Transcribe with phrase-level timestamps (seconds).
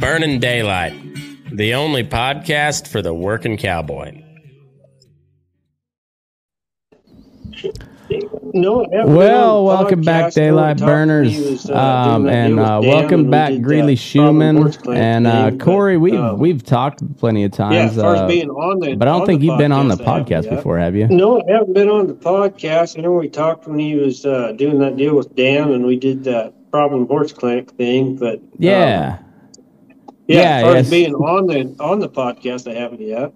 [0.00, 0.94] Burning Daylight,
[1.52, 4.22] the only podcast for the working cowboy.
[8.54, 12.26] No, I haven't been Well, welcome back, Daylight we talked when Burners, was, uh, um,
[12.26, 15.98] and uh, welcome and back, did Greeley that Schuman, and uh, thing, but, Cory.
[15.98, 19.06] We've um, we've talked plenty of times, as far as uh, being on the, but
[19.06, 20.56] I don't think you've been on the podcast, haven't podcast yet.
[20.56, 21.08] before, have you?
[21.08, 22.98] No, I haven't been on the podcast.
[22.98, 25.96] I know we talked when he was uh, doing that deal with Dan, and we
[25.96, 28.16] did that Problem Horse Clinic thing.
[28.16, 28.40] But
[29.18, 29.18] um,
[30.34, 30.84] Yeah, yeah, Yeah, as far yes.
[30.86, 33.32] as being on the on the podcast, I haven't yet.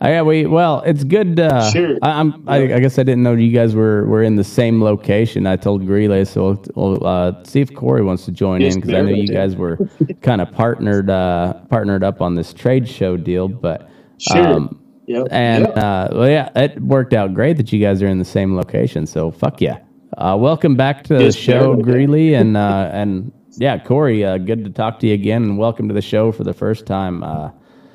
[0.00, 0.22] I, yeah.
[0.22, 1.40] We well, it's good.
[1.40, 1.96] Uh, Sure.
[2.02, 2.46] I, I'm.
[2.48, 5.46] I, I guess I didn't know you guys were were in the same location.
[5.46, 6.42] I told Greeley, so
[6.74, 9.56] we'll, we'll uh, see if Cory wants to join in because I know you guys
[9.56, 9.78] were
[10.20, 13.88] kind of partnered uh, partnered up on this trade show deal, but.
[14.18, 14.46] Sure.
[14.46, 15.28] Um, Yep.
[15.30, 15.76] And Yep.
[15.76, 19.06] uh, well, yeah, it worked out great that you guys are in the same location.
[19.06, 19.78] So fuck yeah.
[20.18, 21.76] Uh, welcome back to the show.
[21.76, 24.24] Greeley, and uh, and yeah, Cory.
[24.24, 26.86] Uh, good to talk to you again, and welcome to the show for the first
[26.86, 27.22] time.
[27.22, 27.50] Uh,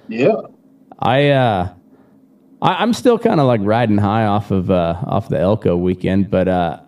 [0.07, 0.35] yeah.
[0.99, 1.73] I uh,
[2.61, 6.29] I, I'm still kind of like riding high off of uh, off the Elko weekend,
[6.29, 6.79] but uh,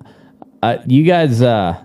[0.62, 1.82] uh, you guys, uh,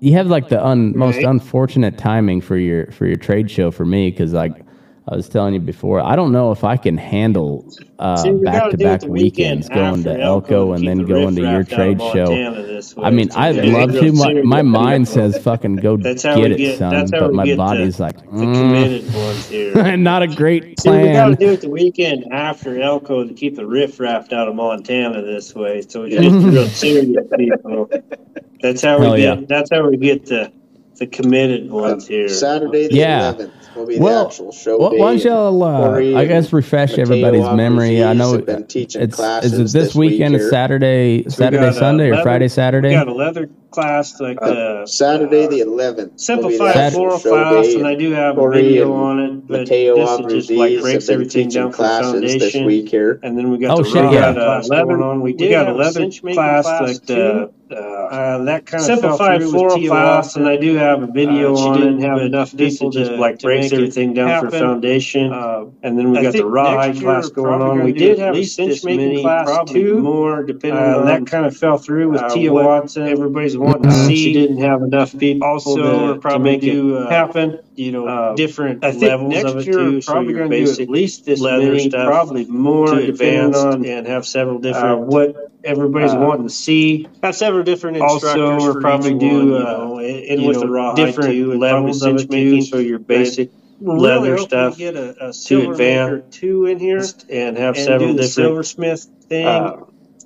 [0.00, 3.84] you have like the un, most unfortunate timing for your for your trade show for
[3.84, 4.64] me because like
[5.08, 7.66] I was telling you before, I don't know if I can handle
[7.98, 11.78] uh, back-to-back the weekend weekends going to Elko and then the going to your riffraff
[11.80, 12.24] out of trade show.
[12.26, 13.04] Montana this way.
[13.06, 14.12] I mean, I'd gotta love to.
[14.12, 16.78] My, my mind says fucking go That's how get we it, get.
[16.78, 19.96] son, That's how but my body's the, like, the mm, committed ones here.
[19.96, 23.56] not a great See, we got to do it the weekend after Elko to keep
[23.56, 25.80] the riffraff out of Montana this way.
[25.82, 27.90] So we get real serious people.
[28.60, 29.38] That's how we Hell get.
[29.40, 29.46] yeah.
[29.48, 30.52] That's how we get the
[31.00, 32.28] the committed ones here.
[32.28, 33.32] Saturday the Yeah.
[33.32, 34.98] 11th will be Well, the actual show Why day.
[34.98, 38.04] why don't y'all, uh, Cory I guess, and refresh Mateo everybody's memory?
[38.04, 40.34] I know have been teaching it's classes is it this, this weekend?
[40.34, 40.50] week It's here.
[40.50, 42.48] Saturday, Saturday, got, uh, Sunday, or leather- Friday,
[42.88, 44.50] We got a leather class like Uh,
[44.82, 45.96] the Saturday uh, the 11th.
[45.96, 48.84] will be the simplified Sat- floral class, day, and I do have a Cory video
[48.92, 49.48] and on it.
[49.48, 52.20] But Mateo this is just Abruzzi like have breaks been everything teaching down from classes
[52.20, 52.66] this foundation.
[52.66, 53.20] week here.
[53.22, 54.32] And then we got Oh, the shit, raw yeah.
[54.34, 55.20] class leather- going on.
[55.22, 57.50] We we did got have a a leather cinch making class class, like like the,
[57.68, 57.76] the
[58.10, 61.62] uh, that kind of simplified floral class, and I do have a video Uh, she
[61.68, 62.08] on didn't it.
[62.08, 65.32] have enough people just like to breaks everything down for foundation.
[65.32, 67.84] Uh, and then we I got the rawhide class going on.
[67.84, 70.00] We did have a cinch making class too.
[70.00, 73.06] more, depending Uh, on that kind of fell through with uh, Tia Watson.
[73.06, 74.16] Everybody's wanting to uh, see.
[74.16, 75.76] she didn't have enough people Also,
[76.18, 77.58] to, to make it uh, happen.
[77.76, 80.00] You know, Uh, different I think levels next of it year too.
[80.00, 82.86] so probably your going to do basic at least this leather many, stuff probably more,
[82.86, 85.06] to advanced on and have several uh, different.
[85.06, 87.08] what everybody's uh, wanting to see.
[87.22, 90.46] have several different instructors Also, we're for probably each do one, you uh, know, and,
[90.46, 92.62] with know, the raw different too, levels of it too.
[92.62, 97.02] So your basic we're leather really stuff get a, a to advance two in here
[97.30, 99.46] and have and several different silversmith thing.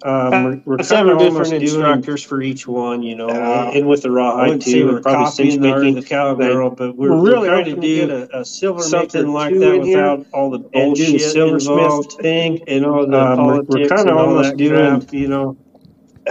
[0.04, 3.72] Um, we're, we're several several different different instructors instructors for each one, you know, Uh,
[3.75, 5.94] and with the I rawhide wouldn't say too, we're probably cinch copying making.
[5.94, 9.22] the cowgirl, but we're, we're we're really trying to do get a, a silver something
[9.22, 13.47] maker like that in here all the bullshit the silversmith thing and all the Um,
[13.47, 15.56] we're, politics we're kind and of all almost that doing, crap, you know.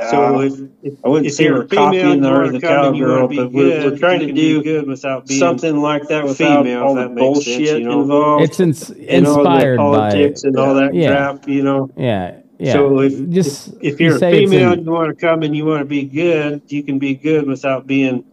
[0.09, 2.47] so Uh, if, if I wouldn't if say we're copying copying the, the, or or
[2.47, 5.40] the the cowgirl, cowgirl, but but we're, we're, we're trying to do good without being
[5.40, 8.01] something like that without female, all if the makes bullshit sense, you know.
[8.01, 8.44] involved.
[8.44, 11.09] It's ins- and all the inspired by politics and all that Yeah.
[11.09, 11.90] crap, you know.
[11.97, 12.74] yeah, yeah.
[12.74, 15.66] So if just if you you're a female and you want to come and you
[15.66, 18.23] want to be good, you can be good without being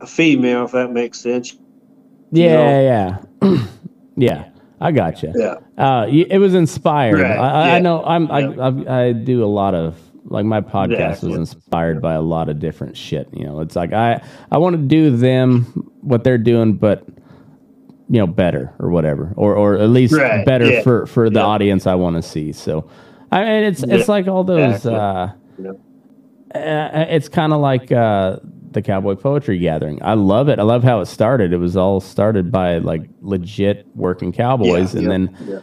[0.00, 1.56] a female, if that makes sense.
[2.30, 3.56] yeah, yeah,
[4.16, 4.48] yeah.
[4.80, 5.32] I got you.
[5.36, 5.58] Yeah.
[5.78, 7.20] Uh, it was inspired.
[7.20, 8.02] Right, I, I, I know.
[8.04, 8.28] I'm.
[8.32, 8.82] I, Yeah.
[8.88, 11.28] I, I do a lot of like my podcast Exactly.
[11.30, 13.28] was inspired by a lot of different shit.
[13.32, 14.20] You know, it's like I
[14.50, 15.64] I want to do them
[16.00, 17.06] what they're doing, but
[18.08, 20.82] you know, better or whatever, or or at least Right, better yeah.
[20.82, 21.46] for for the Yeah.
[21.46, 22.50] audience I want to see.
[22.52, 22.88] So,
[23.32, 24.84] I mean, it's Yeah, it's like all those.
[24.86, 25.32] Uh,
[26.54, 28.36] uh, it's kind of like uh,
[28.72, 29.98] the Cowboy Poetry Gathering.
[30.02, 30.58] I love it.
[30.58, 31.52] I love how it started.
[31.52, 35.62] It was all started by like legit working cowboys, and then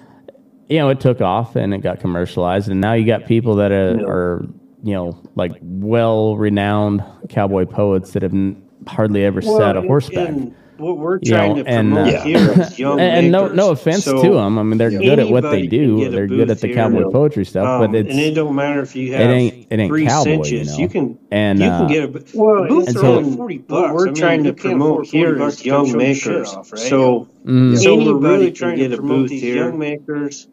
[0.68, 3.72] you know it took off and it got commercialized, and now you got people that
[3.72, 4.46] are, are
[4.84, 10.30] you know like well renowned cowboy poets that have n- hardly ever sat a horseback.
[10.30, 13.32] and what we're You trying know, to and, promote uh, here is young and, and
[13.32, 13.58] no makers.
[13.58, 14.58] no offense So, to them.
[14.58, 16.10] I mean, they're good at what they do.
[16.10, 16.76] They're good at the here.
[16.76, 19.68] cowboy poetry stuff, Um, but it's and it don't matter if you it have ain't
[19.70, 20.78] it ain't three cowboy, cinches.
[20.78, 20.92] you know.
[20.92, 23.82] can and you uh, can get a Well, booths and so- only forty bucks.
[23.82, 26.28] What we're I mean, trying to promote afford 40 bucks is young show your shit
[26.32, 26.54] makers.
[26.54, 26.82] off, right?
[26.82, 29.56] So, mm, So we're Anybody really can trying get to a promote booth here.
[29.56, 30.48] young makers.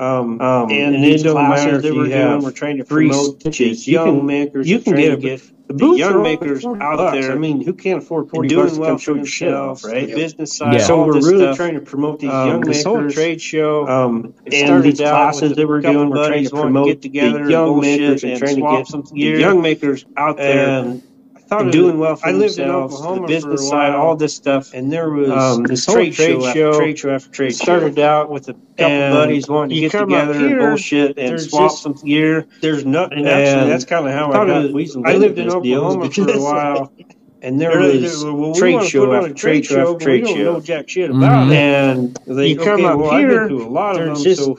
[0.00, 2.20] Um, Um, and, and, it it don't don't matter matter if that we're you doing.
[2.20, 3.86] have We're trying to three promote cinches.
[3.86, 4.68] You young can- makers.
[4.68, 7.12] you can get a- get the the young makers out bucks.
[7.20, 7.30] there.
[7.32, 9.48] I mean, who can't afford 40 doing bucks to well come for show your shit
[9.50, 9.94] themselves, right?
[10.08, 10.14] right?
[10.16, 10.72] Business side.
[10.72, 10.78] Yeah.
[10.80, 11.56] So all we're this really stuff.
[11.58, 13.14] trying to promote these Um, young this whole makers.
[13.14, 16.44] trade show, Um, it and started these classes that we're doing, we're trying to wanting
[16.44, 19.38] to promote get together the young makers and and trying to get some the gear.
[19.38, 21.02] young makers out there And I
[21.50, 24.16] thought doing well for I lived in themselves, Oklahoma the for business a side, all
[24.16, 24.72] this stuff.
[24.72, 26.72] and there was Um, this trade, trade show, show.
[26.78, 27.64] trade show after trade show.
[27.64, 31.70] started out with a couple buddies wanting to get together here, and bullshit and swap
[31.70, 32.46] just- some gear.
[32.62, 33.26] There's nothing.
[33.26, 36.40] Actually, that's kind of how I thought got weaseled I lived in Oklahoma for a
[36.40, 36.92] while.
[37.42, 40.22] and there was well, we trade show put on a after trade show after trade
[40.22, 40.52] we don't show.
[40.54, 41.54] know jack shit about it.
[41.56, 44.22] And They you come okay, up well, I've here, been to a lot of them,
[44.22, 44.58] just so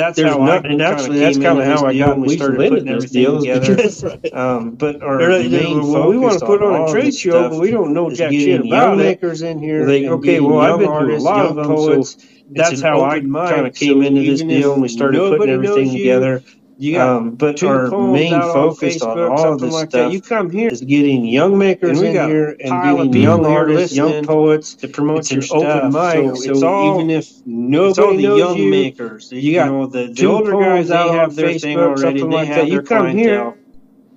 [0.00, 0.70] that's there's how nothing.
[0.70, 3.40] I And actually, that's kind of how I got we started putting this everything deal.
[3.40, 4.18] together.
[4.32, 7.70] um, but our main well, we want to put on a trade show, but we
[7.70, 9.04] don't know jack shit young about it.
[9.04, 9.86] makers in here.
[9.86, 12.16] Like, okay, well, I've young been to a lot of them, so poets.
[12.52, 16.42] That's how I kind of came into this deal, and we started putting everything together.
[16.80, 20.12] You got Um, but our main out on focus on all of this like stuff
[20.12, 20.12] that.
[20.12, 24.14] You come here, is getting young makers in got here and getting young artists, young
[24.22, 25.84] poets to promote it's your stuff.
[25.84, 26.36] open mic.
[26.36, 29.30] So, So, all even if nobody the knows young you, makers.
[29.32, 30.88] you got know the, the older guys.
[30.88, 32.24] They have their thing Facebook, already.
[32.24, 32.70] something They like have that.
[32.70, 33.58] their You come here, clientele.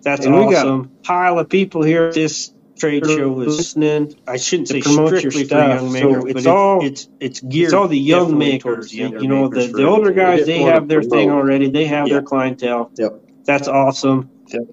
[0.03, 0.91] That's and we got awesome.
[1.05, 2.13] pile of people here.
[2.13, 4.15] this trade show is listening.
[4.27, 5.81] I shouldn't say promote your strictly for stuff.
[5.81, 7.65] young So makers, it's but all- it's it's geared.
[7.65, 8.93] It's all the young makers.
[8.93, 11.69] You, younger you know, makers the, the older guys, they have their thing already.
[11.69, 12.15] They have Yeah.
[12.15, 12.91] their clientele.
[12.97, 13.21] Yep.
[13.45, 14.29] That's awesome.
[14.49, 14.63] Yep.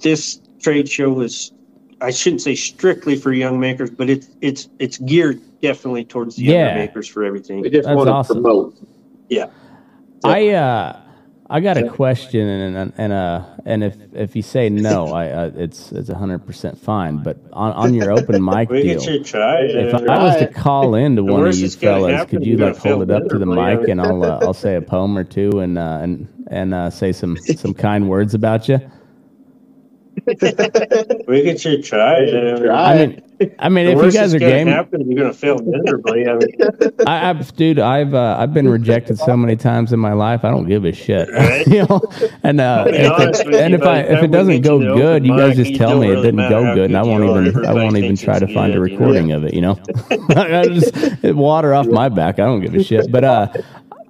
[0.00, 1.52] This trade show is,
[2.00, 6.44] I shouldn't say strictly for young makers, but it's it's it's geared definitely towards the
[6.44, 6.66] Yeah.
[6.66, 7.60] younger makers for everything.
[7.60, 8.42] We just That's want to awesome.
[8.42, 8.74] promote.
[10.24, 10.96] I uh
[11.50, 15.28] I got a question and and, and uh and if if you say no, I
[15.30, 17.22] uh, it's it's hundred percent fine.
[17.22, 19.74] But on, on your open mic We deal, should try it.
[19.76, 23.02] if I was to call in to one of you fellas, could you like hold
[23.02, 25.78] it up to the mic and I'll uh, I'll say a poem or two and
[25.78, 28.80] uh, and and uh, say some some kind words about you.
[31.26, 32.34] We should try it.
[32.34, 32.92] I mean, Try.
[32.92, 33.22] I mean,
[33.58, 36.26] I mean, the if you guys are game, happen, you're gonna fail miserably.
[36.26, 40.12] I mean, I, I've, dude, I've uh, I've been rejected so many times in my
[40.12, 40.44] life.
[40.44, 41.66] I don't give a shit, Right.
[41.66, 42.00] you know.
[42.42, 45.36] And uh, if it, with you, and if I if it doesn't go good, you
[45.36, 48.16] guys just tell me it didn't go good, and I won't even I won't even
[48.16, 49.04] try to find a good, you know?
[49.04, 49.54] recording of it.
[49.54, 49.78] You know,
[50.30, 52.40] I just water off my back.
[52.40, 53.10] I don't give a shit.
[53.12, 53.48] But uh,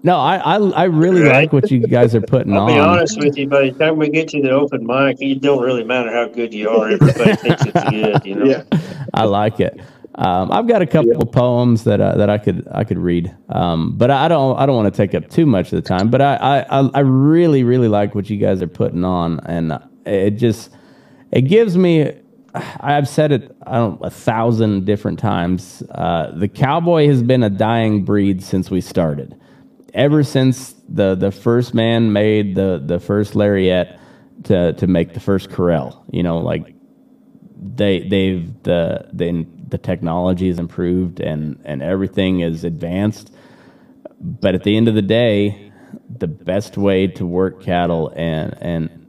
[0.03, 1.33] no, I I, I really Right.
[1.43, 2.67] like what you guys are putting I'll on.
[2.73, 3.49] be honest with you.
[3.49, 6.53] By the time we get to the open mic, it don't really matter how good
[6.55, 6.91] you are.
[6.91, 8.27] Everybody thinks it's good.
[8.27, 8.45] You know.
[8.45, 8.63] Yeah.
[9.15, 9.81] I like it.
[10.15, 13.35] Um, I've got a couple of poems that uh, that I could I could read,
[13.51, 16.11] um, but I don't I don't want to take up too much of the time.
[16.11, 19.79] But I, I I- I really really like what you guys are putting on, and
[20.07, 20.71] it just
[21.31, 22.13] it gives me.
[22.81, 25.83] I've said it I don't a thousand different times.
[25.93, 29.37] Uh, the cowboy has been a dying breed since we started.
[29.99, 33.99] Ever since the the first man made the the first lariat
[34.45, 36.73] to to make the first corral, you know, like
[37.61, 43.35] they they've the the the technology is improved and and everything is advanced.
[44.21, 45.73] But at the end of the day
[46.09, 49.07] the best way to work cattle and and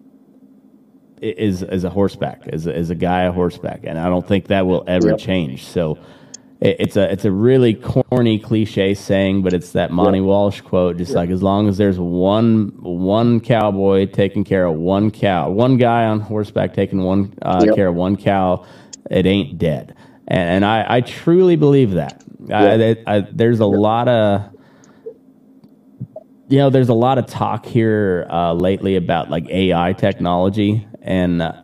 [1.22, 3.82] is is a horseback is a, is a guy a horseback.
[3.84, 5.66] And I don't think that will ever change.
[5.66, 6.00] So
[6.62, 10.98] it, it's a it's a really corny cliche saying but it's that Monte Walsh quote
[10.98, 15.78] just like as long as there's one one cowboy taking care of one cow one
[15.78, 17.76] guy on horseback taking one uh, Yep.
[17.76, 18.66] care of one cow
[19.10, 19.96] it ain't dead.
[20.28, 22.24] And, and I, I truly believe that.
[22.54, 24.44] I, that- I, there's a lot of
[26.50, 30.88] you know there's a lot of talk here uh, lately about like AI technology.
[31.02, 31.64] And uh,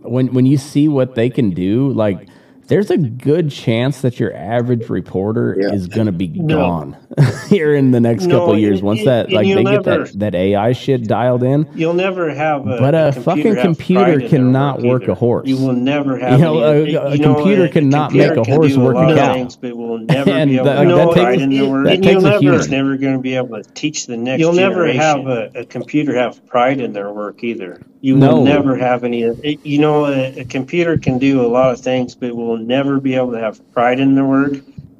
[0.00, 2.28] when when you see what they can do like
[2.68, 5.72] there's a good chance that your average reporter Yeah.
[5.74, 6.96] is going to be gone
[7.48, 10.12] here in the next No, couple of years once that like you'll they get that,
[10.18, 12.78] that AI shit dialed in You'll never have a.
[12.78, 15.48] But a computer fucking computer pride in their cannot work work a horse.
[15.48, 16.38] You will never have.
[16.38, 19.14] You know, any- a- a you know, computer cannot computer make a horse work a
[19.16, 19.32] cow.
[19.34, 21.50] Things, but will never And be able that- to that takes- pride in
[21.84, 22.60] that And takes a never, human.
[22.60, 24.40] it's never going to be able to teach the next.
[24.40, 27.80] You'll never have a, a computer have pride in their work either.
[28.02, 28.36] You No.
[28.38, 29.22] will never have any.
[29.22, 33.00] it- You know, a, a computer can do a lot of things, but will never
[33.00, 34.54] be able to have pride in their work.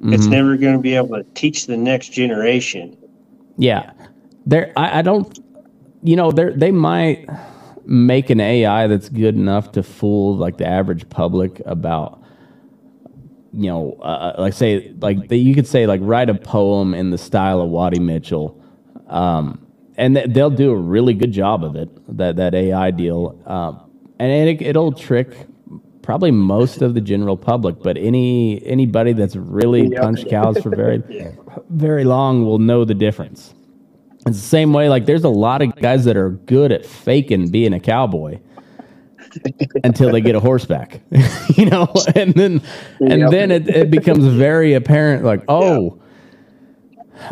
[0.07, 0.31] It's Mhm.
[0.31, 2.95] never going to be able to teach the next generation.
[3.57, 3.91] Yeah,
[4.45, 4.71] there.
[4.77, 5.39] I, I don't.
[6.01, 7.29] You know, they they might
[7.85, 12.19] make an AI that's good enough to fool like the average public about
[13.55, 17.11] you know, uh, like say, like the, you could say, like write a poem in
[17.11, 18.59] the style of Waddie Mitchell,
[19.07, 19.62] um,
[19.97, 21.89] and they'll do a really good job of it.
[22.17, 23.81] That that AI deal, um,
[24.19, 25.47] and it, it'll trick
[26.01, 31.03] probably most of the general public, but any anybody that's really punched cows for very
[31.69, 33.53] very long will know the difference.
[34.27, 34.89] It's the same way.
[34.89, 38.39] Like there's a lot of guys that are good at faking being a cowboy
[39.83, 41.01] until they get a horseback,
[41.55, 42.61] you know, and then
[42.99, 43.31] and Yep.
[43.31, 45.23] then it, it becomes very apparent.
[45.23, 45.99] Like oh.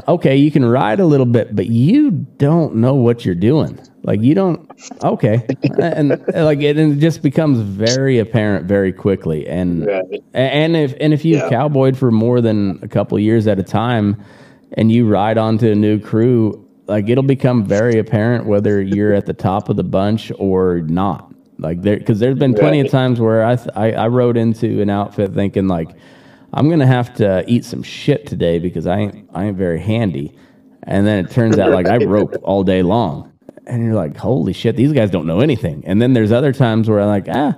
[0.07, 3.79] Okay, you can ride a little bit, but you don't know what you're doing.
[4.03, 4.69] Like you don't.
[5.03, 5.45] Okay,
[5.79, 9.47] and like it, and it just becomes very apparent very quickly.
[9.47, 10.23] And Right.
[10.33, 11.49] and if and if you've Yeah.
[11.49, 14.17] cowboyed for more than a couple years at a time,
[14.73, 19.27] and you ride onto a new crew, like it'll become very apparent whether you're at
[19.27, 21.31] the top of the bunch or not.
[21.59, 24.81] Like there, because there's been plenty of times where I, th- I I rode into
[24.81, 25.89] an outfit thinking like,
[26.53, 30.35] I'm gonna have to eat some shit today because I ain't I ain't very handy,
[30.83, 33.31] and then it turns out like I rope all day long,
[33.67, 35.83] and you're like, holy shit, these guys don't know anything.
[35.85, 37.55] And then there's other times where I'm like, ah,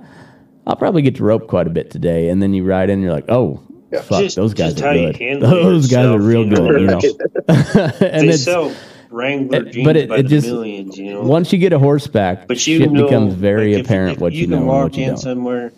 [0.66, 3.02] I'll probably get to rope quite a bit today, and then you ride in, and
[3.02, 3.60] you're like, oh.
[4.02, 5.40] Fuck, Just- those guys are good.
[5.40, 6.68] Those guys are real you know?
[6.68, 7.00] good, you know.
[7.48, 8.74] and they it's sell
[9.08, 11.22] Wrangler jeans but it- by it the just- millions, you know.
[11.22, 14.48] once you get a horseback, but you shit know, becomes very like, apparent what you,
[14.48, 15.16] know can and walk what you in don't.
[15.18, 15.72] somewhere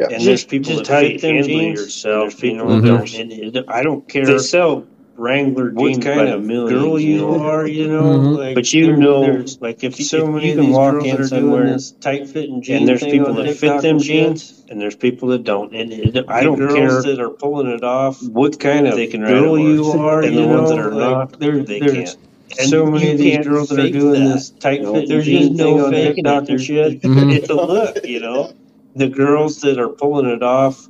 [0.00, 0.08] Yeah.
[0.16, 2.80] and there's people just that how fit you them handle jeans, yourself, and people you
[2.80, 2.96] that know.
[2.98, 3.14] don't.
[3.14, 4.24] And it- I don't care.
[4.24, 4.84] They sell
[5.16, 8.02] Wrangler what jeans kind by the of millions, girl you you are, you know.
[8.02, 8.38] Mhm.
[8.38, 10.74] Like, But you there- know, there's like if, so if many you of can these
[10.76, 13.54] walk girls in that are doing somewhere this tight fitting jeans and there's people that
[13.56, 14.26] fit them and shit.
[14.28, 15.74] jeans, and there's people that don't.
[15.76, 18.22] And it, I don't girls care that are pulling it off.
[18.26, 20.90] what kind of they can girl you are, and you the know, ones that are
[20.92, 22.16] like, not, there, they there's can't.
[22.58, 24.34] And so many of these girls that are doing that.
[24.34, 26.48] this tight No, fit there's jean just thing no on faking TikTok it.
[26.50, 27.02] and shit.
[27.02, 27.32] Mhm.
[27.34, 28.50] It's a look, you know.
[28.96, 30.88] The girls that are pulling it off,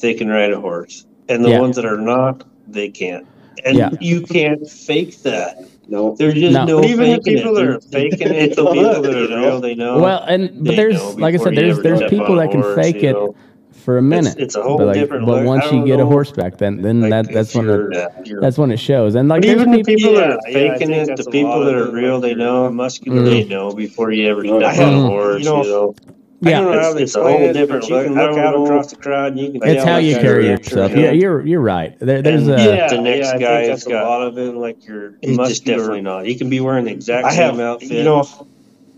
[0.00, 1.60] they can ride a horse, and the Yeah.
[1.60, 3.26] ones that are not, they can't.
[3.64, 3.90] And Yeah.
[4.00, 5.56] you can't fake that.
[5.88, 6.14] No.
[6.18, 6.64] There's just No.
[6.64, 7.60] no, But even the people it.
[7.60, 9.98] that are faking it, it's the a people that are real, they know.
[9.98, 13.12] Well, and but there's like I said, there's there's people that can horse, fake it
[13.12, 13.34] know.
[13.72, 14.36] for a minute.
[14.38, 15.46] it's a whole but, like, different but look.
[15.46, 16.10] once you don't get a know.
[16.10, 19.14] horseback, then then Like, that that's when it, that's when it shows.
[19.14, 21.64] And like But even the people, people that are Yeah, yeah, faking it, the people
[21.64, 22.70] that are real, they know.
[22.70, 23.22] muscular.
[23.22, 23.24] Mm.
[23.24, 24.58] They know before you ever mm.
[24.58, 25.08] step I on a mm.
[25.08, 25.44] horse.
[25.44, 25.94] you know,
[26.40, 26.56] you know.
[26.58, 28.04] I don't know yeah, it's- it's a whole different but you look.
[28.06, 30.92] can look out across the crowd and you can it's how you carry yourself.
[30.94, 31.98] Yeah, you're you're right.
[31.98, 34.22] There, there's And- a yeah, the next yeah, I guy's think that's got- a lot
[34.28, 35.78] of it, like your He's just muscular.
[35.78, 36.26] definitely not.
[36.26, 37.90] He can be wearing the exact I same outfit.
[37.90, 38.24] you know,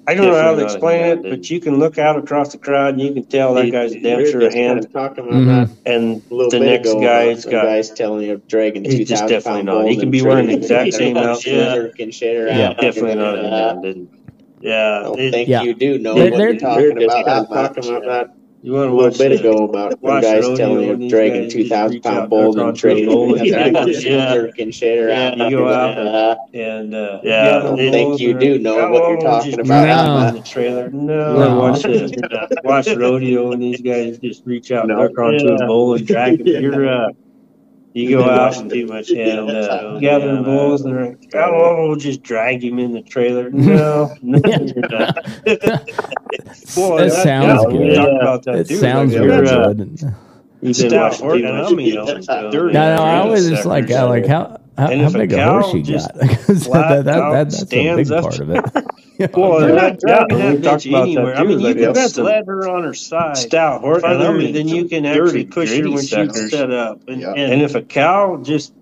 [0.06, 2.94] I don't know how to explain it, but you can look out across the crowd
[2.94, 4.88] and you can tell that guy's We damn were sure a hand.
[4.92, 5.70] talking about Mhm.
[5.86, 7.00] and the next ago.
[7.00, 7.62] guy's about got.
[7.62, 9.86] the guy's telling you dragging He's just definitely not.
[9.88, 11.74] He can be wearing the exact same outfit.
[11.74, 12.58] jerking shit around.
[12.58, 12.72] Yeah.
[12.74, 13.82] Definitely not
[14.62, 14.72] a man.
[14.72, 14.72] Didn't.
[14.72, 15.62] Yeah, I don't it- think Yeah.
[15.62, 17.28] you do know There- what there- you're talking We're about.
[17.28, 18.30] I was talking about that
[18.62, 19.40] you a want to little bit it.
[19.40, 21.94] ago about some watch guys rodeo telling you and these dragging guys two just thousand
[21.94, 23.52] reach pound out bulls their and country trading bull and Yeah.
[24.70, 25.38] shit around.
[25.38, 29.08] Yeah, you go out Uh, and uh, Yeah, I don't think you do know what
[29.08, 29.86] you're talking about.
[30.22, 30.28] No.
[30.28, 30.90] in the trailer.
[30.90, 31.32] No.
[31.32, 31.94] You want to No.
[32.02, 32.58] watch it?
[32.64, 34.96] watch rodeo and these guys just reach out, No.
[35.08, 35.56] duck onto Yeah.
[35.58, 36.62] a bull and drag him.
[36.62, 37.08] You're uh,
[37.92, 41.06] you go out and too much and NFR, uh, so, gathering yeah, bulls, and they're
[41.08, 45.14] like, "Oh, we'll just drag him in the trailer." No, no, you're not.
[46.74, 47.94] Boy, That that- sounds yeah, we good.
[47.94, 48.76] talked about that it too.
[48.76, 49.74] sounds like, real you're, uh.
[50.62, 51.72] You've Stout been watching horse, too and much.
[51.72, 52.04] I mean, Yeah.
[52.08, 52.74] it's, uh, Dirty.
[52.74, 55.18] No, no, I Yeah, always just like, uh, like how how, And how if a
[55.18, 56.28] big a cow horse you just got?
[56.28, 58.64] 'Cause flat that, that, out that, that's a big stands up- part of it.
[59.36, 61.34] Well, They're they're not not dragging dragging that that bitch bitch anywhere.
[61.34, 61.36] anywhere.
[61.36, 63.36] I mean, you can that's sled her on her side.
[63.36, 64.00] stout horse.
[64.00, 67.00] Farther I mean, than you can actually push her gritty when she's set up.
[67.06, 67.34] And, Yeah.
[67.34, 68.72] and if a cow just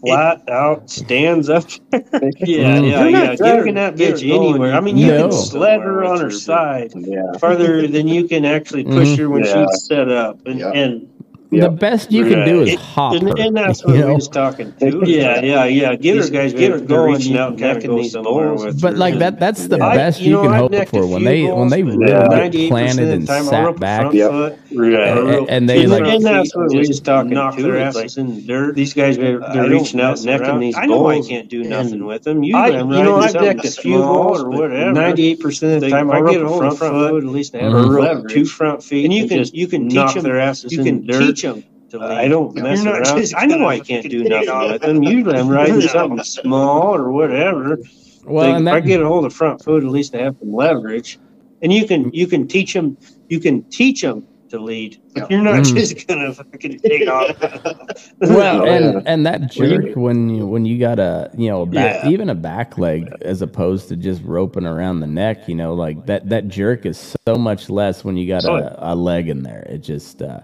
[0.00, 1.98] flat out stands up, yeah,
[2.44, 4.72] yeah, You're not yeah, dragging get that bitch anywhere.
[4.74, 5.22] I mean, you No.
[5.22, 7.32] can sled her on her side Yeah.
[7.40, 9.18] farther than you can actually push Mhm.
[9.18, 9.66] her when Yeah.
[9.68, 10.38] she's set up.
[10.46, 10.70] And, Yeah.
[10.70, 11.08] and
[11.50, 13.18] The best you can do is It- hop her.
[13.28, 15.02] and, and that's what we was talking to.
[15.06, 15.94] Yeah, yeah, yeah.
[15.94, 17.12] Get These her, guys get her they're going.
[17.14, 18.98] reaching You out and can necking go these somewhere with But her.
[18.98, 21.44] like that, that's the I- best you you, know, can I've hope for when they
[21.44, 24.00] when they bulls, really but get 98% planted and the time sat back.
[24.02, 24.58] front Yep.
[24.74, 24.92] Right.
[25.18, 27.62] And- and they, and, like- and that's what we was talking knock to.
[27.62, 28.74] their asses in the dirt.
[28.74, 29.38] These guys they're
[29.70, 30.60] reaching out mess necking around.
[30.60, 32.42] these I know I can't do nothing with them.
[32.54, 34.92] I, Usually you know, I've decked a few small bulls, or but whatever.
[34.92, 37.52] ninety-eight percent of the time I I get a a front foot, foot, at least
[37.52, 38.32] to have or a rope leverage.
[38.34, 40.24] two front feet, And you can you can knock teach them.
[40.24, 41.37] their asses You in can the dirt.
[41.38, 42.10] Teach them to lead.
[42.18, 43.20] I don't mess You're not around.
[43.20, 45.02] just I know I can't do nothing with them.
[45.02, 47.78] Usually I'm riding something small or whatever.
[48.24, 50.18] Well, Like, and if I that, get a hold of front foot, at least I
[50.18, 51.18] have some leverage.
[51.62, 52.96] And you can you can teach them
[53.28, 54.98] you can teach them to lead.
[55.28, 55.74] You're not Mm.
[55.76, 57.36] just gonna fucking take off.
[58.20, 61.48] well, Oh, and and that Well, you- jerk when you when you got a you
[61.48, 62.10] know a back Yeah.
[62.10, 66.06] even a back leg as opposed to just roping around the neck, you know, like
[66.06, 69.42] that that jerk is so much less when you got Oh, a, a leg in
[69.42, 69.66] there.
[69.68, 70.40] It just uh,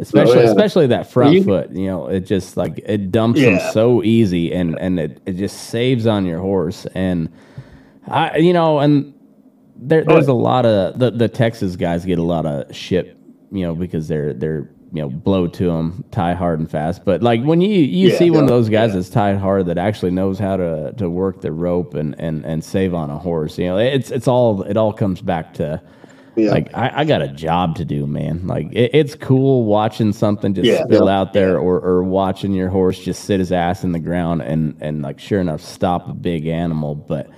[0.00, 0.48] especially oh, yeah.
[0.48, 1.70] especially that front you, foot.
[1.70, 3.58] You know, it just like it dumps yeah.
[3.58, 6.86] them so easy, and and it, it just saves on your horse.
[6.94, 7.30] And
[8.06, 9.14] I, you know, and
[9.76, 13.16] there, there's a lot of the the Texas guys get a lot of shit,
[13.52, 17.04] you know, because they're they're you know blow to them, tie hard and fast.
[17.04, 19.78] But like when you you yeah, see one of those guys that's tied hard that
[19.78, 23.58] actually knows how to to work the rope and and and save on a horse,
[23.58, 25.82] you know, it's it's all it all comes back to
[26.44, 26.50] yeah.
[26.50, 28.46] Like I, I, got a job to do, man.
[28.46, 32.52] Like it, it's cool watching something just yeah, spill yeah, out there, or or watching
[32.52, 36.08] your horse just sit his ass in the ground and and like sure enough stop
[36.08, 37.28] a big animal, but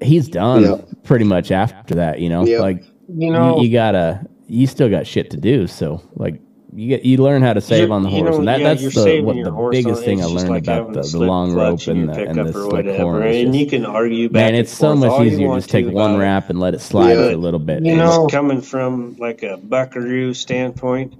[0.00, 2.20] he's done pretty much after that.
[2.20, 5.66] You know, like you know you, you gotta you still got shit to do.
[5.66, 6.40] So like
[6.74, 8.74] you get, you learn how to save you're, on the horse, know, and that, yeah,
[8.74, 12.08] that's the, what, the biggest thing I learned like about the, the long rope and,
[12.08, 14.52] the, and the slick and you can argue back.
[14.52, 17.34] Man, it's so much easier just take one uh, wrap and let it slide yeah,
[17.34, 17.84] a little bit.
[17.84, 21.14] You know, coming from like a buckaroo standpoint,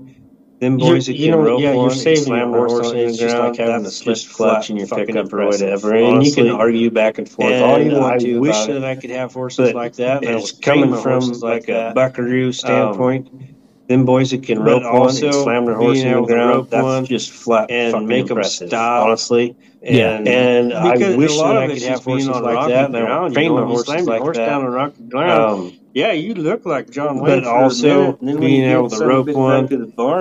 [0.61, 3.03] them boys that you know, rope yeah, on, you're saving your horse, horse on the
[3.05, 3.17] ground.
[3.17, 6.91] Just like having the slip clutch in your pickup or whatever, and you can argue
[6.91, 7.55] back and forth.
[7.55, 8.37] All you want to.
[8.37, 10.25] I wish that I could have horses like that.
[10.25, 13.55] It's coming from like a buckaroo um, standpoint
[13.89, 16.83] them boys that can rope rope one and slam their horse being the ground, that's
[16.85, 19.07] one just flat and fucking make them stop.
[19.07, 19.57] honestly.
[19.83, 20.17] Yeah.
[20.19, 23.79] And, and I wish that I could have horses like that, and I ground, you
[23.79, 27.43] slam your horse down on rock ground, Um, yeah, you look like John Wayne.
[27.43, 29.67] But also being able to rope one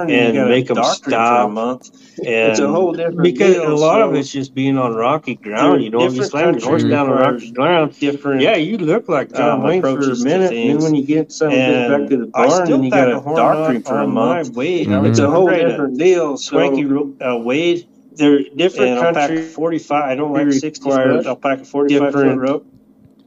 [0.09, 1.49] and, and make them stop.
[1.49, 1.91] a month.
[2.17, 4.95] And it's a whole different because deal, a lot so of it's just being on
[4.95, 5.83] rocky ground.
[5.83, 8.41] You know, if you slam your horse down on rocky ground, different.
[8.41, 10.51] Yeah, you look like um, John um, Wayne for a minute.
[10.51, 13.83] And then when you get some back to the barn, and you got a doctrine
[13.83, 14.55] for a month.
[14.55, 14.87] Wade.
[14.87, 15.05] Mm-hmm.
[15.05, 16.37] It's a whole different deal.
[16.37, 16.85] Swanky
[17.21, 19.43] uh, Wade they're different country.
[19.43, 20.03] 45.
[20.03, 20.89] I don't like sixty.
[20.89, 22.65] I'll pack a 45 different rope.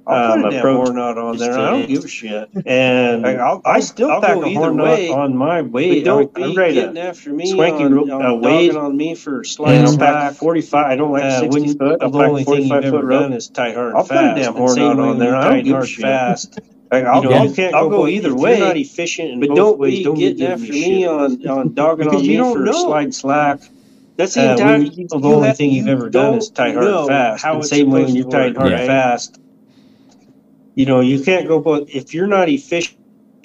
[0.07, 1.52] I'll put um, a damn horn knot on there.
[1.59, 2.50] I don't give a shit.
[2.66, 6.02] And I'll, i still I'll pack a horn knot on my way.
[6.02, 7.50] Don't I'm, be I'm ready getting after me.
[7.50, 9.86] Swanky on, rope, uh, weight on me for sliding.
[9.86, 10.86] I'll pack 45.
[10.86, 12.02] I don't like uh, 60 you, foot.
[12.02, 14.34] I'll you've ever done Is tight, hard, I'll fast.
[14.34, 15.36] put a damn horn knot on there.
[15.36, 16.04] I don't give a shit.
[16.91, 18.58] Like, I'll, you know, I'll, I'll, go, go either way.
[18.58, 22.21] You're not efficient, but don't ways, be don't getting after me, on on dogging on
[22.21, 22.73] me for know.
[22.73, 23.60] slide slack.
[24.17, 24.78] That's the uh, entire.
[24.80, 27.43] the only thing you've ever done is tight hard fast.
[27.45, 28.86] How and same way when you're tight hard yeah.
[28.86, 29.39] fast,
[30.80, 31.90] you know, you can't go both.
[31.95, 32.97] If you're not efficient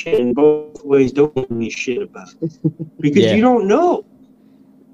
[0.05, 2.57] in both ways, don't give me shit about it
[3.01, 3.33] because yeah.
[3.33, 4.05] you don't know.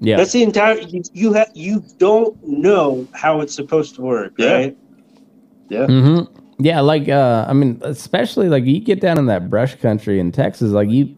[0.00, 0.80] Yeah, that's the entire.
[0.80, 4.52] You, you have you don't know how it's supposed to work, yeah.
[4.52, 4.76] right?
[5.68, 5.86] Yeah.
[5.86, 6.42] Mm-hmm.
[6.58, 10.32] Yeah, like uh, I mean, especially like you get down in that brush country in
[10.32, 11.16] Texas, like you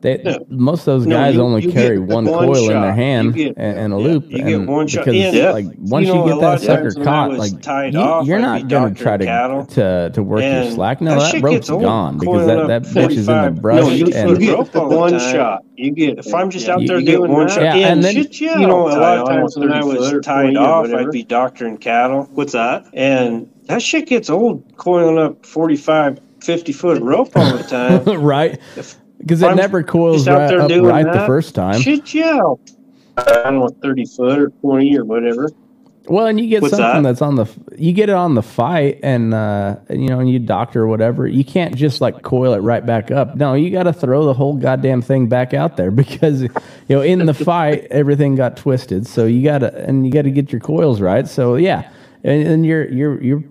[0.00, 0.38] they.
[0.48, 2.76] Most of those no, guys you, only you carry one, one, coil shot.
[2.76, 4.30] in their hand get, and, and, a yeah, loop.
[4.30, 5.04] You and get one shot.
[5.06, 7.52] Because yeah, like once you, know, get that sucker caught, like
[7.92, 11.00] you, are not going to try to, to to work your slack.
[11.00, 13.84] No, that, rope's gone because that, that bitch is in the brush.
[13.84, 15.64] And you get one shot.
[15.74, 17.62] You get if I'm just out there doing one shot.
[17.62, 21.10] Yeah, and then you know a lot of times when I was tied off, I'd
[21.10, 22.28] be doctoring cattle.
[22.32, 22.86] What's that?
[22.92, 28.60] And that shit gets old coiling up 45 50 foot rope all the time right
[28.76, 31.80] if, because it I'm never coils right, up right the first time.
[31.80, 32.40] Shit, yeah.
[33.16, 35.48] I don't know, 30 foot or 20 or whatever.
[36.08, 37.10] Well, and you get What's something that?
[37.10, 40.38] that's on the you get it on the fight, and uh, you know, and you
[40.38, 41.26] doctor whatever.
[41.26, 43.36] You can't just like coil it right back up.
[43.36, 46.50] No, you got to throw the whole goddamn thing back out there because you
[46.88, 49.06] know in the fight everything got twisted.
[49.06, 51.28] So you gotta and you got to get your coils right.
[51.28, 51.90] So yeah,
[52.24, 53.44] and, and you're you're you're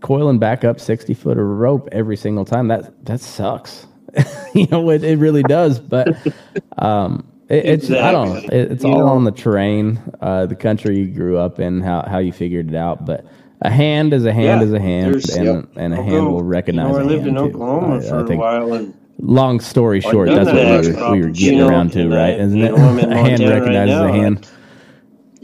[0.00, 2.68] coiling back up sixty foot of rope every single time.
[2.68, 3.88] That that sucks.
[4.54, 5.78] you know, it, it really does.
[5.78, 6.08] But
[6.78, 7.98] um, it, it's exactly.
[7.98, 9.08] I don't it, it's you all know.
[9.08, 12.74] on the terrain, uh, the country you grew up in, how how you figured it
[12.74, 13.04] out.
[13.04, 13.26] But
[13.60, 15.68] a hand is a hand yeah, is a hand, and, yep.
[15.76, 16.88] and a Although, hand will recognize.
[16.88, 18.08] You know, I lived in Oklahoma too.
[18.08, 18.94] for a while and.
[19.18, 22.40] Long story short, that's that what we were, we were, getting around to, right?
[22.40, 22.72] Isn't it?
[22.74, 24.48] a hand recognizes right now, a hand.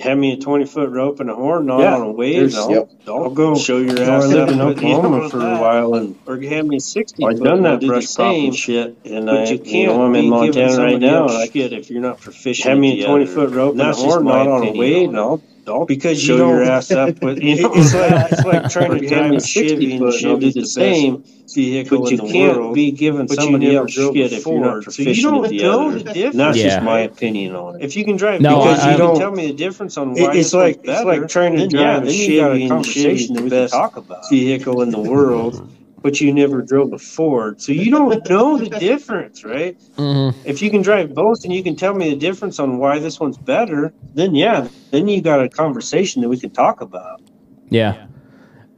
[0.00, 1.96] Have me a 20 foot rope and a horn on, yeah.
[1.96, 2.54] on a wave.
[2.54, 2.90] I'll, yep.
[3.08, 5.94] I'll, go show your ass I lived in Oklahoma for a while.
[5.94, 8.96] and Or have me 60 I've done that brush popping shit.
[9.04, 11.28] And but I, you can't you know, I'm in Montana right now.
[11.28, 12.68] And I get if you're not proficient.
[12.68, 15.08] have me a 20 foot rope and a horn on, on a wave.
[15.08, 18.42] And I'll don't because show you your ass up with you know, it's, like, it's
[18.42, 22.74] like trying to drive a Chevy and Chevy's the same vehicle but you can't world,
[22.74, 25.98] be given somebody else shit if you're not proficient so you don't know other.
[25.98, 26.36] The difference.
[26.36, 26.68] That's yeah.
[26.68, 27.84] just my opinion on it.
[27.84, 30.14] If you can drive, no, because I, you I don't, tell me the difference on
[30.14, 33.50] why it's like better, it's like trying to drive yeah, a Chevy and Chevy the
[33.50, 34.26] best talk about.
[34.30, 35.56] vehicle in the world.
[35.56, 35.77] Mm-hmm
[36.08, 39.78] but you never drove a Ford, so you don't know the difference, right?
[39.96, 40.40] Mm-hmm.
[40.48, 43.20] If you can drive both and you can tell me the difference on why this
[43.20, 47.20] one's better, then yeah, then you got a conversation that we can talk about.
[47.68, 48.06] Yeah,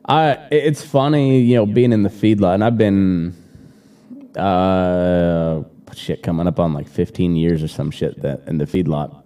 [0.07, 0.33] I.
[0.51, 3.33] It's funny, you know, being in the feedlot, and I've been,
[4.37, 5.63] uh,
[5.95, 9.23] shit, coming up on like 15 years or some shit that in the feedlot,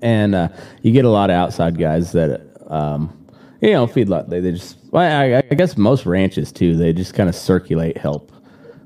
[0.00, 0.48] and uh,
[0.80, 2.40] you get a lot of outside guys that,
[2.72, 3.26] um,
[3.60, 7.14] you know, feedlot they they just well, I, I guess most ranches too they just
[7.14, 8.30] kind of circulate help.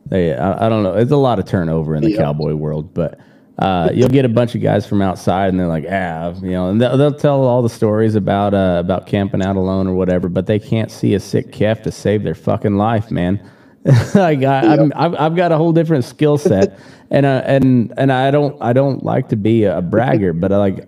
[0.07, 2.19] They I, I don't know it's a lot of turnover in the Yeah.
[2.19, 3.21] cowboy world, but.
[3.59, 6.69] Uh, you'll get a bunch of guys from outside, and they're like, "Ah, you know,"
[6.69, 10.29] and they'll, they'll tell all the stories about uh, about camping out alone or whatever,
[10.29, 13.41] but they can't see a sick calf to save their fucking life, man.
[14.15, 16.79] like I, I'm, I've, I've got a whole different skill set,
[17.11, 20.59] and uh, and and I don't I don't like to be a bragger, but I
[20.59, 20.87] like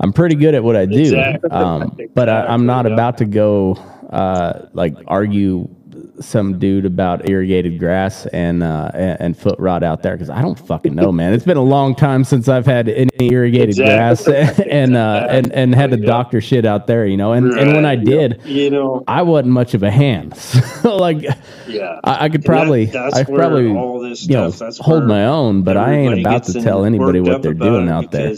[0.00, 1.00] I'm pretty good at what I do.
[1.00, 1.50] Exactly.
[1.50, 3.74] Um, but I, I'm not about to go
[4.14, 5.68] uh, like argue
[6.20, 10.58] some dude about irrigated grass and uh, and, foot rot out there because I don't
[10.58, 11.32] fucking know, man.
[11.32, 14.32] It's been a long time since I've had any irrigated Exactly.
[14.32, 17.32] grass and uh, and and had to doctor shit out there, you know.
[17.32, 20.34] And and when I did, You know, I wasn't much of a hand.
[20.84, 21.22] So like
[21.66, 21.98] yeah.
[22.04, 25.24] I, I could And that- probably I could probably all this you know hold my
[25.24, 28.34] own, but I ain't about to tell anybody what they're doing out there.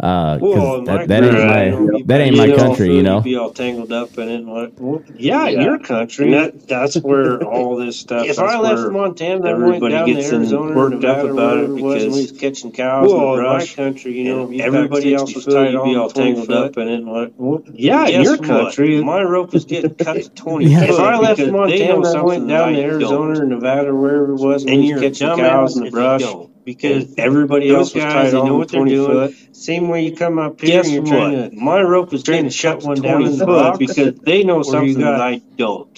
[0.00, 2.86] Because- Uh, 'cause Well, that, that ain't my you that ain't you my know, country,
[2.88, 3.20] you You'd know.
[3.20, 4.34] be all tangled up in it.
[4.36, 5.62] and Like, well, yeah, Yeah.
[5.62, 6.30] your country.
[6.30, 8.22] That, that's where all this stuff.
[8.26, 11.04] if that's I left where Montana, I went everybody down gets to in Arizona, worked
[11.04, 13.42] up about it whatever was, and because- we was catching cows Well, in in the
[13.42, 13.76] my brush.
[13.76, 16.08] country, you know, and everybody everybody else else was was tied tied on be all
[16.10, 16.56] tangled foot.
[16.56, 16.94] up in it.
[16.94, 18.46] And like, well, Yeah, guess your what?
[18.46, 19.02] country.
[19.04, 20.66] My rope was getting cut to twenty.
[20.70, 20.84] Yeah.
[20.84, 24.36] If I left Because they Montana, I went down to Arizona or Nevada wherever it
[24.40, 26.22] was, and, And we you're was catching cows in the brush.
[26.64, 26.64] Don't.
[26.64, 29.28] Because everybody else was guys, tied they on know what they're 20 doing.
[29.28, 29.56] foot.
[29.56, 31.10] Same way you come up here Guess and you're what?
[31.10, 31.56] trying to.
[31.56, 34.98] My rope is trying to shut one down in the box because they know something
[35.00, 35.88] that I don't.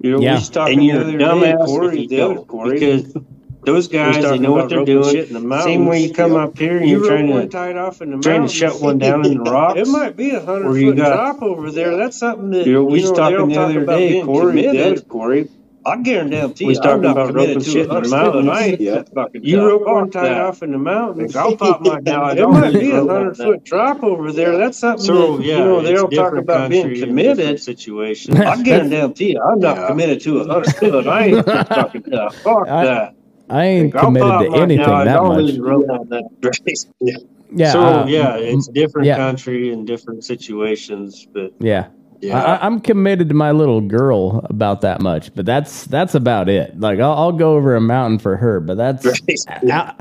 [0.00, 0.38] You know, Yeah.
[0.38, 2.46] we talking And the you're a other dumbass day, if Cory, you the other don't,
[2.48, 3.16] Cory, because
[3.64, 5.10] those guys, they know what they're doing.
[5.14, 5.64] shit in the mountains.
[5.64, 6.44] Same way you come Yeah.
[6.44, 8.98] up here and You you're trying to tied off in the trying to shut one
[8.98, 9.80] down in the rocks.
[9.80, 11.96] It might be a hundred Or you foot got- drop over there.
[11.96, 14.62] That's something that You know, we you was know, they talking the other day, Cory,
[14.62, 15.48] the Cory.
[15.86, 17.82] I guarantee We was you, talking I'm not about committed roping to shit it.
[17.84, 18.48] in the Understood, mountains.
[18.48, 19.02] I ain't Yeah.
[19.14, 19.64] fucking You dumb.
[19.66, 21.36] rope one Fuck tied off in the mountains.
[21.36, 22.36] I'll pop my down.
[22.38, 24.58] It might be a hundred foot drop over there.
[24.58, 27.36] That's something So that, yeah, you know, they don't talk about being country and committed.
[27.38, 28.36] different situations.
[28.40, 29.86] I guarantee you, I'm not Yeah.
[29.86, 31.06] committed to a hundred foot.
[31.06, 32.34] I ain't fucking tough.
[32.36, 33.14] Fuck I- that.
[33.48, 35.04] I ain't I'll committed to anything down.
[35.04, 35.42] that I'll much.
[35.42, 36.24] lose on that.
[37.54, 39.16] Yeah, so uh, yeah, it's different yeah.
[39.16, 41.86] country and different situations, but yeah.
[42.20, 46.48] Yeah, I, I'm committed to my little girl about that much, but that's that's about
[46.48, 46.78] it.
[46.78, 49.06] Like I'll, I'll go over a mountain for her, but that's
[49.70, 49.92] uh,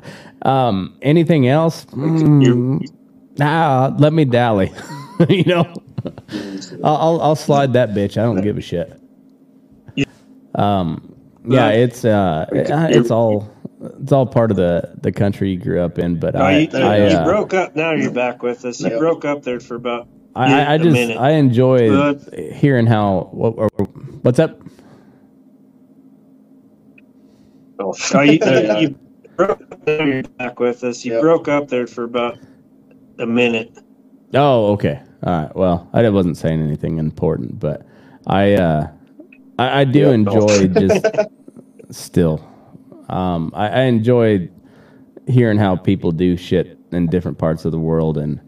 [0.43, 1.85] um, anything else.
[1.85, 2.87] Mm,
[3.37, 4.71] nah, let me dally.
[5.29, 5.73] you know,
[6.83, 8.17] I'll, I'll I'll slide that bitch.
[8.17, 8.93] I don't give a shit.
[10.55, 13.51] Um, yeah, it's uh, it's all
[13.99, 16.19] it's all part of the the country you grew up in.
[16.19, 17.75] But No, I you, I, you uh, broke up.
[17.75, 18.79] Now you're back with us.
[18.79, 18.97] You Yeah.
[18.97, 20.07] broke up there for about.
[20.35, 21.17] I, I, I a just minute.
[21.17, 23.69] I enjoy But- hearing how what, or,
[24.21, 24.61] what's up.
[27.79, 27.93] Oh,
[28.23, 28.39] you,
[28.79, 28.99] you
[29.35, 31.03] broke you're back with us.
[31.05, 31.21] You Yep.
[31.21, 32.37] broke up there for about
[33.19, 33.77] a minute.
[34.33, 35.01] Oh, okay.
[35.23, 35.55] All right.
[35.55, 37.85] Well, I wasn't saying anything important, but
[38.27, 38.87] I uh,
[39.59, 40.11] I, I do Yeah, no.
[40.11, 41.05] enjoy just
[41.91, 42.45] still.
[43.09, 44.49] Um, I, I enjoy
[45.27, 48.39] hearing how people do shit in different parts of the world, and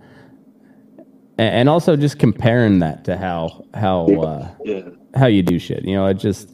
[1.38, 4.82] and also just comparing that to how how uh, Yeah.
[5.16, 5.84] how you do shit.
[5.86, 6.50] You know, it just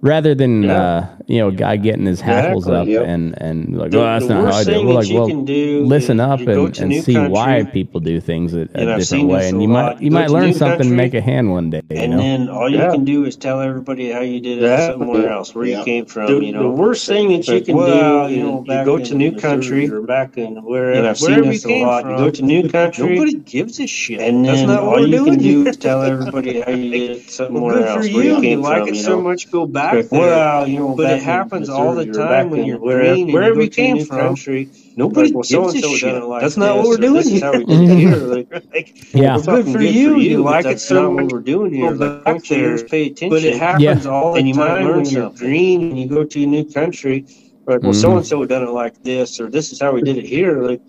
[0.00, 0.82] rather than Yeah.
[0.82, 3.08] uh, you know a guy getting his hackles Exactly, up yep.
[3.12, 4.70] and and like, The- oh, that's not how I do.
[4.70, 8.20] it." thing Well, like, well, do listen up and, and new see why people do
[8.20, 9.94] things uh, a, a and different way, and you lot.
[9.94, 11.82] might You you go might learn something, country, make a hand one day.
[11.90, 12.18] You And know?
[12.18, 12.90] then all you Yeah.
[12.92, 14.90] can do is tell everybody how you did it Yeah.
[14.92, 15.78] somewhere else, where Yeah.
[15.80, 16.26] you came from.
[16.26, 18.78] the, you know, the worst thing that you can well, do, you you know, know,
[18.80, 21.72] you go to new country, or back in wherever, and I've seen this you a
[21.74, 22.02] came lot.
[22.02, 24.20] From, You go to new country, Nobody gives a shit.
[24.20, 25.68] and That's then not what all we're you can do here.
[25.68, 28.34] is tell everybody how you did it somewhere else, where you.
[28.36, 28.88] you came You like from.
[28.94, 29.50] it so much.
[29.50, 32.78] Go back well, you know, but back it in happens all the time when you're
[32.78, 34.18] wherever- green and wherever you you go to a came new from.
[34.18, 34.68] country.
[34.96, 36.14] nobody Like, well, gives a shit.
[36.14, 37.52] it like That's not what we're doing this is here.
[37.52, 38.16] we did it here.
[38.16, 39.36] Like, like, Yeah.
[39.36, 40.10] well, Good for good you.
[40.14, 40.42] for You you.
[40.42, 41.32] like but it so not what much.
[41.32, 41.92] we're doing here.
[41.94, 42.88] Go Like, back point your ears, there.
[42.88, 43.28] pay attention.
[43.30, 44.10] But it happens Yeah.
[44.10, 45.22] all the and you might time learn when something.
[45.22, 47.24] you're green and you go to a new country.
[47.66, 48.00] Like, well, Mhm.
[48.00, 50.62] so and so done it like this, or this is how we did it here.
[50.62, 50.80] Like,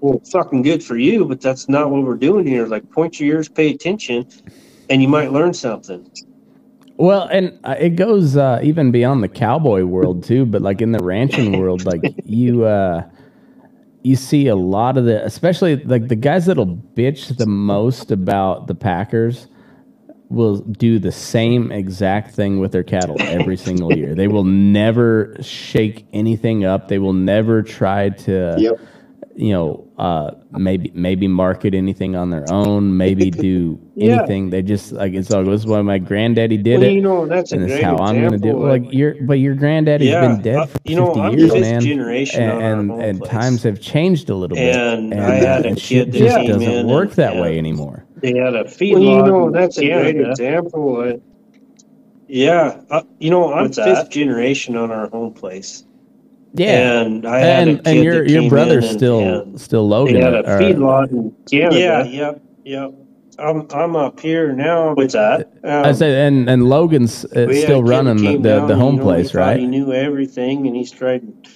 [0.00, 2.66] well, fucking good for you, but that's not what we're doing here.
[2.66, 4.26] Like, point your ears, pay attention,
[4.90, 6.04] and you might learn something.
[6.98, 10.46] Well, and uh, it goes uh, even beyond the cowboy world too.
[10.46, 13.04] But like in the ranching world, like you uh,
[14.02, 18.66] you see a lot of the, especially like the guys that'll bitch the most about
[18.66, 19.48] the Packers
[20.28, 24.14] will do the same exact thing with their cattle every single year.
[24.14, 26.88] They will never shake anything up.
[26.88, 28.80] They will never try to Yep.
[29.36, 34.14] You know, uh, maybe maybe market anything on their own, maybe do Yeah.
[34.18, 34.48] anything.
[34.50, 37.26] They just like it's all this is why my granddaddy did Well, it, you know,
[37.26, 38.52] that's a and it's great how I'm gonna do it.
[38.52, 38.68] example.
[38.68, 41.54] Like your but your granddaddy's Yeah, been dead uh, for you know, 50 I'm years,
[41.54, 41.80] man.
[41.82, 45.66] generation and on and, and times have changed a little bit, And and, I had
[45.66, 48.04] uh, a kid shit that just came doesn't in work and- that way anymore.
[48.22, 48.92] They had a feedlot.
[48.94, 51.00] Well, you know, that's a great example.
[51.00, 51.12] Uh,
[52.28, 54.10] Yeah, uh, you know, I'm What's fifth that?
[54.10, 55.84] generation on our home place.
[56.58, 59.60] Yeah, and I had a and kid and your your came brother's and- still and
[59.60, 60.22] still they Logan.
[60.22, 61.78] had a or- feedlot in Canada.
[61.78, 62.94] Yeah, yep, yep.
[63.38, 64.94] I'm I'm up here now.
[64.94, 65.52] What's that?
[65.62, 68.76] Um, I said, and and Logan's uh, we had a still running the, the, the
[68.76, 69.58] home place, he right?
[69.58, 71.50] He knew everything, and he's tried to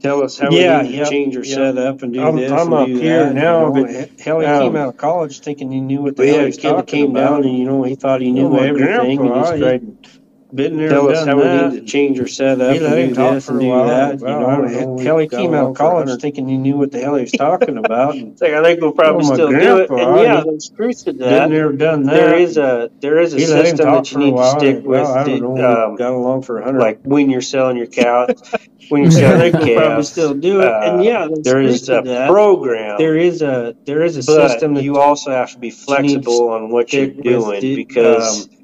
[0.00, 1.56] Tell us how Yeah, we need yep, to change our yep.
[1.56, 2.52] setup and do I'm, this.
[2.52, 5.80] I'm up here that, now, but hell, he um, came out of college thinking he
[5.80, 7.44] knew what the we hell had he a was kid that talking came about, down
[7.46, 10.17] and you know he thought he knew Oh, my everything, and grandpa, he's he- tried
[10.54, 11.70] been there Tell and us done how that.
[11.70, 13.60] we need to change our setup He let and him do talk this for and
[13.60, 13.86] a do while.
[13.86, 14.18] that.
[14.20, 15.18] Well, you I know, know.
[15.18, 17.22] he got came out of for college 100 thinking he knew what the hell he
[17.22, 18.14] was talking about.
[18.14, 19.88] And It's like, I think we'll probably Oh, my still do it.
[19.88, 21.50] grandpa, And yeah, he- there's truth to been that.
[21.50, 22.12] there, done that.
[22.14, 24.24] There is a there is a he let him system talk that you for a
[24.24, 25.06] need to while, stick and, with.
[25.06, 25.86] I don't know.
[25.90, 26.80] um, got along for a hundred.
[26.80, 28.26] like when you're selling your cow,
[28.88, 30.66] when you're I selling think your we'll probably calves, still do it.
[30.68, 32.28] uh, and yeah, there's there truth is to a that.
[32.30, 32.96] program.
[32.98, 36.48] There is a there is a but system that you also have to be flexible
[36.50, 38.57] on what you're stick with doing the, because, um,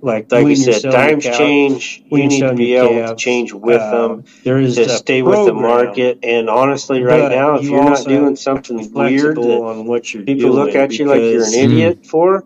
[0.00, 2.02] like like when you said, times cows, change.
[2.10, 4.88] You need to be your able to change with um, them There is to a
[4.88, 6.18] stay with the market.
[6.22, 10.12] And honestly, right but now, if you you're not doing something weird that on what
[10.14, 12.44] you're people look at you like you're an because, idiot for,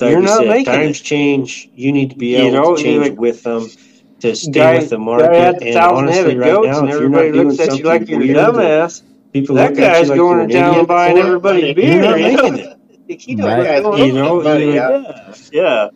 [0.00, 1.04] like you're you not said, making times it.
[1.04, 1.68] change.
[1.74, 3.68] You need to be You able know, to change like, with them
[4.20, 5.62] to stay guy, with the market.
[5.62, 8.08] and honestly, right now, and if you're not everybody doing looks at you like something
[8.08, 9.02] you're a weird, dumbass.
[9.32, 11.26] people That look at guy's you like going you're an down idiot and buying for,
[11.26, 12.42] everybody's you're not you know?
[12.42, 12.58] making
[13.08, 13.20] it.
[13.20, 13.68] He knows Right.
[13.68, 14.14] what's going You on.
[14.14, 15.34] know, Buddy, you- yeah.
[15.52, 15.88] Yeah.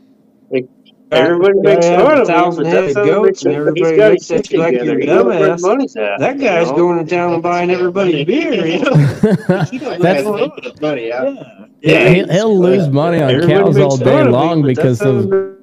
[1.11, 3.44] Like, everybody makes had fun a of him, thousand but head that's of not goats,
[3.44, 5.01] and everybody got looks his at you like you're a together.
[5.01, 5.66] He knows where his dumbass.
[5.68, 6.77] money's at, That you guy's know?
[6.77, 8.66] going to town and buying everybody's beer.
[8.66, 8.90] You know?
[9.49, 11.37] That's That's making his money out.
[11.81, 12.09] Yeah.
[12.11, 15.31] he'll, he'll lose money on Everybody cows all day of me, long because that's those
[15.31, 15.55] how-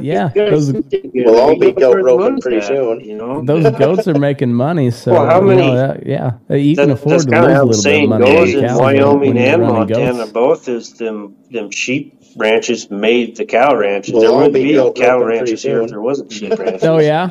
[0.00, 3.00] yeah those We'll all be He knows goat roping pretty soon.
[3.00, 3.42] You know?
[3.44, 4.90] those goats are making money.
[4.90, 7.52] So Well, how you many- know, that- yeah, you can That, afford to kind lose
[7.52, 9.46] of a little bit of saying money goes on in cows when- Wyoming when you're
[9.46, 10.26] and Montana.
[10.28, 14.12] Both is them them sheep ranches made the cow ranches.
[14.12, 16.84] We'll there wouldn't be be goat cow ranches here if there wasn't sheep ranches.
[16.84, 17.30] Oh yeah,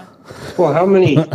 [0.58, 1.18] Well, how many?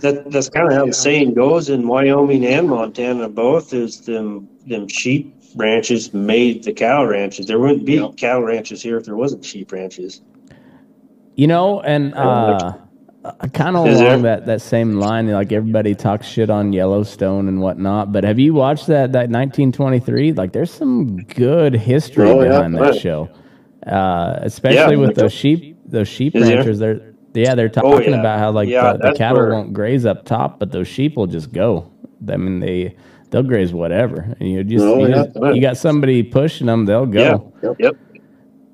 [0.00, 3.28] That that's kind of how the saying goes in Wyoming and Montana.
[3.28, 7.46] Both is them them sheep ranches made the cow ranches.
[7.46, 8.16] There wouldn't be Yep.
[8.16, 10.20] cow ranches here if there wasn't sheep ranches.
[11.36, 12.74] you know, and uh,
[13.52, 18.12] kind of along that that same line, like everybody talks shit on Yellowstone and whatnot.
[18.12, 20.32] But have you watched that that 1923?
[20.32, 22.48] Like, there's some good history Oh, yeah.
[22.48, 22.94] behind that Right.
[23.00, 23.28] show,
[23.86, 25.00] uh, especially Yeah.
[25.00, 26.56] with those sheep those sheep Is there?
[26.56, 26.78] ranchers.
[26.78, 27.00] They're
[27.34, 28.20] yeah, they're Oh, talking yeah.
[28.20, 31.16] about how like Yeah, the, the cattle where- won't graze up top, but those sheep
[31.16, 31.86] will just go.
[32.28, 32.94] I mean, they
[33.30, 35.52] they'll graze whatever, and you just, Oh, you, yeah.
[35.52, 37.70] you got somebody pushing them, they'll go Yeah.
[37.78, 37.96] Yep.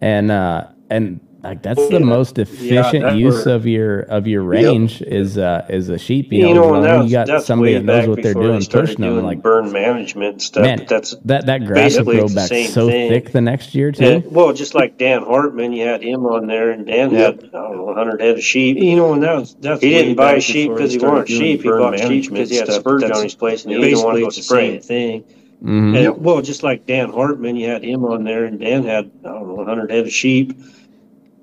[0.01, 4.43] and uh and like that's the most efficient that's use where- of your of your
[4.43, 7.29] range is uh is a sheep you You know, know, as and long as that's,
[7.29, 10.63] you got somebody that knows what they're doing they pushing them like burn management stuff.
[10.65, 13.09] man that's that that grass will basically grow the back same so thing.
[13.11, 16.47] thick the next year too and, well, just like Dan Hartman, you had him on
[16.49, 18.77] there, and Dan had I don't know 100 head of sheep.
[18.79, 21.27] You know, and that was that's He didn't buy back sheep before because he wanted
[21.27, 21.63] doing sheep.
[21.63, 22.81] He burn bought sheep management because he had stuff.
[22.81, 24.75] spurge on his place, and he didn't want basically to go it's the spray same
[24.77, 24.85] it.
[24.85, 25.25] thing.
[25.65, 25.97] Mhm.
[26.15, 29.29] And, well, just like Dan Hartman, you had him on there, and Dan had I
[29.29, 30.57] don't know 100 head of sheep.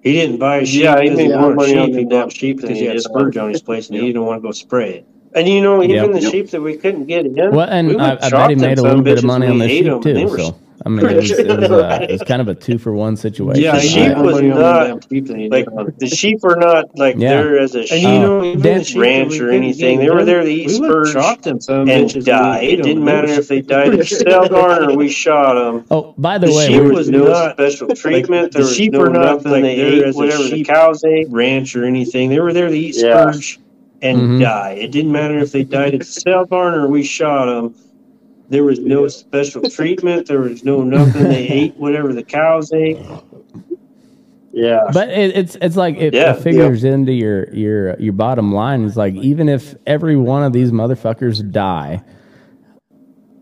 [0.06, 1.94] He didn't buy sheep Yeah, he because made he more wanted money on sheep.
[1.96, 3.96] the He damn sheep because he he had did spurge on- on his place, and
[3.96, 4.02] Yep.
[4.04, 5.06] he didn't want to go spray it.
[5.34, 6.12] And you know, even Yep.
[6.13, 6.32] the Yep.
[6.32, 8.56] sheep that we couldn't get in, well and we I, went I shot bet he
[8.56, 10.28] them made a little bit of money on we the ate sheep 'em, they too
[10.28, 12.78] were so I mean it was, it was, uh, it was kind of a two
[12.78, 15.65] for one situation Yeah, The sheep made was not- the damn sheep than he like
[15.98, 17.30] the sheep are not like Yeah.
[17.41, 19.98] there as a And sheep you know, the sheep ranch or anything.
[20.00, 22.60] They were there to eat we spurge shot them some and bitches die.
[22.62, 25.56] we ate It 'em, didn't matter if they died of cell garn or we shot
[25.56, 25.86] them.
[25.89, 28.52] oh by the The way sheep was no not- special treatment.
[28.52, 29.52] the there was sheep no are not nothing.
[29.54, 31.28] like They there ate as a whatever the sheep cows ate.
[31.32, 32.30] ranch or anything.
[32.30, 33.32] They were there to eat Yeah.
[33.32, 33.60] spurge
[34.04, 34.41] and Mhm.
[34.41, 34.78] die.
[34.80, 37.74] It didn't matter if they died at the sale barn or we shot them.
[38.49, 40.27] There was no special treatment.
[40.27, 41.23] There was no nothing.
[41.23, 42.99] They ate whatever the cows ate.
[44.51, 44.81] Yeah.
[44.93, 48.53] But it, it's it's like it, Yeah, it figures into your your uh, your bottom
[48.53, 48.86] line.
[48.86, 52.01] It's like even if every one of these motherfuckers die,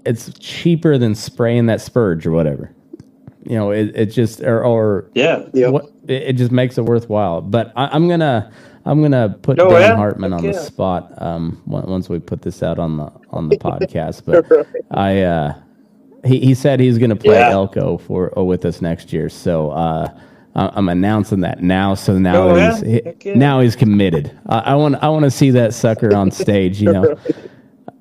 [0.05, 2.73] it's cheaper than spraying that spurge or whatever.
[3.45, 5.43] You know, it, it just or, or Yeah.
[5.53, 5.71] Yep.
[5.73, 7.41] what it, it just makes it worthwhile.
[7.41, 8.51] But I, I'm gonna
[8.85, 9.95] I'm gonna put Oh, Dan yeah?
[9.95, 14.23] Hartman on the spot um once we put this out on the on the podcast.
[14.25, 14.45] But
[14.91, 15.53] I uh
[16.25, 17.51] he, he said he's gonna play Yeah.
[17.51, 19.29] Elko for oh, with us next year.
[19.29, 20.09] So uh
[20.55, 21.95] I'm announcing that now.
[21.95, 23.11] So now Oh, he's yeah?
[23.19, 24.37] he- now he's committed.
[24.47, 26.79] I, I want I want to see that sucker on stage.
[26.81, 27.15] You know.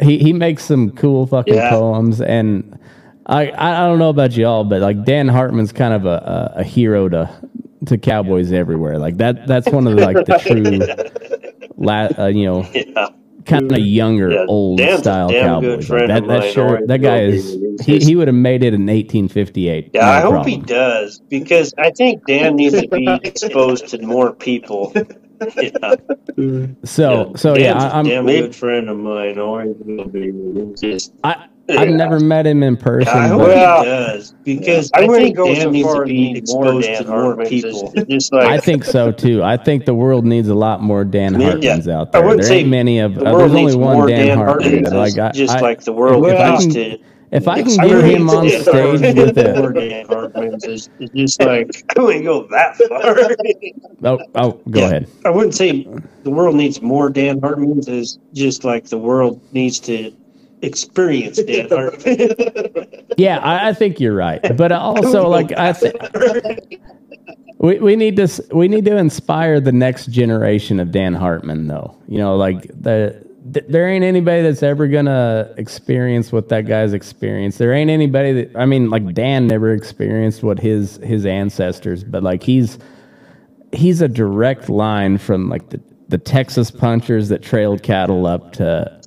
[0.00, 2.78] he he makes some cool fucking poems, and
[3.26, 6.64] I I don't know about y'all, but like Dan Hartman's kind of a, a, a
[6.64, 7.30] hero to
[7.86, 8.98] to cowboys everywhere.
[8.98, 10.90] Like that that's one of the, like the true,
[11.76, 13.08] la, uh, you know, Yeah.
[13.46, 15.90] kind of younger Yeah, old Dan's style damn cowboys.
[15.90, 17.58] friend Like that that mine, sure that guy is.
[17.78, 19.94] He, he would have made it in 1858.
[19.94, 20.46] Yeah, no I hope problem.
[20.46, 24.94] he does because I think Dan needs to be exposed to more people.
[25.58, 25.96] Yeah.
[26.84, 29.38] So so yeah, Dan's I, a I'm damn good friend of mine.
[29.38, 30.32] Always will be.
[30.80, 33.08] Just I I've never met him in person.
[33.16, 36.04] I hope but- he does because I I, wouldn't think go Dan so needs to
[36.04, 37.92] be more exposed to more people.
[38.08, 39.42] Just like I think so too.
[39.42, 41.52] I think the world needs a lot more Dan Yeah.
[41.52, 42.22] Hartmans out there.
[42.22, 43.14] I wouldn't There ain't say many of.
[43.14, 44.84] the Uh, world there's only needs one more Dan, Dan Hartman.
[44.84, 44.92] Hartmans.
[44.92, 46.98] Like I, just I, like the world if I needs can- to.
[47.30, 49.74] if I can I get him on think stage with more a.
[49.88, 53.36] Dan Hartmans is, is just like I wouldn't go that far.
[54.04, 54.86] Oh, oh, go Yeah.
[54.86, 55.08] ahead.
[55.24, 55.86] I wouldn't say
[56.24, 57.88] the world needs more Dan Hartmans.
[57.88, 60.12] Is just like the world needs to
[60.62, 62.30] experience Dan Hartman.
[63.18, 64.40] Yeah, I, I think you're right.
[64.56, 65.96] But also, like I think
[67.58, 71.96] we, we need to we need to inspire the next generation of Dan Hartman, though.
[72.08, 73.24] You know, like the.
[73.52, 77.58] th- There ain't anybody that's ever gonna experience what that guy's experienced.
[77.58, 82.22] There ain't anybody that I mean, like Dan never experienced what his his ancestors, but
[82.22, 82.78] like he's
[83.72, 89.00] he's a direct line from like the, the Texas punchers that trailed cattle up to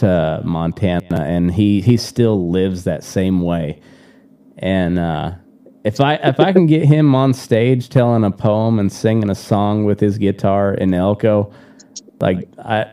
[0.00, 3.80] to Montana, and he he still lives that same way.
[4.58, 5.32] And uh,
[5.84, 9.34] if I if I can get him on stage telling a poem and singing a
[9.34, 11.52] song with his guitar in Elko,
[12.20, 12.92] like I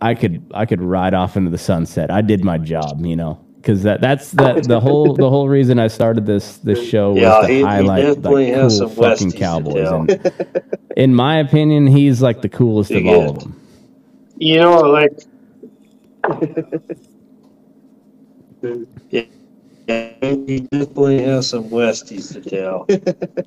[0.00, 2.10] I could I could ride off into the sunset.
[2.10, 3.40] I did my job, you know.
[3.56, 7.20] Because that, that's the, the whole the whole reason I started this this show was
[7.22, 9.88] Yeah, to he- he highlight definitely like cool some fucking cowboys.
[9.90, 10.32] And
[10.96, 13.60] in my opinion, he's like the coolest of He all of them.
[14.38, 15.12] You know, like.
[19.10, 19.22] yeah,
[20.22, 22.86] he definitely has some Westies to tell.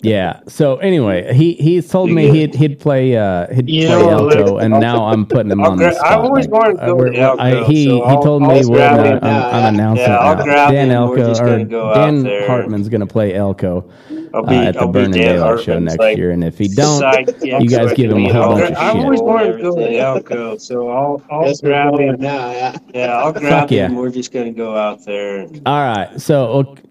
[0.02, 0.40] Yeah.
[0.48, 4.58] So anyway, he he told me he'd he'd play uh he'd You play know, Elko,
[4.58, 6.12] and now I'm putting him on gra- the spot.
[6.12, 8.50] I've always wanted to uh, go to Elko, I- he so he I'll- told I'll
[8.54, 9.20] me we're gonna, him.
[9.22, 12.48] I'm, Yeah, I'm announcing yeah, I'll grab Dan Elko or go Dan there.
[12.48, 13.90] Hartman's gonna play Elko
[14.34, 16.58] I'll uh, at the I'll be Burning Dan Daylight show next like, year, and if
[16.58, 17.02] he don't,
[17.44, 19.22] you guys I give can him a meet whole all bunch the- of I've always
[19.22, 20.00] wanted to go to Everything.
[20.00, 22.16] Elko, so I'll I'll grab him.
[22.20, 22.52] now.
[22.52, 22.78] Yeah.
[22.94, 23.88] Yeah, I'll grab Fuck yeah.
[23.88, 23.96] him.
[23.96, 25.48] We're just gonna go out there.
[25.66, 26.22] all right.
[26.22, 26.46] So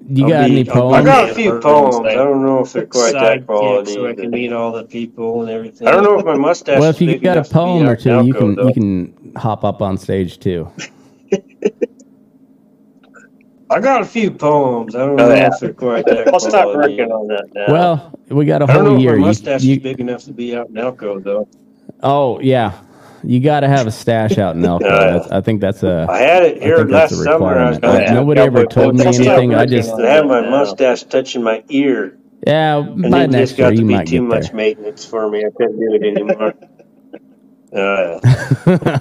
[0.09, 0.97] you I'll got be- any poems?
[0.97, 1.97] I got a few poems.
[2.07, 3.93] I don't know if they're quite that sidekick, quality.
[3.95, 5.87] so I can meet all the people and everything.
[5.89, 6.81] I don't know if my mustache.
[6.81, 8.55] Well, if you big got a enough to be poem or out two, you can
[8.55, 8.69] though.
[8.69, 10.71] you can hop up on stage too.
[13.71, 14.95] I got a few poems.
[14.95, 15.51] I don't Oh, know yeah.
[15.53, 16.29] if they're quite that.
[16.33, 16.97] I'll start quality.
[16.97, 17.67] working on that now.
[17.73, 19.13] Well, we got a I don't know whole if year.
[19.13, 21.47] my You- mustache you- is big enough to be out in Elko, though.
[22.03, 22.73] oh yeah,
[23.29, 24.62] you got to have a stash out in.
[24.81, 25.19] Yeah.
[25.19, 26.07] That's, I think that's a.
[26.09, 27.59] I had it I here last summer.
[27.59, 29.55] I was Uh, to nobody ever told me anything.
[29.55, 32.79] I just I had my mustache touching my ear, yeah.
[32.79, 34.55] and By it next just got to be too much there.
[34.57, 35.41] maintenance for me.
[35.45, 36.55] I couldn't do it anymore.
[37.71, 38.19] Uh,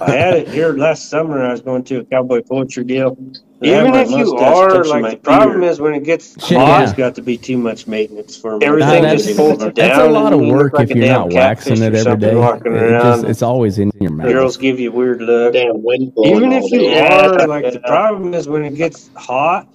[0.02, 1.42] I had it here last summer.
[1.42, 3.16] I was going to a cowboy poetry deal.
[3.60, 6.82] Even if you are like the problem is when it gets hot, yeah.
[6.84, 8.64] it's got to be too much maintenance for me.
[8.64, 9.72] Nah, Everything that's, just folds down.
[9.74, 12.28] that's a lot of work like if you're damn not waxing it or every something
[12.30, 12.34] day.
[12.36, 13.02] Walking It around.
[13.02, 14.28] just, it's always in your mouth.
[14.28, 15.54] Girls give you weird look.
[15.54, 17.00] damn wind Even if you day.
[17.08, 19.66] are like the problem is when it gets hot,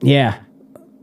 [0.00, 0.38] Yeah,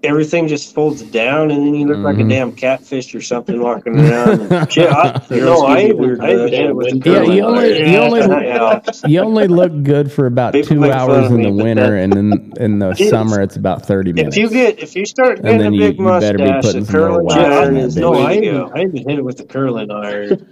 [0.04, 2.30] everything just folds down, and then you look like a Mhm.
[2.30, 4.52] damn catfish or something walking around.
[4.52, 6.54] And shit, I, no, I give you weird I even look.
[6.54, 8.80] it with the Yeah, curling you only- you only- Yeah.
[9.08, 12.54] you only look good for about People two hours in the but winter, and then
[12.60, 14.38] in the It's- summer it's about thirty minutes.
[14.38, 16.44] If you get, if you start And getting then a you- big you better be
[16.46, 18.14] mustache, putting the curling wax in iron that is no.
[18.14, 18.70] I Way to even.
[18.74, 20.46] I even hit it with the curling iron.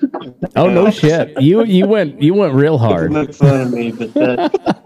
[0.55, 3.11] oh no shit, you you went you went real People hard.
[3.11, 4.77] make fun of me, but that.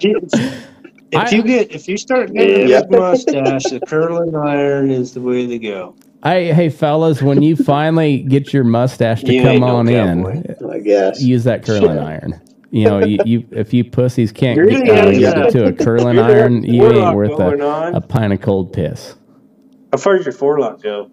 [1.12, 2.78] If I- you get, if you start getting Yeah.
[2.80, 5.94] a big mustache, the curling iron is the way to go.
[6.22, 9.88] Hey hey fellas, when you finally get your mustache to You come ain't no on
[9.88, 11.22] in, I guess.
[11.22, 12.40] use that curling iron.
[12.70, 15.50] You know, you, you if you pussies can't You're get, the uh, get guy.
[15.50, 17.94] to a curling iron, you ain't worth a, on.
[17.94, 19.16] a pint of cold piss.
[19.92, 21.10] How far does your forelock go?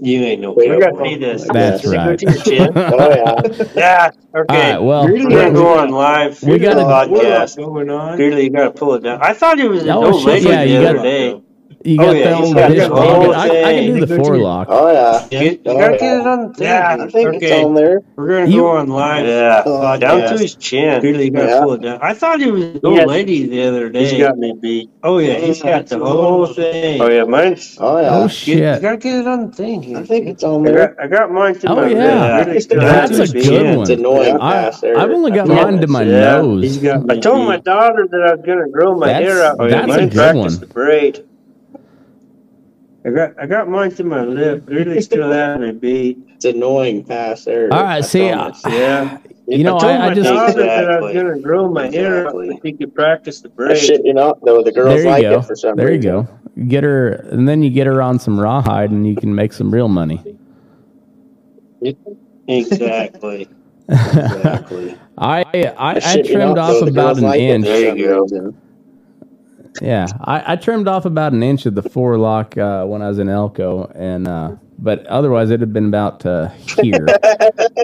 [0.00, 0.80] You ain't no We cowboy.
[0.80, 1.48] got to see this.
[1.52, 2.18] That's Does right.
[2.18, 2.72] to your chin?
[2.76, 3.64] Oh yeah.
[3.74, 4.10] Yeah.
[4.34, 4.72] Okay.
[4.72, 6.42] right, well, We're gonna go on live.
[6.42, 8.16] We gotta- podcast going on.
[8.16, 9.20] Clearly, you gotta pull it down.
[9.22, 11.40] I thght it was a no shit, yeah, the other gotta- day.
[11.86, 13.34] You Oh, got yeah, the he's old got the dish whole.
[13.34, 14.16] I, I can do thing.
[14.16, 14.66] the forelock.
[14.70, 15.28] Oh yeah.
[15.42, 15.98] You, you Oh, gotta yeah.
[15.98, 16.66] get it on the thing.
[16.66, 17.36] Yeah, I think okay.
[17.58, 18.00] it's on there.
[18.16, 19.26] We're gonna You- go online.
[19.26, 20.32] Yeah, Oh, down yeah.
[20.32, 21.02] to his chin.
[21.02, 21.60] Really, you gotta Yeah.
[21.60, 21.98] pull it down.
[22.00, 23.04] I thought he was an old Yeah.
[23.04, 24.06] lady the other day.
[24.06, 24.88] He's got me beat.
[25.02, 27.02] oh yeah, he's got the whole thing.
[27.02, 27.76] Oh yeah, mine's.
[27.78, 28.16] Oh yeah.
[28.16, 28.56] Oh shit!
[28.76, 29.82] You gotta get it on the thing.
[29.82, 29.98] Here.
[29.98, 30.88] I think it's on I there.
[30.88, 32.36] got, I got mine to Oh, my yeah.
[32.38, 32.46] lip.
[32.46, 33.80] Really still That's has a good one.
[33.82, 34.96] It's annoying I, past there.
[34.98, 35.54] I've only got Yeah.
[35.64, 36.36] mine to my Yeah.
[36.40, 36.62] nose.
[36.62, 39.56] He's got I told my daughter that I was gonna grow my hair out.
[39.58, 40.60] Oh, yeah, that's a mine good practice one.
[40.60, 41.24] the braid.
[43.06, 44.64] I got I got mine to my lip.
[44.66, 46.18] Really still has me beat.
[46.36, 47.72] It's annoying past there.
[47.72, 48.62] All right, I see, promise.
[48.66, 49.18] Yeah.
[49.46, 51.90] You know, I told I, I my just daughter that I was gonna grow my
[51.90, 52.48] hair out Exactly.
[52.48, 53.78] so she could practice the I braid.
[53.78, 54.62] shit you not though.
[54.62, 55.38] The girls there like go.
[55.38, 55.76] it for some reason.
[55.76, 56.28] There you go.
[56.66, 59.72] Get her, and then you get her on some rawhide, and you can make some
[59.72, 60.22] real money.
[62.48, 63.48] Exactly.
[63.86, 64.96] Exactly.
[65.18, 67.66] I, I shit you trimmed off about an like inch.
[67.66, 68.54] for There you go.
[69.82, 73.18] Yeah, I, I trimmed off about an inch of the forelock uh, when I was
[73.18, 76.48] in Elko, and uh, but otherwise it had been about uh,
[76.82, 77.06] here.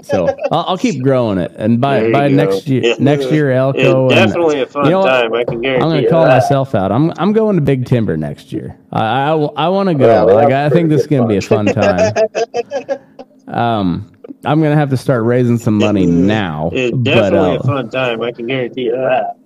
[0.04, 2.34] so I'll, I'll keep growing it, and by by go.
[2.36, 2.94] next year Yeah.
[3.00, 5.32] next year Elko, It's and definitely a fun you know time.
[5.34, 6.42] I can guarantee I'm gonna call that.
[6.42, 6.92] myself out.
[6.92, 8.78] I'm I'm going to Big Timber next year.
[8.92, 10.06] I I, want to go.
[10.06, 12.14] Yeah, we like I think this is gonna be a fun time.
[13.48, 14.12] um,
[14.44, 16.70] I'm gonna have to start raising some money now.
[16.72, 18.22] It's but, definitely uh, a fun time.
[18.22, 19.36] I can guarantee you that.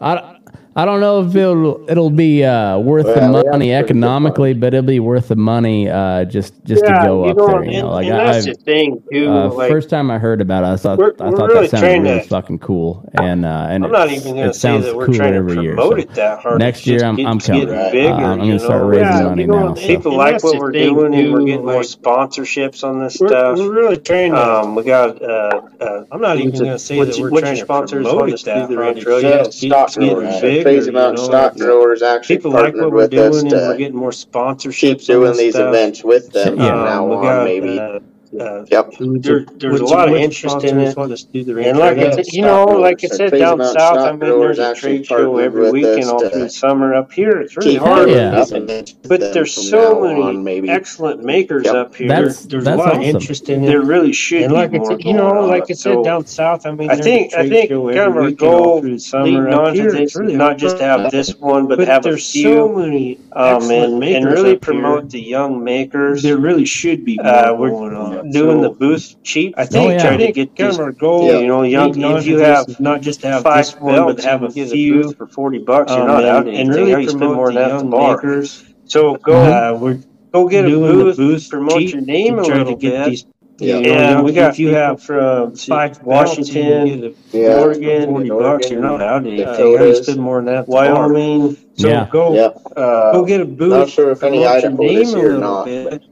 [0.00, 0.36] I,
[0.74, 4.54] I don't know if it'll it'll be uh, worth Well, the money pretty good economically,
[4.54, 7.64] but it'll be worth the money uh, just just to go up there.
[7.64, 9.28] You know, like and I, that's the thing too.
[9.30, 11.66] uh, like, first time I heard about it, I thought We're- I we're thought really
[11.66, 14.54] that sounded really to- fucking cool, and uh, and I'm not even going it to
[14.54, 15.74] say sounds that we're cooler trying to every year.
[15.74, 15.98] promote so.
[15.98, 16.58] it that hard.
[16.58, 17.68] Next year, I'm- get- I'm coming.
[17.68, 17.92] Right.
[17.92, 18.88] bigger, Uh, I'm gonna start know?
[18.88, 19.74] raising Yeah, money now.
[19.74, 23.58] People like what we're doing, and we're getting more sponsorships on this stuff.
[23.58, 24.38] we're really trying to.
[24.60, 25.20] Um, we got.
[25.20, 28.68] Uh, uh, I'm not even going to say that we're trying to promote it that
[28.68, 28.96] through the hard.
[28.96, 29.16] retro?
[29.18, 30.61] It's stock getting growers.
[30.62, 33.76] Crazy amount of stock growers actually People like what we're with us doing, and we're
[33.76, 34.74] getting more sponsorships.
[34.78, 36.70] keep doing these events with them Yeah.
[36.74, 37.78] now on, maybe.
[37.78, 38.00] Uh,
[38.38, 38.94] uh, uh, Yep.
[38.98, 40.96] there, there's a lot of interest in it.
[40.96, 43.30] want us do the And like retro I Yeah, said, you know, like I said,
[43.32, 46.94] down south, I mean, there's a trade show every with weekend all through the summer.
[46.94, 48.08] Up here, it's really keep hard.
[48.08, 48.14] yeah.
[48.14, 50.68] doing because- these events with But there's so many on, maybe.
[50.70, 51.74] excellent makers Yep.
[51.74, 52.08] up here.
[52.08, 53.00] That's- There's that's a lot awesome.
[53.02, 53.66] of interest in it.
[53.66, 55.48] there really should And be like I more said, you know, on.
[55.48, 57.84] like I said, So, down south, I mean, I there's think I trade think show
[57.86, 59.24] kind every of our weekend all goal through the summer.
[59.24, 61.78] leading Up on to here, this it's is not just to have this one, but,
[61.78, 64.58] But have a there's few, so many um, excellent and, makers and really up here.
[64.58, 66.22] promote the young makers.
[66.22, 68.21] There really should be more Uh, we're going on.
[68.30, 69.54] Doing So, the booth cheap.
[69.56, 69.98] I think, Oh, yeah.
[70.02, 71.38] try I to get kind these, our goal, Yeah.
[71.40, 71.92] you know, young.
[71.92, 74.48] leading If you have not just to have five this one, but belts, have a
[74.48, 75.92] can a few, for forty bucks.
[75.92, 77.70] You're um, not and, out and really How you spend promote more the than that
[77.74, 78.16] at the young bar.
[78.16, 78.64] makers.
[78.84, 79.98] So go Uh, we're
[80.32, 82.90] go get a doing booth, booth promote cheap your name to a little to get
[82.92, 83.10] bit.
[83.10, 83.26] these.
[83.58, 83.76] Yeah.
[83.76, 87.60] you know, and we got if you have from five Washington, Washington, Yeah.
[87.60, 89.46] Oregon, forty in bucks, you're not out anything.
[89.46, 90.54] uh, How you spend more than that?
[90.60, 90.84] at the bar?
[91.12, 91.56] Wyoming.
[91.74, 92.08] So Yeah.
[92.10, 92.62] go Yep.
[92.76, 93.70] Uh, go get a booth.
[93.70, 96.02] Not sure if any promote your Idaho name this a or little not, bit.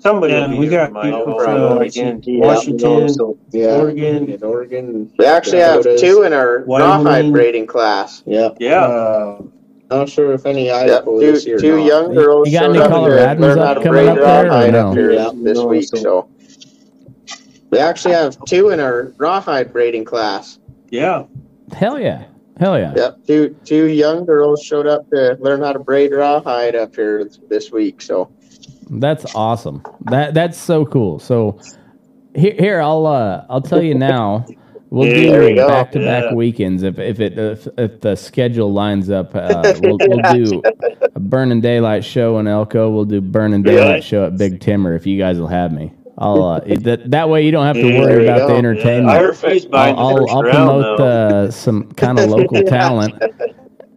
[0.00, 0.34] Somebody.
[0.34, 2.22] And will we be got here people from from Oregon.
[2.26, 3.76] Washington, So Yeah.
[3.80, 5.12] Oregon, In Oregon.
[5.18, 7.04] We actually have Dakotas, two in our Wyoming.
[7.06, 8.22] rawhide braiding class.
[8.26, 8.50] Yeah.
[8.58, 8.84] yeah.
[8.84, 9.42] uh,
[9.90, 11.58] Not sure if any Yep, Idaho two- this year.
[11.58, 11.86] two not.
[11.86, 14.08] young girls You got showed any up to Coloradans learn how up to coming braid
[14.08, 14.88] up there, or rawhide no?
[14.90, 15.84] up here Yeah, this no, week.
[15.88, 16.28] so- So
[17.70, 20.58] we actually have two in our rawhide braiding class.
[20.90, 21.24] yeah.
[21.72, 22.24] Hell yeah,
[22.58, 22.92] hell yeah.
[22.96, 27.28] Yep, two two young girls showed up to learn how to braid rawhide up here
[27.48, 28.02] this week.
[28.02, 28.28] So
[28.90, 29.84] That's awesome.
[30.06, 31.20] That that's so cool.
[31.20, 31.60] So
[32.34, 34.46] here, here I'll uh, I'll tell you now.
[34.90, 35.66] We'll Yeah, do go.
[35.68, 39.34] back to back weekends if if it if, if the schedule lines up.
[39.36, 40.62] Uh, we'll we'll do
[41.14, 42.90] a Burning Daylight show in Elko.
[42.90, 44.00] We'll do Burning Daylight Really?
[44.02, 45.92] show at Big Timber if you guys will have me.
[46.18, 48.56] I'll uh, that that way you don't have to Yeah, worry about the go.
[48.56, 49.08] entertainment.
[49.08, 49.36] I heard
[49.72, 53.14] I'll, I'll, I'll round promote uh, some kind of local talent,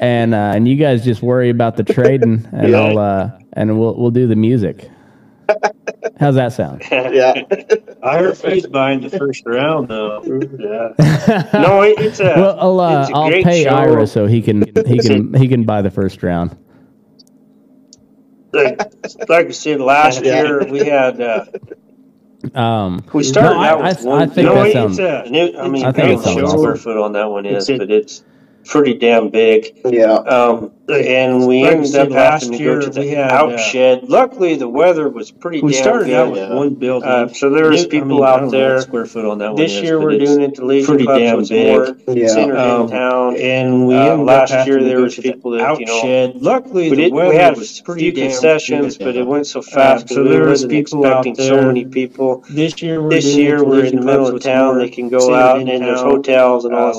[0.03, 2.77] and uh, and you guys just worry about the trading, and Yeah.
[2.79, 4.89] I'll uh, and we'll we'll do the music.
[6.19, 6.83] How's that sound?
[6.91, 7.33] yeah,
[8.01, 10.21] I heard he's buying the first round though.
[10.23, 11.49] yeah.
[11.53, 12.23] No, it's a.
[12.35, 13.69] well, I'll uh, it's a I'll pay show.
[13.69, 16.55] Ira so he can he can he can buy the first round.
[18.53, 18.79] like,
[19.29, 20.43] like I said last Yeah.
[20.43, 21.19] year, we had.
[21.19, 21.45] Uh,
[22.53, 24.21] Um, we started No, out I- with one.
[24.21, 25.29] I think no, that it's sounds- a.
[25.29, 26.77] New, I mean, I I, think don't it sounds awesome.
[26.77, 28.23] foot on that one is, It's but it's
[28.65, 29.79] pretty damn big.
[29.85, 30.13] yeah.
[30.13, 33.31] Um, and we Like I ended up last having to go to the we had,
[33.31, 34.09] out uh, shed.
[34.09, 36.13] Luckily, the weather was pretty We damn started good.
[36.15, 37.07] out with one building.
[37.09, 38.81] Uh, so there was people I mean, out there.
[38.81, 39.55] square foot on that one.
[39.61, 42.05] This year but we're doing it to Legion pretty Club, so damn it's big.
[42.07, 42.27] more Yeah.
[42.27, 43.37] centered Um, in town.
[43.37, 46.01] And we Uh, ended last year there was to the people that, out you know,
[46.01, 46.41] shed.
[46.41, 49.05] Luckily, We, the did, weather we had was pretty few damn concessions, good.
[49.05, 50.09] but it went so fast.
[50.09, 51.67] so so we there was people out expecting so there.
[51.67, 52.43] many people.
[52.49, 54.79] This year we're This year we're in the middle of town.
[54.79, 56.91] They can go out, in and there's hotels and all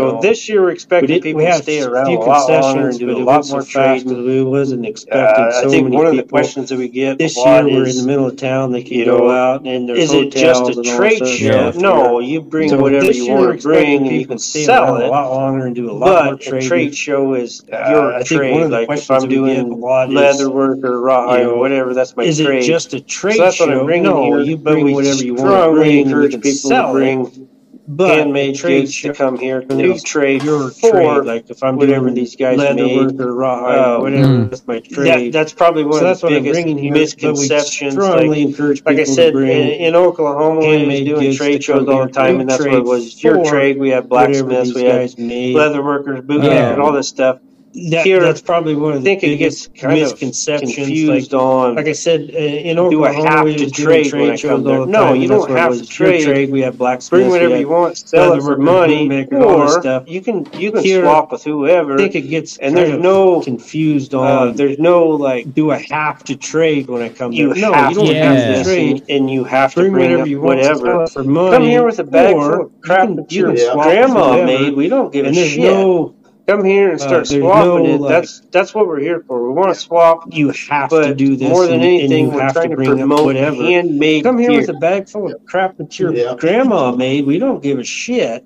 [0.00, 2.20] so know, this year we're expecting we did, people we to stay around few a
[2.20, 4.08] lot longer and do a lot more uh, so trading.
[4.08, 5.44] Than wasn't expecting.
[5.44, 7.96] Uh, so I think one of the questions that we get this year we're in
[7.96, 8.72] the middle of town.
[8.72, 11.70] They can you know, go out and there's is it just a trade show?
[11.72, 15.30] No, you bring whatever you want to bring and you can sell it a lot
[15.30, 16.58] longer and do a lot more trading.
[16.58, 18.70] But a trade show is uh, your trade.
[18.70, 22.28] Like if I'm doing leather work or rawhide or whatever, that's my trade.
[22.28, 23.86] Is it just a trade show?
[23.86, 26.06] No, you bring whatever you want to bring.
[26.06, 27.48] Encourage people to bring
[27.96, 30.90] but handmade trades to come here to trade your for.
[30.90, 31.24] Trade.
[31.24, 34.50] Like if I'm delivering these guys made or rawhide, uh, um, whatever, mm.
[34.50, 35.32] that's my trade.
[35.34, 37.96] That, that's probably one so of the biggest misconceptions.
[37.96, 42.40] Like, like, I said, in, in, Oklahoma, we were doing trade shows all the time,
[42.40, 43.22] and that's what it was.
[43.22, 43.78] Your trade.
[43.78, 46.72] We had blacksmiths, we had leather workers, bootleggers, oh.
[46.72, 47.40] and all this stuff
[47.72, 50.70] that, here, that's probably one of the think biggest it gets kind misconceptions.
[50.72, 53.70] Of confused like, on, like I said, uh, in Oklahoma, do I have we to
[53.70, 54.86] trade, trade I come there.
[54.86, 56.24] No, you don't have to trade.
[56.24, 56.50] trade.
[56.50, 57.10] We have blacksmiths.
[57.10, 57.96] Bring whatever you want.
[57.96, 60.08] Sell it for money, or stuff.
[60.08, 61.94] you can you can here, swap with whoever.
[61.94, 64.48] I think it gets and there's no confused uh, on.
[64.48, 67.32] Uh, there's no like, do I have to trade when I come?
[67.32, 67.70] You there?
[67.70, 68.32] no, you don't yeah.
[68.32, 71.56] have to trade, and you have bring to bring whatever you want whatever for money.
[71.56, 74.74] Come here with a bag full of crap that your grandma made.
[74.74, 76.19] We don't give a shit.
[76.50, 78.00] Come here and uh, start uh, swapping no, it.
[78.00, 79.46] Like, that's that's what we're here for.
[79.46, 80.24] We want to swap.
[80.34, 82.24] You have to do this more than anything.
[82.24, 84.24] And you have to bring promote whatever handmade.
[84.24, 86.34] Come here with a bag full of crap that your yeah.
[86.36, 87.24] grandma made.
[87.24, 88.44] We don't give a shit.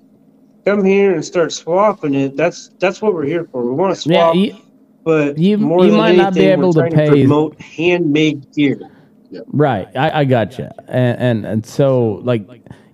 [0.65, 2.37] Come here and start swapping it.
[2.37, 3.65] That's that's what we're here for.
[3.65, 4.35] We want to swap.
[4.35, 4.57] Yeah, you,
[5.03, 7.05] but you, more you than might anything, not be able to, pay.
[7.05, 8.87] to promote handmade gear.
[9.47, 9.87] Right.
[9.95, 10.75] I, I gotcha.
[10.87, 12.47] And, and, and so like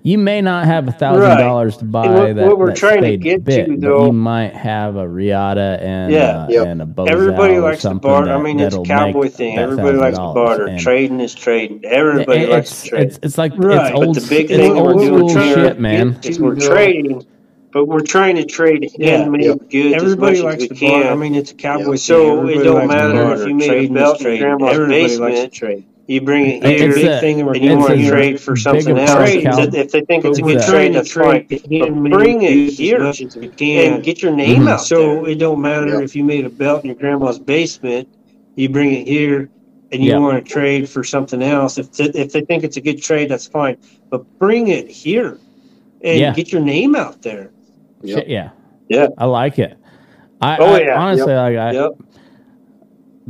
[0.04, 2.48] you may not have a thousand dollars to buy what, that.
[2.48, 6.12] What we're that trying to get bit, to, though, you might have a Riata and
[6.12, 6.68] yeah, uh, yep.
[6.68, 8.28] and a Bozal Everybody likes to barter.
[8.28, 9.58] That, I mean, it's a cowboy thing.
[9.58, 10.68] Everybody likes to barter.
[10.68, 11.86] And trading is trading.
[11.86, 13.08] Everybody likes to trade.
[13.08, 13.92] It's, it's like right.
[13.92, 16.20] it's old, but the big thing we're doing shit, man.
[16.24, 17.26] Is we're trading.
[17.74, 19.56] But we're trying to trade handmade yeah, yeah.
[19.70, 20.04] goods.
[20.04, 21.04] Everybody as much likes as we to barter.
[21.04, 21.12] can.
[21.14, 21.84] I mean, it's a cowboy.
[21.92, 21.98] thing.
[21.98, 24.42] So it don't matter if you made a belt trade.
[24.42, 25.86] Everybody likes to trade.
[26.12, 29.30] You bring it here a, thing and you want to trade for something else.
[29.34, 31.48] If they think it's a good trade, that's fine.
[31.48, 34.68] Bring it here and get your name mm-hmm.
[34.68, 34.82] out.
[34.82, 35.30] So there.
[35.30, 36.04] it don't matter yep.
[36.04, 38.10] if you made a belt in your grandma's basement.
[38.56, 39.50] You bring it here
[39.94, 40.20] and you yep.
[40.20, 41.78] want to trade for something else.
[41.78, 43.78] If th- if they think it's a good trade, that's fine.
[44.10, 45.40] But bring it here
[46.02, 46.34] and yeah.
[46.34, 47.54] get your name out there.
[48.02, 48.26] Yep.
[48.28, 48.50] Yeah,
[48.90, 49.78] yeah, I like it.
[50.42, 51.00] I, oh, yeah.
[51.00, 51.88] Honestly, like, I,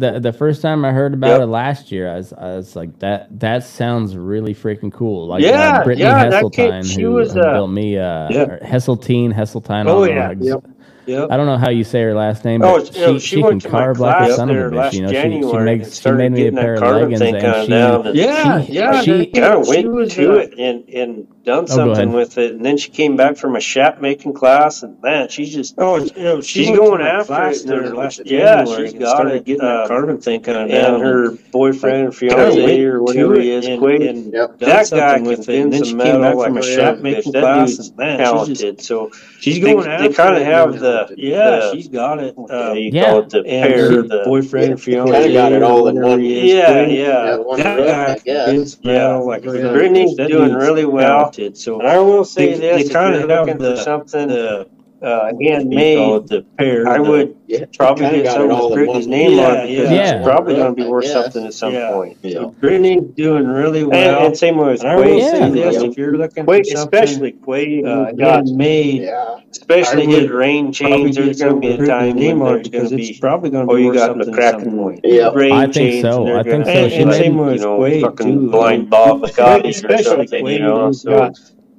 [0.01, 1.41] the the first time I heard about yep.
[1.41, 5.27] it last year, I was, I was like that that sounds really freaking cool.
[5.27, 8.59] Like uh, yeah, uh, Brittany yeah, Hesseltine kid, who, was, who built me uh yeah.
[8.59, 9.87] Hesseltine Hesseltine.
[9.87, 10.65] Oh yeah, yep,
[11.05, 11.31] yep.
[11.31, 13.41] I don't know how you say her last name, but oh, she, know, she, she
[13.43, 14.93] can carve like a son of a bitch.
[14.93, 17.71] You know, she, she, makes, she made me a pair of leggings, and she,
[18.19, 22.11] yeah, yeah, she, she, yeah, she, was to uh, it, and and done oh, something
[22.11, 22.53] with it.
[22.53, 25.97] And then she came back from a shop making class, and man, she's just oh,
[25.97, 27.65] you know, she's, she's going after it.
[27.67, 29.45] Her, last yeah, she's got it.
[29.45, 30.69] Getting uh, carbon thing kind of.
[30.69, 34.01] And her boyfriend fiance or whatever he is, and, quick.
[34.01, 34.59] And yep.
[34.59, 35.61] that guy with it.
[35.61, 38.81] And then she came back from a oh, shop making class, and man, talented.
[38.81, 40.05] So she's going after.
[40.05, 40.09] it.
[40.09, 42.35] They kind of have the yeah, she's got it.
[42.37, 45.33] Uh, you call it the pair, the boyfriend fiance.
[45.33, 46.21] Got it all in one.
[46.21, 47.37] Yeah, yeah.
[47.57, 51.30] That guy, yeah, like Brittany's doing really well.
[51.57, 54.69] So and I will say they, this: they if you're looking the, for something, the
[55.01, 56.29] uh, handmade.
[56.59, 56.87] You.
[56.87, 59.75] I would Yeah, probably get some it something all Brittany's one name on it Yeah,
[59.81, 60.15] because yeah.
[60.17, 61.11] it's probably going to be worth Yeah.
[61.23, 61.91] something at some Yeah.
[61.91, 62.21] point.
[62.21, 62.55] deal.
[62.59, 64.25] Brittany's doing really well.
[64.25, 65.21] and same with And Quay.
[65.21, 65.83] say Yeah.
[65.89, 69.35] if you're looking Quay, for something especially Quay, uh, got handmade, Yeah.
[69.49, 71.15] especially I his rain probably chains.
[71.15, 73.75] There's going to be a time name on it because it's probably going to oh,
[73.77, 74.77] be worth something at some McCracken point.
[74.77, 74.99] point.
[75.03, 75.31] Yeah.
[75.33, 76.27] rain I think so.
[76.27, 76.71] and I think so.
[76.71, 78.49] And- same with you Quay, too.
[78.51, 80.47] blind Bob Especially something.
[80.47, 80.91] You know,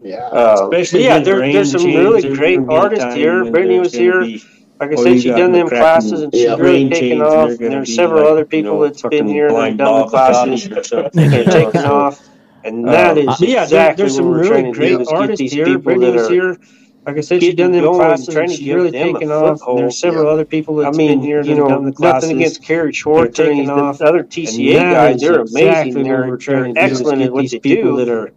[0.03, 1.21] yeah, uh, especially yeah.
[1.21, 3.51] There, there's some change, really there's great artists here.
[3.51, 4.23] Brittany was here.
[4.23, 4.43] Be,
[4.81, 7.51] like I said, she's done them classes and she's yeah, really taken off.
[7.51, 10.67] And there's several like, other people you know, that's been here and done the classes.
[10.67, 12.21] and they're taking off.
[12.65, 13.95] And uh, that is uh, yeah.
[13.95, 15.79] There's some really great artists here.
[15.79, 16.59] Brittany was here.
[17.07, 19.61] Like I said, she's done them classes and she's really taken off.
[19.77, 22.29] There's several other people that i mean, been here you know, done the classes.
[22.29, 24.01] Nothing against Carrie Short or off.
[24.01, 26.05] Other TCA guys, they're amazing.
[26.05, 26.39] They're,
[26.77, 27.97] excellent at what they do.
[27.97, 28.33] That are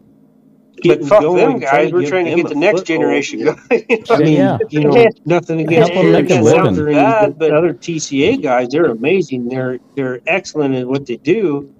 [0.88, 1.92] but fuck them guys.
[1.92, 3.60] We're trying to get the next generation going.
[3.72, 4.58] I mean, yeah.
[4.70, 9.50] you know, nothing against them sounds bad, but other TCA guys, they're amazing.
[9.50, 11.74] They're they're excellent at what they do.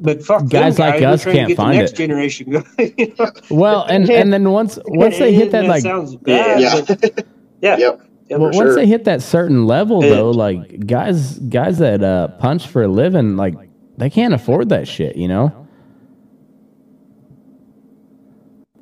[0.00, 1.96] But fuck guys, them, like us can't find the next it.
[1.96, 2.94] generation going.
[2.96, 3.32] you know?
[3.50, 6.60] Well, and and then once once they hit that, that like sounds bad.
[6.60, 6.80] Yeah.
[6.86, 7.26] But,
[7.60, 7.76] yeah.
[7.76, 8.02] Yep.
[8.28, 8.74] Yeah, well, for once sure.
[8.74, 10.10] they hit that certain level Yeah.
[10.10, 13.54] though, like guys guys that uh punch for a living, like
[13.96, 15.67] they can't afford that shit, you know?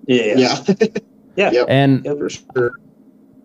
[0.06, 0.34] Yeah.
[0.36, 0.86] Yeah.
[1.36, 1.50] Yeah.
[1.50, 1.66] Yep.
[1.68, 2.80] And for sure.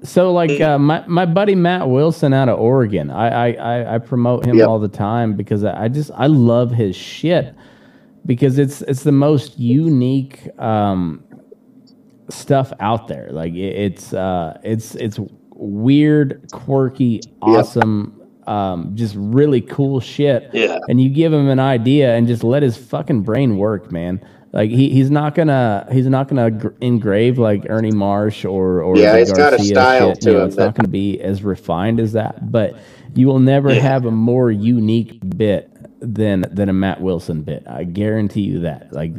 [0.03, 4.45] So like uh, my my buddy Matt Wilson out of Oregon, I I, I promote
[4.45, 4.69] him yep.
[4.69, 7.53] all the time because I just I love his shit
[8.25, 11.23] because it's it's the most unique um,
[12.29, 13.29] stuff out there.
[13.31, 18.15] Like it, it's uh, it's it's weird, quirky, awesome.
[18.17, 18.47] Yep.
[18.47, 20.49] Um, just really cool shit.
[20.51, 20.79] Yeah.
[20.87, 24.25] And you give him an idea and just let his fucking brain work, man.
[24.53, 28.97] Like he, he's not gonna he's not gonna gr- engrave like Ernie Marsh or or
[28.97, 30.21] yeah, it's got a style shit.
[30.21, 32.75] to you know, It's not gonna be as refined as that, but
[33.15, 33.79] you will never yeah.
[33.79, 35.69] have a more unique bit
[36.01, 37.63] than than a Matt Wilson bit.
[37.65, 38.91] I guarantee you that.
[38.91, 39.13] Like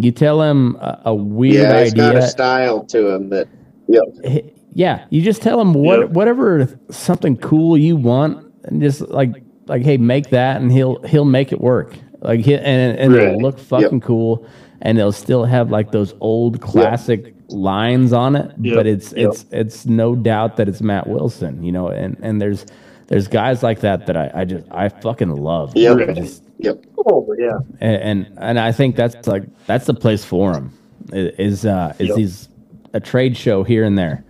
[0.00, 3.48] you tell him a, a weird yeah, it's idea, got a style to him that.
[3.88, 4.52] Yep.
[4.72, 6.10] Yeah, you just tell him what yep.
[6.10, 11.24] whatever something cool you want, and just like like hey, make that, and he'll he'll
[11.24, 11.94] make it work.
[12.24, 13.22] Like he, and and right.
[13.24, 14.02] it'll look fucking yep.
[14.02, 14.46] cool,
[14.82, 17.34] and it'll still have like those old classic yep.
[17.50, 18.50] lines on it.
[18.60, 18.74] Yep.
[18.74, 21.88] But it's it's it's no doubt that it's Matt Wilson, you know.
[21.88, 22.66] And and there's
[23.08, 25.72] there's guys like that that I, I just I fucking love.
[25.76, 25.94] Yeah.
[26.14, 26.82] Just, yep.
[26.96, 27.58] Oh yeah.
[27.80, 27.96] And,
[28.26, 30.72] and, and I think that's like that's the place for him.
[31.12, 32.48] Is uh is these
[32.94, 34.24] a trade show here and there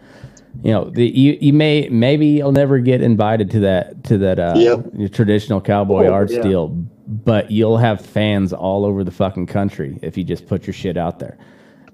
[0.63, 4.39] you know, the, you you may maybe you'll never get invited to that to that
[4.39, 5.13] uh, yep.
[5.13, 6.43] traditional cowboy oh, art yeah.
[6.43, 10.75] deal, but you'll have fans all over the fucking country if you just put your
[10.75, 11.39] shit out there,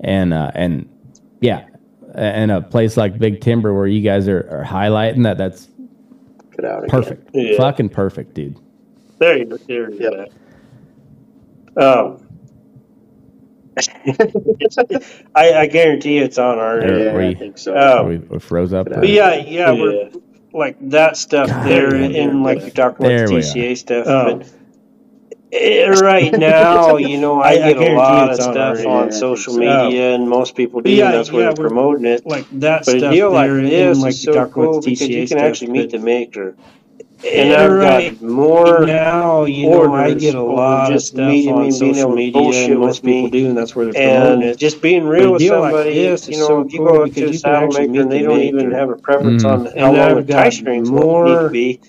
[0.00, 0.88] and uh, and
[1.40, 1.66] yeah,
[2.14, 5.68] and a place like Big Timber where you guys are, are highlighting that that's
[6.88, 7.56] perfect, yeah.
[7.56, 8.58] fucking perfect, dude.
[9.18, 9.56] There you go.
[9.56, 10.26] There you go.
[11.76, 12.26] Um,
[15.34, 16.80] I, I, guarantee it's on our.
[16.84, 17.76] Yeah, we, I think so.
[17.76, 18.88] Um, we, we froze up.
[18.88, 20.11] But yeah, yeah, yeah, we're
[20.52, 24.06] like that stuff God, there, and like you're talking about the TCA stuff.
[24.06, 24.38] Oh.
[24.38, 24.59] But it,
[25.53, 30.14] right now, you know, I, I get a lot of stuff on, on social media,
[30.14, 30.90] and most people do.
[30.90, 32.26] Yeah, that's where yeah, they're promoting it.
[32.26, 33.12] Like that but stuff.
[33.12, 36.57] a deal like this like is so cool because you can actually meet the maker.
[37.22, 38.18] And I've right.
[38.18, 39.44] got more now.
[39.44, 43.48] You know, I get a lot of stuff on social media, and most people do,
[43.48, 44.57] and that's where they're promoting it.
[44.57, 47.34] Just being real with somebody, like you know, so if you go up to a
[47.34, 49.51] saddle maker and they don't even have a preference mm.
[49.51, 51.80] on how long the tie strings more need to be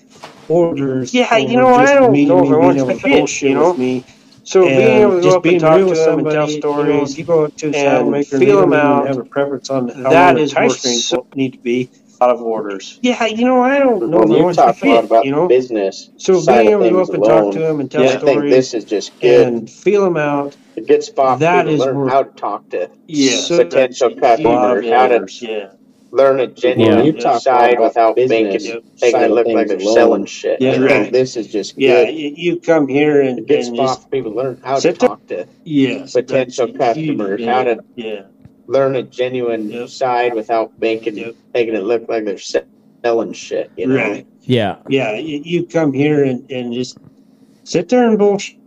[0.48, 1.14] orders.
[1.14, 3.74] Yeah, you know, I don't know if I want to fit, you know.
[3.74, 4.04] Me.
[4.44, 7.24] So and being able to go up and talk to them and tell stories, you,
[7.24, 9.06] know, you go to a maker feel them out.
[9.06, 11.90] Have a preference on how that is tie strings so, need to be
[12.20, 12.98] out of orders.
[13.02, 14.18] Yeah, you know, I don't know.
[14.20, 15.48] When you talk fit, about you know?
[15.48, 18.18] business, so being able to go up and alone, talk to them and tell yeah,
[18.18, 20.56] stories, I think this is just good and feel them out.
[20.76, 25.26] A good spot that is learn how to talk to yeah, potential customers, how to
[25.40, 25.72] yeah.
[26.12, 27.04] Learn a genuine yeah.
[27.04, 29.94] you talk side without business, making, making it look like they're alone.
[29.94, 30.60] selling shit.
[30.60, 31.10] Yeah, right.
[31.10, 32.04] This is just yeah.
[32.04, 32.12] Good.
[32.12, 35.26] You come here and, a good and spot for people to learn how to talk
[35.28, 38.22] to yes, potential customers, how to yeah
[38.66, 39.88] learn a genuine yep.
[39.88, 41.34] side without making yep.
[41.54, 43.70] making it look like they're selling shit.
[43.76, 43.96] You know?
[43.96, 44.26] Right.
[44.42, 44.76] Yeah.
[44.88, 45.14] Yeah.
[45.14, 46.98] You, you come here and, and just
[47.64, 48.58] sit there and bullshit.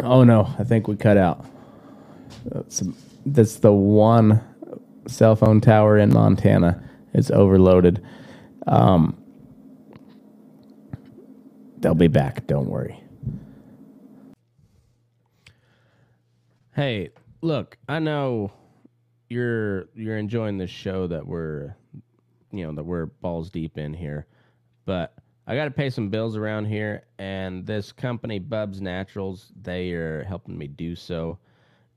[0.00, 1.46] Oh no, I think we cut out.
[2.44, 2.82] That's,
[3.26, 4.42] that's the one
[5.06, 6.82] cell phone tower in Montana.
[7.14, 8.04] It's overloaded.
[8.66, 9.16] Um,
[11.78, 12.46] they'll be back.
[12.46, 12.98] Don't worry.
[16.74, 17.10] Hey,
[17.42, 18.50] look, I know
[19.28, 21.76] you're you're enjoying this show that we're
[22.50, 24.26] you know that we're balls deep in here,
[24.86, 25.14] but
[25.46, 30.24] I got to pay some bills around here, and this company Bubs Naturals they are
[30.24, 31.38] helping me do so,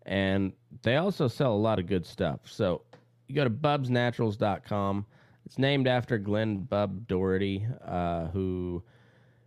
[0.05, 0.53] and
[0.83, 2.39] they also sell a lot of good stuff.
[2.45, 2.81] So
[3.27, 5.05] you go to bubsnaturals.com.
[5.45, 8.83] It's named after Glen Bub Doherty, uh, who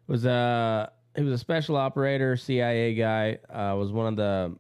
[0.07, 3.39] was a he was a special operator, CIA guy.
[3.51, 4.57] Uh, was one of the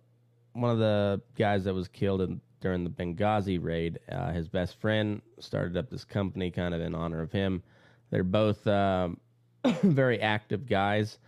[0.52, 4.00] one of the guys that was killed in during the Benghazi raid.
[4.10, 7.62] Uh, his best friend started up this company kind of in honor of him.
[8.10, 9.18] They're both um,
[9.82, 11.18] very active guys,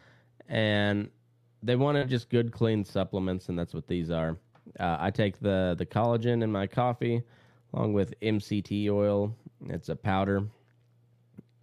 [0.49, 1.09] and
[1.63, 4.37] they wanted just good, clean supplements, and that's what these are.
[4.79, 7.23] Uh, I take the the collagen in my coffee,
[7.73, 9.35] along with MCT oil.
[9.69, 10.45] It's a powder,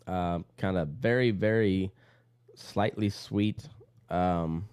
[0.07, 1.91] uh, kind of very, very
[2.55, 3.67] slightly sweet,
[4.09, 4.67] um,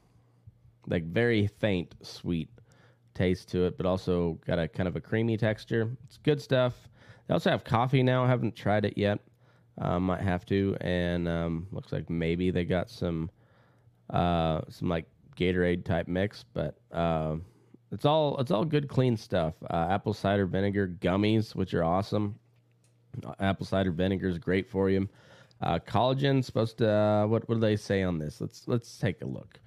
[0.86, 2.48] like very faint sweet
[3.14, 5.90] taste to it, but also got a kind of a creamy texture.
[6.04, 6.74] It's good stuff.
[7.26, 8.24] They also have coffee now.
[8.24, 9.20] I haven't tried it yet.
[9.78, 10.76] Uh, might have to.
[10.80, 13.30] And um, looks like maybe they got some
[14.10, 15.06] uh, some like
[15.36, 17.36] Gatorade type mix, but uh,
[17.92, 19.54] it's all it's all good, clean stuff.
[19.70, 22.38] Uh, apple cider vinegar gummies, which are awesome.
[23.38, 25.08] Apple cider vinegar is great for you.
[25.60, 28.40] Uh, collagen supposed to uh, what what do they say on this?
[28.40, 29.60] Let's let's take a look.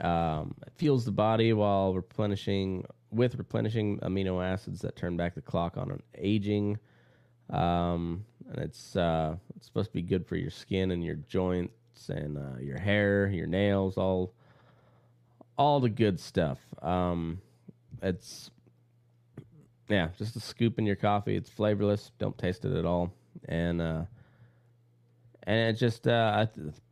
[0.00, 5.42] Um, it fuels the body while replenishing with replenishing amino acids that turn back the
[5.42, 6.78] clock on an aging.
[7.50, 12.08] Um, and it's uh, it's supposed to be good for your skin and your joints
[12.08, 14.34] and uh, your hair, your nails, all
[15.58, 16.58] all the good stuff.
[16.80, 17.40] Um,
[18.00, 18.50] it's
[19.88, 21.36] yeah, just a scoop in your coffee.
[21.36, 22.12] It's flavorless.
[22.18, 23.12] Don't taste it at all,
[23.48, 24.02] and uh,
[25.42, 26.46] and it's just uh,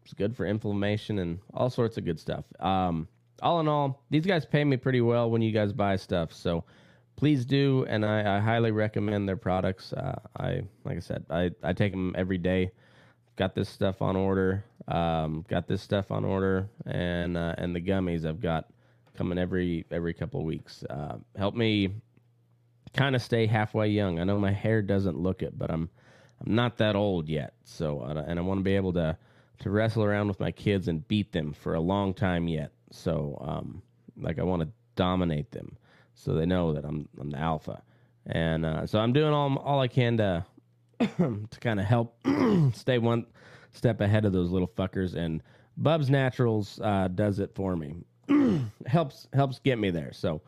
[0.04, 2.44] it's good for inflammation and all sorts of good stuff.
[2.60, 3.08] Um,
[3.42, 6.64] all in all, these guys pay me pretty well when you guys buy stuff, so
[7.16, 9.92] please do, and I, I highly recommend their products.
[9.92, 12.72] Uh, I like I said, I I take them every day.
[13.36, 14.64] Got this stuff on order.
[14.88, 18.66] Um, got this stuff on order, and uh, and the gummies I've got
[19.16, 20.84] coming every every couple of weeks.
[20.88, 21.90] Uh, help me
[22.94, 24.18] kind of stay halfway young.
[24.20, 25.90] I know my hair doesn't look it, but I'm
[26.44, 27.54] I'm not that old yet.
[27.64, 29.16] So and I want to be able to
[29.60, 32.72] to wrestle around with my kids and beat them for a long time yet.
[32.90, 33.82] So um,
[34.16, 35.76] like I want to dominate them,
[36.14, 37.82] so they know that I'm I'm the alpha.
[38.26, 40.44] And uh, so I'm doing all all I can to
[41.18, 42.18] to kind of help
[42.72, 43.26] stay one
[43.72, 45.14] step ahead of those little fuckers.
[45.14, 45.42] And
[45.76, 47.96] Bubs Naturals uh, does it for me.
[48.86, 50.12] helps helps get me there.
[50.12, 50.42] So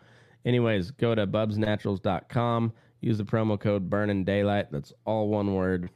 [0.44, 2.72] Anyways, go to bubsnaturals.com.
[3.01, 4.72] Use the promo code Burning Daylight.
[4.72, 5.90] That's all one word.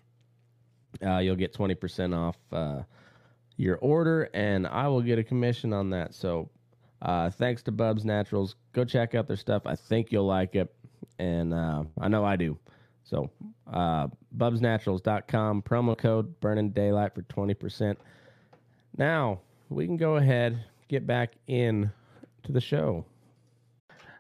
[1.05, 2.83] Uh, you'll get 20% off uh,
[3.57, 6.15] your order, and I will get a commission on that.
[6.15, 6.51] So
[7.01, 8.57] uh, thanks to Bubs Naturals.
[8.73, 9.63] Go check out their stuff.
[9.65, 10.73] I think you'll like it,
[11.19, 12.59] and uh, I know I do.
[13.05, 13.31] So
[13.73, 17.97] uh, bubsnaturals.com, promo code Burning Daylight for 20%.
[18.97, 21.91] Now, we can go ahead, get back in
[22.45, 23.05] to the show.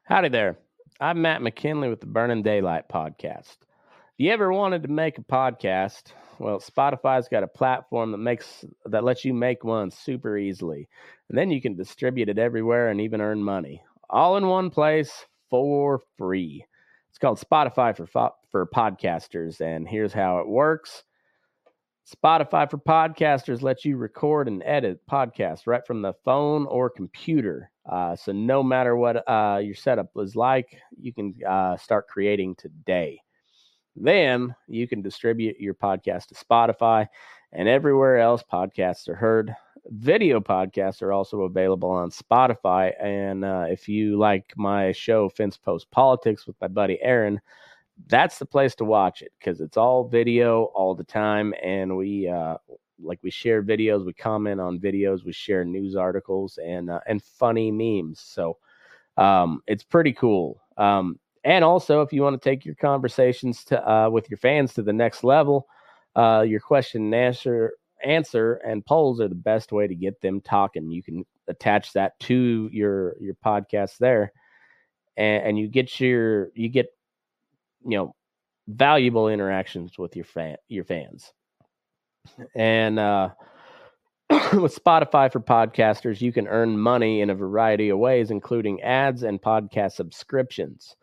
[0.04, 0.58] Howdy there.
[1.00, 3.56] I'm Matt McKinley with the Burning Daylight podcast.
[3.60, 8.64] If you ever wanted to make a podcast, well, Spotify's got a platform that makes
[8.86, 10.88] that lets you make one super easily.
[11.28, 13.82] And then you can distribute it everywhere and even earn money.
[14.10, 16.64] All in one place for free.
[17.12, 18.06] It's called Spotify for
[18.50, 21.04] for podcasters and here's how it works.
[22.10, 27.70] Spotify for podcasters lets you record and edit podcasts right from the phone or computer.
[27.84, 32.54] Uh, so no matter what uh, your setup is like, you can uh, start creating
[32.56, 33.20] today.
[33.94, 37.06] Then you can distribute your podcast to Spotify
[37.52, 39.54] and everywhere else podcasts are heard.
[39.86, 42.92] Video podcasts are also available on Spotify.
[43.02, 47.40] And uh, if you like my show, Fence Post Politics, with my buddy Aaron,
[48.08, 51.52] that's the place to watch it because it's all video all the time.
[51.62, 52.56] And we, uh,
[53.00, 57.22] like we share videos, we comment on videos, we share news articles and uh, and
[57.22, 58.20] funny memes.
[58.20, 58.58] So
[59.16, 60.62] um, it's pretty cool.
[60.76, 64.74] Um, and also, if you want to take your conversations to uh, with your fans
[64.74, 65.66] to the next level,
[66.16, 70.40] uh, your question and answer answer and polls are the best way to get them
[70.40, 70.90] talking.
[70.90, 74.32] You can attach that to your your podcast there,
[75.16, 76.86] and, and you get your you get
[77.84, 78.14] you know
[78.68, 81.32] valuable interactions with your fan your fans.
[82.54, 83.30] And uh,
[84.30, 89.22] with Spotify for podcasters, you can earn money in a variety of ways, including ads
[89.22, 90.96] and podcast subscriptions.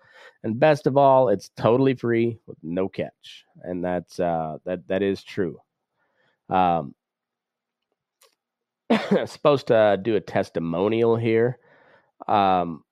[0.43, 5.01] And best of all, it's totally free with no catch, and that's uh, that that
[5.01, 5.59] is true.
[6.49, 6.95] Um,
[9.25, 11.59] supposed to do a testimonial here,
[12.27, 12.83] um,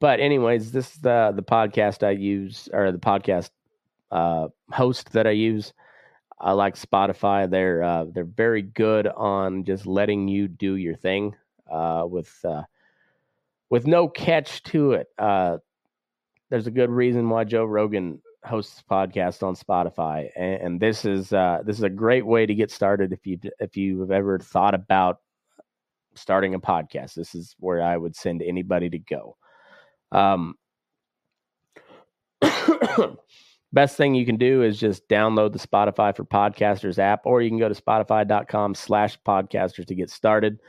[0.00, 3.50] but anyways, this is the the podcast I use or the podcast
[4.10, 5.72] uh, host that I use.
[6.40, 7.48] I like Spotify.
[7.48, 11.34] They're uh, they're very good on just letting you do your thing
[11.70, 12.62] uh, with uh,
[13.70, 15.08] with no catch to it.
[16.50, 21.32] There's a good reason why Joe Rogan hosts podcast on Spotify, and, and this is
[21.32, 24.74] uh, this is a great way to get started if you if you've ever thought
[24.74, 25.18] about
[26.14, 27.14] starting a podcast.
[27.14, 29.36] This is where I would send anybody to go.
[30.12, 30.54] Um,
[33.72, 37.50] best thing you can do is just download the Spotify for Podcasters app, or you
[37.50, 40.60] can go to spotify.com slash podcasters to get started.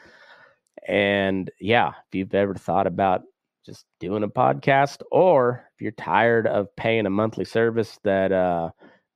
[0.87, 3.23] And yeah, if you've ever thought about
[3.67, 8.69] just doing a podcast, or if you're tired of paying a monthly service that uh,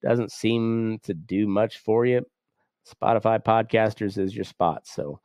[0.03, 2.23] doesn't seem to do much for you,
[2.87, 4.85] Spotify Podcasters is your spot.
[4.85, 5.19] So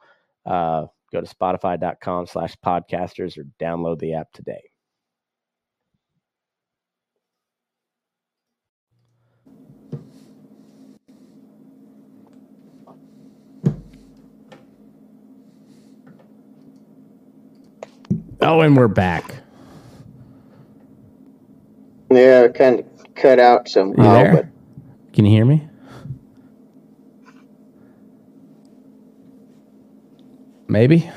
[0.47, 4.63] uh, go to spotify.com slash podcasters or download the app today.
[18.47, 19.25] Oh, and we're back.
[22.13, 24.33] Yeah, kind of cut out somehow.
[24.33, 24.47] But
[25.13, 25.69] can you hear me?
[30.69, 31.11] Maybe.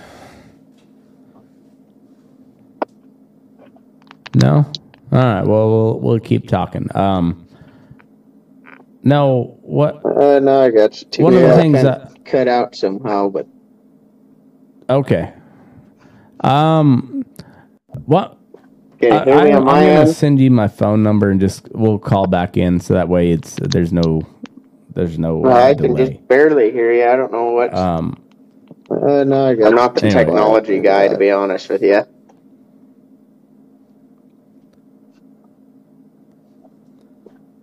[4.34, 4.65] No.
[5.11, 5.43] All right.
[5.43, 6.89] Well, we'll we'll keep talking.
[6.95, 7.47] Um.
[9.03, 9.59] No.
[9.61, 10.03] What?
[10.03, 11.23] Uh, no, I got you.
[11.23, 13.45] One of the things that cut out somehow, but
[14.89, 15.32] okay.
[16.41, 17.25] Um.
[18.05, 18.37] What?
[18.95, 22.57] Okay, I, I, am gonna send you my phone number and just we'll call back
[22.57, 24.21] in so that way it's there's no
[24.93, 25.45] there's no.
[25.45, 27.05] Uh, I can just barely hear you.
[27.05, 27.73] I don't know what.
[27.73, 28.21] Um.
[28.91, 30.25] Uh, no, I I'm not the anyway.
[30.25, 32.03] technology guy to be honest with you.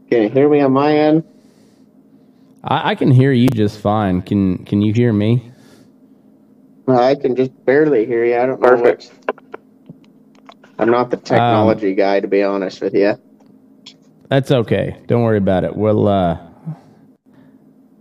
[0.09, 1.25] Can you hear me on my end?
[2.63, 4.23] I, I can hear you just fine.
[4.23, 5.53] Can Can you hear me?
[6.89, 8.37] I can just barely hear you.
[8.37, 8.69] I don't know.
[8.69, 9.13] Perfect.
[10.79, 13.15] I'm not the technology um, guy, to be honest with you.
[14.29, 15.01] That's okay.
[15.07, 15.75] Don't worry about it.
[15.75, 16.39] We'll uh,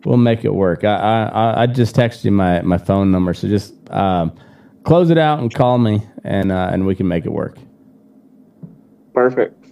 [0.03, 0.83] we'll make it work.
[0.83, 4.35] I I I just texted you my my phone number, so just um,
[4.83, 7.57] close it out and call me, and uh, and we can make it work.
[9.13, 9.63] Perfect.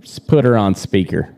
[0.00, 1.34] Just put her on speaker.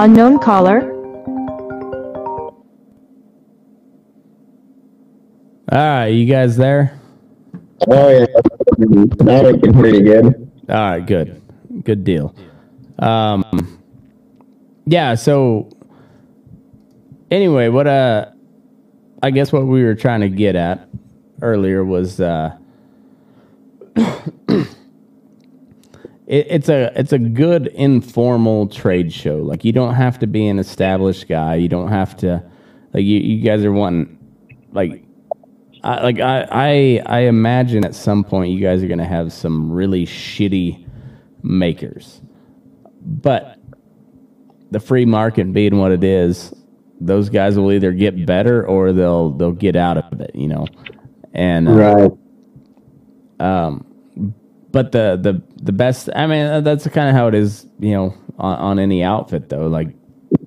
[0.00, 0.80] Unknown caller.
[5.70, 6.98] All right, you guys there?
[7.86, 8.24] Oh yeah,
[8.78, 10.50] now I can hear you good.
[10.70, 11.42] All right, good,
[11.84, 12.34] good deal.
[12.98, 13.78] Um,
[14.86, 15.16] yeah.
[15.16, 15.68] So
[17.30, 18.30] anyway, what uh,
[19.22, 20.88] I guess what we were trying to get at
[21.42, 22.56] earlier was uh.
[26.30, 29.38] it, it's a it's a good informal trade show.
[29.38, 31.56] Like you don't have to be an established guy.
[31.56, 32.42] You don't have to
[32.94, 34.16] like you, you guys are wanting
[34.72, 35.04] like
[35.82, 39.72] I, like I, I I imagine at some point you guys are gonna have some
[39.72, 40.86] really shitty
[41.42, 42.20] makers,
[43.02, 43.58] but
[44.70, 46.54] the free market being what it is,
[47.00, 50.68] those guys will either get better or they'll they'll get out of it, you know.
[51.32, 52.10] And uh, right.
[53.40, 53.89] Um,
[54.72, 56.08] but the the the best.
[56.14, 59.66] I mean, that's kind of how it is, you know, on, on any outfit though.
[59.66, 59.88] Like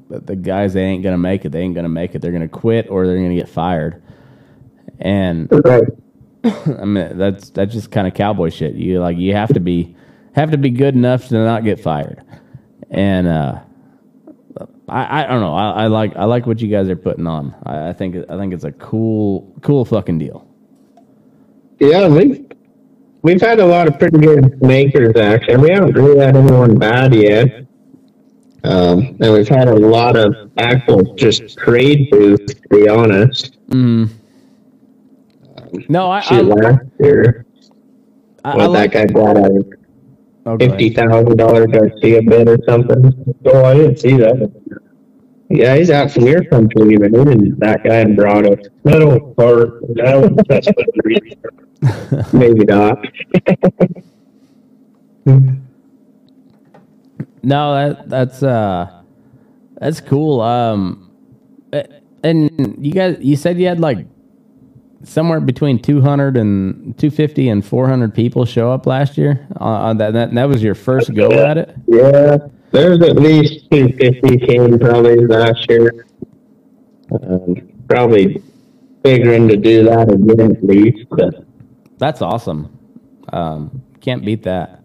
[0.10, 1.50] the guys, they ain't gonna make it.
[1.50, 2.22] They ain't gonna make it.
[2.22, 4.02] They're gonna quit or they're gonna get fired.
[5.00, 5.84] And right.
[6.44, 8.76] I mean, that's that's just kind of cowboy shit.
[8.76, 9.96] You like you have to be
[10.34, 12.24] have to be good enough to not get fired.
[12.90, 13.60] And uh,
[14.88, 15.56] I I don't know.
[15.56, 17.56] I, I like I like what you guys are putting on.
[17.66, 20.48] I, I think I think it's a cool cool fucking deal.
[21.80, 22.08] Yeah,
[23.24, 25.58] We've had a lot of pretty good makers actually.
[25.58, 27.66] We haven't really had anyone bad yet.
[28.66, 33.58] Um, and we've had a lot of actual just trade booths, to be honest.
[33.68, 34.10] Mm.
[35.58, 37.46] Um, no, I, I last year.
[38.46, 43.36] I, what I that guy bought a fifty thousand dollar Garcia bit or something.
[43.46, 44.52] Oh, I didn't see that.
[45.50, 47.16] Yeah, he's out from your country even.
[47.16, 49.82] Even that guy brought a metal part.
[49.96, 51.38] That's what the
[52.34, 53.06] Maybe not.
[57.44, 59.04] no, that that's uh
[59.80, 60.42] that's cool.
[60.42, 61.12] Um
[62.24, 64.08] and you guys you said you had like
[65.04, 70.14] somewhere between 200 and 250 and 400 people show up last year uh, on that,
[70.14, 72.38] that that was your first go at it yeah
[72.74, 76.06] there's at least 250 came probably last year
[77.22, 77.56] um,
[77.88, 78.44] probably
[79.04, 81.46] figuring to do that again at least but
[82.04, 82.78] that's awesome.
[83.32, 84.82] Um, can't beat that.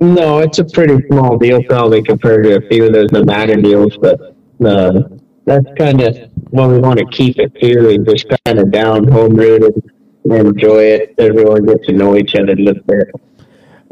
[0.00, 3.96] No, it's a pretty small deal probably compared to a few of those Nevada deals,
[3.96, 4.20] but
[4.62, 5.04] uh,
[5.46, 9.08] that's kind of what we want to keep it here We just kind of down
[9.08, 9.90] home rooted
[10.24, 11.14] and enjoy it.
[11.18, 13.08] Everyone gets to know each other a little bit.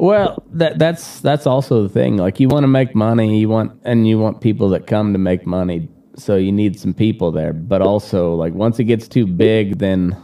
[0.00, 2.16] Well, that that's that's also the thing.
[2.16, 5.18] Like you want to make money, you want and you want people that come to
[5.18, 5.90] make money.
[6.16, 10.16] So you need some people there, but also like once it gets too big, then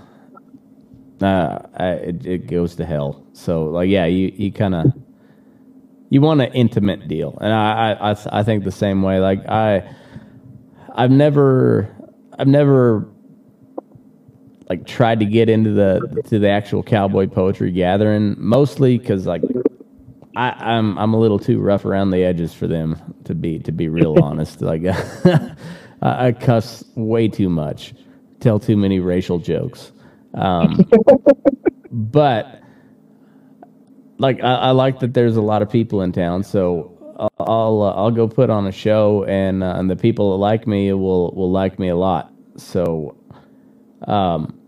[1.20, 3.26] uh, I, it, it goes to hell.
[3.34, 4.86] So like, yeah, you, you kind of,
[6.08, 7.36] you want an intimate deal.
[7.42, 9.94] And I, I, I, I think the same way, like I,
[10.94, 11.94] I've never,
[12.38, 13.08] I've never
[14.68, 19.42] like tried to get into the, to the actual cowboy poetry gathering mostly cause like
[20.36, 23.72] I, I'm, I'm a little too rough around the edges for them to be, to
[23.72, 24.60] be real honest.
[24.60, 24.82] Like
[26.02, 27.94] I, I cuss way too much,
[28.40, 29.92] tell too many racial jokes.
[30.34, 30.88] Um,
[31.90, 32.60] but
[34.18, 36.92] like I, I, like that there's a lot of people in town, so
[37.38, 40.66] I'll uh, I'll go put on a show, and uh, and the people that like
[40.66, 42.32] me will will like me a lot.
[42.56, 43.16] So,
[44.02, 44.58] um,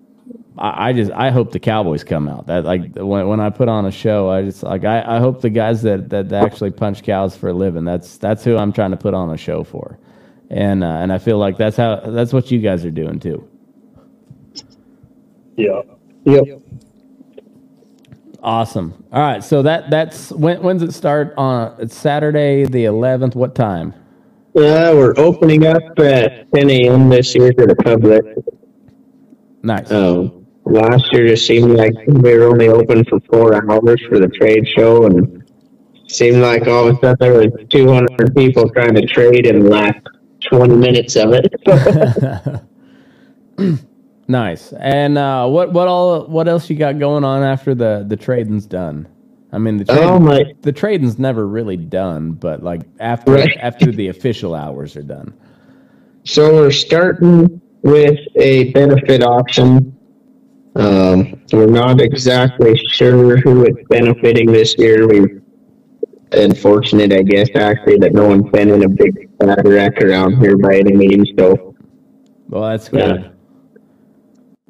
[0.56, 2.46] I, I, just I hope the Cowboys come out.
[2.46, 5.40] That like when when I put on a show, I just like I, I hope
[5.40, 7.84] the guys that, that actually punch cows for a living.
[7.84, 9.98] That's that's who I'm trying to put on a show for,
[10.50, 13.48] and uh, and I feel like that's how that's what you guys are doing too.
[15.56, 15.82] Yeah.
[16.24, 16.60] Yep.
[18.42, 19.04] Awesome.
[19.12, 19.42] All right.
[19.42, 21.74] So that that's when when's it start on?
[21.80, 23.34] It's Saturday the 11th.
[23.34, 23.94] What time?
[24.54, 27.08] Yeah, we're opening up at 10 a.m.
[27.08, 28.24] this year to the public.
[29.68, 29.90] Nice.
[29.90, 34.28] Um, last year just seemed like we were only open for four hours for the
[34.28, 35.44] trade show, and
[36.06, 39.70] seemed like all of a sudden there was 200 people trying to trade in the
[39.70, 40.00] last
[40.50, 41.52] 20 minutes of it.
[44.28, 44.74] Nice.
[44.74, 48.66] And uh, what what all what else you got going on after the the trading's
[48.66, 49.08] done?
[49.50, 50.44] I mean the trade, oh my.
[50.60, 53.56] the trading's never really done, but like after right.
[53.58, 55.32] after the official hours are done.
[56.24, 59.94] So we're starting with a benefit option.
[60.76, 65.08] Um, we're not exactly sure who it's benefiting this year.
[65.08, 65.42] We're
[66.32, 70.76] unfortunate, I guess, actually, that no one's been in a big wreck around here by
[70.76, 71.30] any means.
[71.38, 71.74] So,
[72.48, 73.32] well, that's good.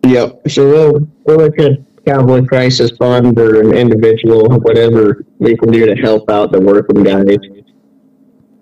[0.04, 0.10] Yeah.
[0.10, 0.48] Yep.
[0.48, 1.72] So we'll we'll look at
[2.06, 7.02] Cowboy Crisis Fund or an individual, whatever we can do to help out the working
[7.02, 7.36] guys.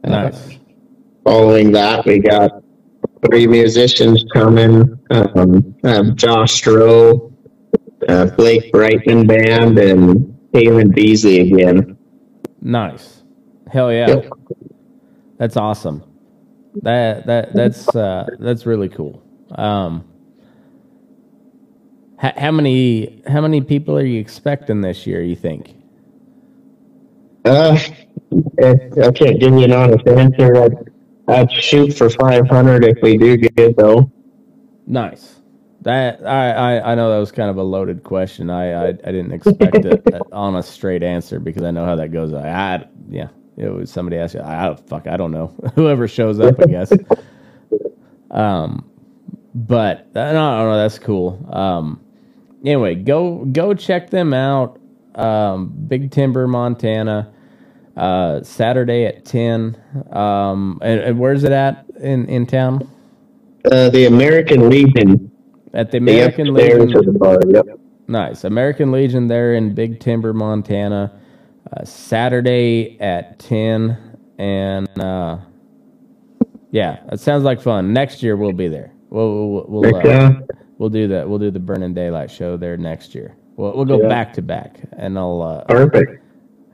[0.02, 0.34] Nice.
[0.34, 0.50] Uh,
[1.24, 2.62] following that, we got
[3.24, 4.98] three musicians coming.
[5.10, 5.76] Um,
[6.16, 7.32] Josh Stroh,
[8.08, 11.96] uh, Blake Brightman Band, and Taylor Beasley again.
[12.60, 13.22] Nice.
[13.70, 14.08] Hell yeah.
[14.08, 14.30] Yep.
[15.38, 16.02] That's awesome.
[16.82, 19.22] That that that's uh, that's really cool.
[19.50, 20.04] Um,
[22.18, 25.22] how, how many how many people are you expecting this year?
[25.22, 25.74] You think?
[27.44, 27.78] Uh,
[28.62, 30.70] I can't give you an honest answer.
[31.28, 34.10] I'd shoot for five hundred if we do get it though.
[34.86, 35.36] Nice.
[35.82, 38.50] That I, I, I know that was kind of a loaded question.
[38.50, 42.12] I I, I didn't expect a, an honest straight answer because I know how that
[42.12, 42.32] goes.
[42.32, 44.36] I, I yeah, it was somebody asked.
[44.36, 45.48] I, I fuck I don't know.
[45.74, 46.92] Whoever shows up, I guess.
[48.30, 48.88] um,
[49.54, 50.76] but I don't know.
[50.76, 51.48] That's cool.
[51.52, 52.00] Um,
[52.62, 54.78] anyway, go go check them out.
[55.14, 57.32] Um, Big Timber, Montana.
[57.96, 59.80] Uh, Saturday at ten.
[60.10, 62.90] Um, and, and, where's it at in in town?
[63.64, 65.30] Uh, the American Legion.
[65.72, 67.18] At the American the Legion.
[67.18, 67.64] Bar, yep.
[68.06, 71.18] Nice, American Legion there in Big Timber, Montana.
[71.72, 75.38] Uh, Saturday at ten, and uh,
[76.70, 77.92] yeah, it sounds like fun.
[77.92, 78.92] Next year we'll be there.
[79.08, 80.34] We'll we'll, we'll uh,
[80.78, 81.28] We'll do that.
[81.28, 83.34] We'll do the Burning Daylight show there next year.
[83.56, 84.08] We'll we'll go yeah.
[84.08, 85.40] back to back, and I'll.
[85.40, 86.22] Uh, Perfect.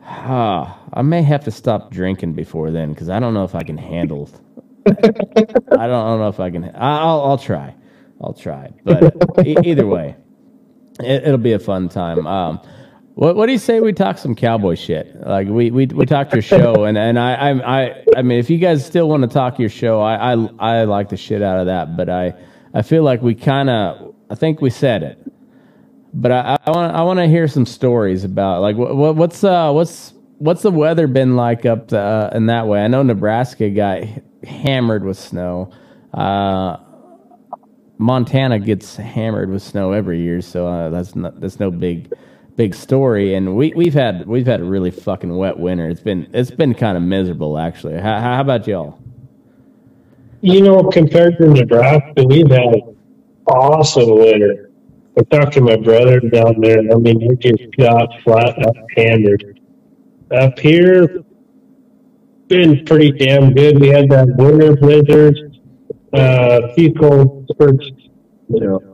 [0.05, 3.63] Ah, I may have to stop drinking before then because I don't know if I
[3.63, 4.29] can handle.
[4.87, 6.71] I don't, I don't know if I can.
[6.75, 7.75] I'll I'll try.
[8.21, 8.71] I'll try.
[8.85, 9.15] But
[9.47, 10.17] e- either way,
[11.01, 12.27] it, will be a fun time.
[12.27, 12.61] Um,
[13.15, 15.15] what what do you say we talk some cowboy shit?
[15.25, 18.51] Like we we we talked your show, and and I I I I mean, if
[18.51, 21.61] you guys still want to talk your show, I I I like the shit out
[21.61, 22.35] of that, but I.
[22.75, 25.32] I feel like we kind of, I think we said it,
[26.15, 29.71] but I, I want, I want to hear some stories about like what, what's, uh,
[29.73, 32.83] what's, what's the weather been like up uh, in that way?
[32.83, 34.03] I know Nebraska got
[34.45, 35.71] hammered with snow.
[36.13, 36.77] Uh,
[37.99, 42.13] Montana gets hammered with snow every year, so uh, that's not, that's no big
[42.57, 43.35] big story.
[43.35, 45.89] And we we've had we've had a really fucking wet winter.
[45.89, 48.01] It's been it's been kind of miserable actually.
[48.01, 48.99] How, how about y'all?
[50.41, 52.75] You know, compared to Nebraska, we've had
[53.47, 54.72] awesome winter.
[55.19, 56.79] I talked to my brother down there.
[56.79, 59.61] I mean, he just got flat up hammered.
[60.31, 61.23] Up here,
[62.49, 63.81] been pretty damn good.
[63.81, 65.37] We had that winter blizzard,
[66.15, 67.91] uh, a few cold spurts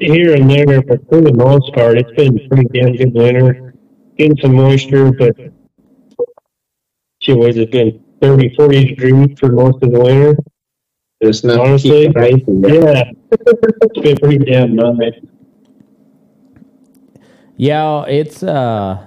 [0.01, 3.75] here and there, but for the most part, it's been pretty damn good winter.
[4.17, 5.37] Getting some moisture, but
[7.21, 10.37] she was it been 30, 40 degrees for most of the winter.
[11.21, 15.15] It's not honestly, yeah, it's been pretty damn nice.
[17.59, 19.05] Yeah, it's uh,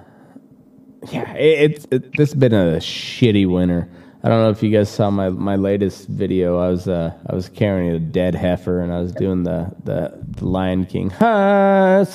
[1.11, 3.89] yeah, it, it's it, this has been a shitty winter.
[4.23, 6.59] I don't know if you guys saw my, my latest video.
[6.59, 10.21] I was uh I was carrying a dead heifer and I was doing the the,
[10.37, 11.09] the Lion King.
[11.11, 12.05] Ha,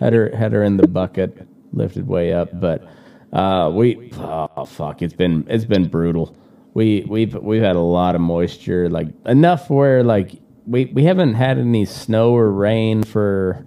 [0.00, 2.88] had her had her in the bucket, lifted way up, but
[3.34, 6.36] uh we oh fuck, it's been it's been brutal
[6.74, 10.32] we we've we've had a lot of moisture, like enough where like
[10.66, 13.64] we we haven't had any snow or rain for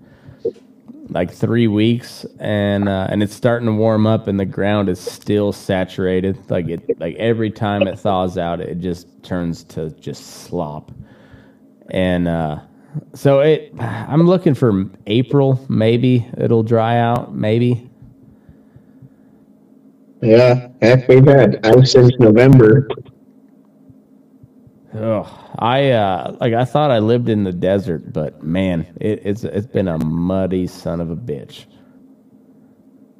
[1.10, 4.99] like three weeks, and uh, and it's starting to warm up, and the ground is
[4.99, 6.38] still saturated.
[6.49, 10.91] Like it, like every time it thaws out, it just turns to just slop.
[11.89, 12.60] And uh,
[13.14, 15.64] so it, I'm looking for April.
[15.70, 17.34] Maybe it'll dry out.
[17.34, 17.89] Maybe.
[20.22, 22.88] Yeah, heck, we've had ice since November.
[24.96, 29.44] Oh, I uh, like I thought I lived in the desert, but man, it, it's
[29.44, 31.66] it's been a muddy son of a bitch.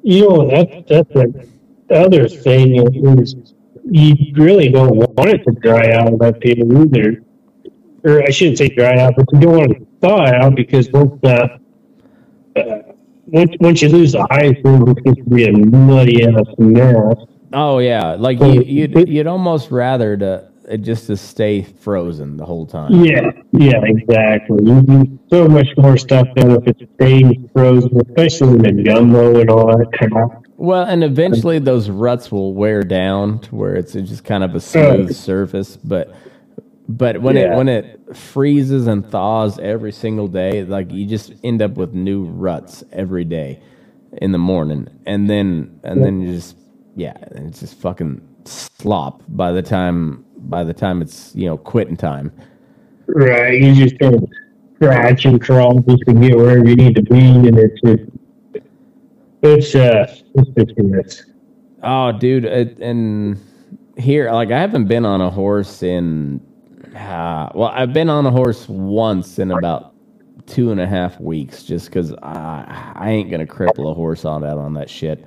[0.02, 2.76] You know that that's the other thing
[3.18, 3.34] is
[3.90, 7.22] you really don't want it to dry out that people either,
[8.04, 10.90] or I shouldn't say dry out, but you don't want it to thaw out because
[10.90, 11.60] once that
[12.56, 12.92] uh,
[13.26, 17.16] once once you lose the ice, it's going to be a muddy ass mess.
[17.52, 22.66] Oh yeah, like you, you'd you'd almost rather to just to stay frozen the whole
[22.66, 23.04] time.
[23.04, 24.58] Yeah, yeah, exactly.
[24.64, 29.40] You do so much more stuff than if it stays frozen, especially in the gumbo
[29.40, 30.30] and all that kind of.
[30.56, 34.60] Well, and eventually those ruts will wear down to where it's just kind of a
[34.60, 36.14] smooth surface, but
[36.88, 37.52] but when yeah.
[37.52, 41.92] it when it freezes and thaws every single day, like you just end up with
[41.92, 43.60] new ruts every day
[44.12, 46.56] in the morning, and then and then you just
[46.96, 51.96] yeah, it's just fucking slop by the time by the time it's you know quitting
[51.96, 52.32] time.
[53.06, 54.28] Right, you just kind of
[54.76, 58.02] scratch and crawl just to get wherever you need to be, and it's just,
[59.42, 61.24] it's uh it's ridiculous.
[61.82, 63.38] Oh, dude, it, and
[63.96, 66.40] here, like, I haven't been on a horse in,
[66.94, 69.94] uh, well, I've been on a horse once in about
[70.46, 74.42] two and a half weeks, just because I, I ain't gonna cripple a horse on
[74.42, 75.24] that on that shit.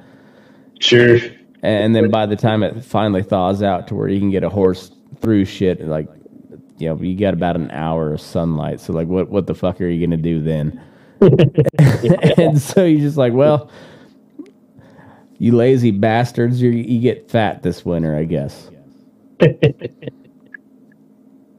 [0.79, 1.19] Sure.
[1.63, 4.49] And then by the time it finally thaws out to where you can get a
[4.49, 4.91] horse
[5.21, 6.07] through shit like
[6.77, 8.79] you know you got about an hour of sunlight.
[8.79, 10.81] So like what what the fuck are you gonna do then?
[12.37, 13.69] And so you're just like well
[15.41, 18.69] you lazy bastards you you get fat this winter i guess.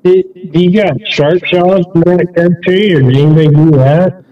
[0.04, 4.24] Do, you got sharp jaws in that country or do anybody do that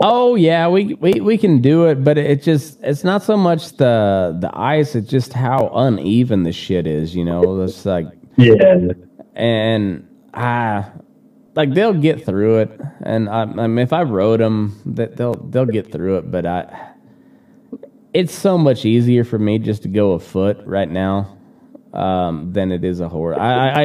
[0.00, 3.76] Oh yeah, we, we we can do it, but it just it's not so much
[3.78, 7.62] the the ice, it's just how uneven the shit is, you know.
[7.62, 8.76] It's like yeah.
[9.34, 10.86] And I
[11.54, 15.34] like they'll get through it, and I, I mean, if I rode them, that they'll
[15.34, 16.30] they'll get through it.
[16.30, 16.92] But I,
[18.14, 21.38] it's so much easier for me just to go a foot right now
[21.94, 23.38] um, than it is a horse.
[23.38, 23.84] I,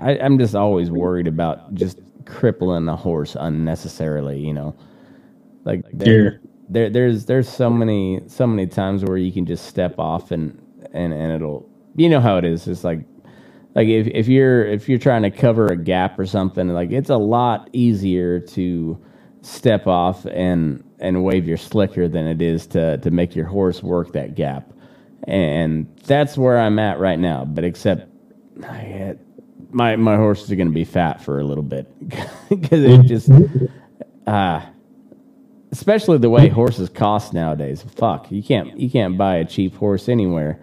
[0.00, 4.40] I I'm just always worried about just crippling a horse unnecessarily.
[4.40, 4.76] You know,
[5.64, 9.98] like there, there there's there's so many so many times where you can just step
[9.98, 10.60] off and
[10.92, 12.68] and and it'll you know how it is.
[12.68, 13.00] It's like
[13.74, 17.10] like if, if you're if you're trying to cover a gap or something like it's
[17.10, 18.98] a lot easier to
[19.42, 23.82] step off and and wave your slicker than it is to to make your horse
[23.82, 24.72] work that gap
[25.28, 28.08] and that's where i'm at right now but except
[29.70, 31.88] my my horse is going to be fat for a little bit
[32.50, 33.32] because it just
[34.26, 34.62] uh
[35.72, 40.08] especially the way horses cost nowadays fuck you can't you can't buy a cheap horse
[40.08, 40.60] anywhere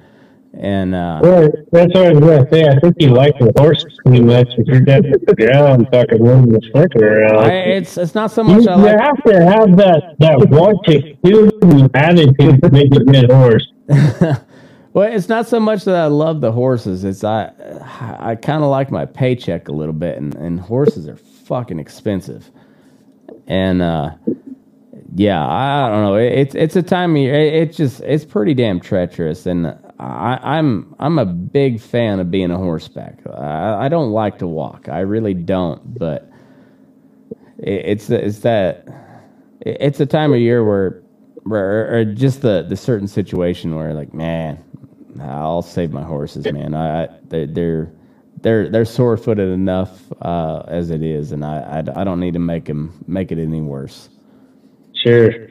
[0.53, 2.67] and uh, well, that's what I was going to say.
[2.67, 4.47] I think you like the horses too much.
[4.57, 7.51] If you're dead to the ground, talking moving the slicker around.
[7.51, 8.63] It's it's not so much.
[8.63, 8.91] You, I like.
[8.91, 13.71] you have to have that that want to do attitude to make a good horse.
[14.93, 17.03] well, it's not so much that I love the horses.
[17.03, 17.51] It's I
[18.19, 22.49] I kind of like my paycheck a little bit, and, and horses are fucking expensive.
[23.45, 24.15] And uh,
[25.15, 26.15] yeah, I don't know.
[26.15, 27.33] It, it's it's a time of year.
[27.33, 29.67] It, it's just it's pretty damn treacherous, and
[29.99, 33.19] I, I'm, I'm a big fan of being a horseback.
[33.27, 34.87] I, I don't like to walk.
[34.89, 35.97] I really don't.
[35.97, 36.31] But
[37.57, 38.87] it, it's it's that
[39.61, 41.01] it's a time of year where
[41.43, 44.63] where or just the the certain situation where like man,
[45.21, 46.75] I'll save my horses, man.
[46.75, 47.91] I, they're they're
[48.41, 52.33] they're they're sore footed enough uh, as it is, and I, I I don't need
[52.33, 54.09] to make them make it any worse.
[55.03, 55.49] Sure.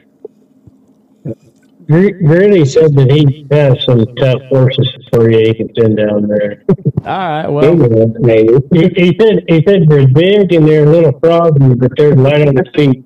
[1.89, 6.63] Granny said that he has some tough horses for you he can send down there.
[6.99, 7.75] All right, well,
[8.19, 8.53] maybe.
[8.71, 12.47] He, he, said he said they're big and they're a little froggy, but they're light
[12.47, 13.03] on the feet.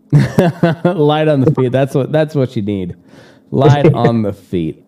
[0.97, 1.71] light on the feet.
[1.71, 2.97] That's what that's what you need.
[3.51, 4.83] Light on the feet.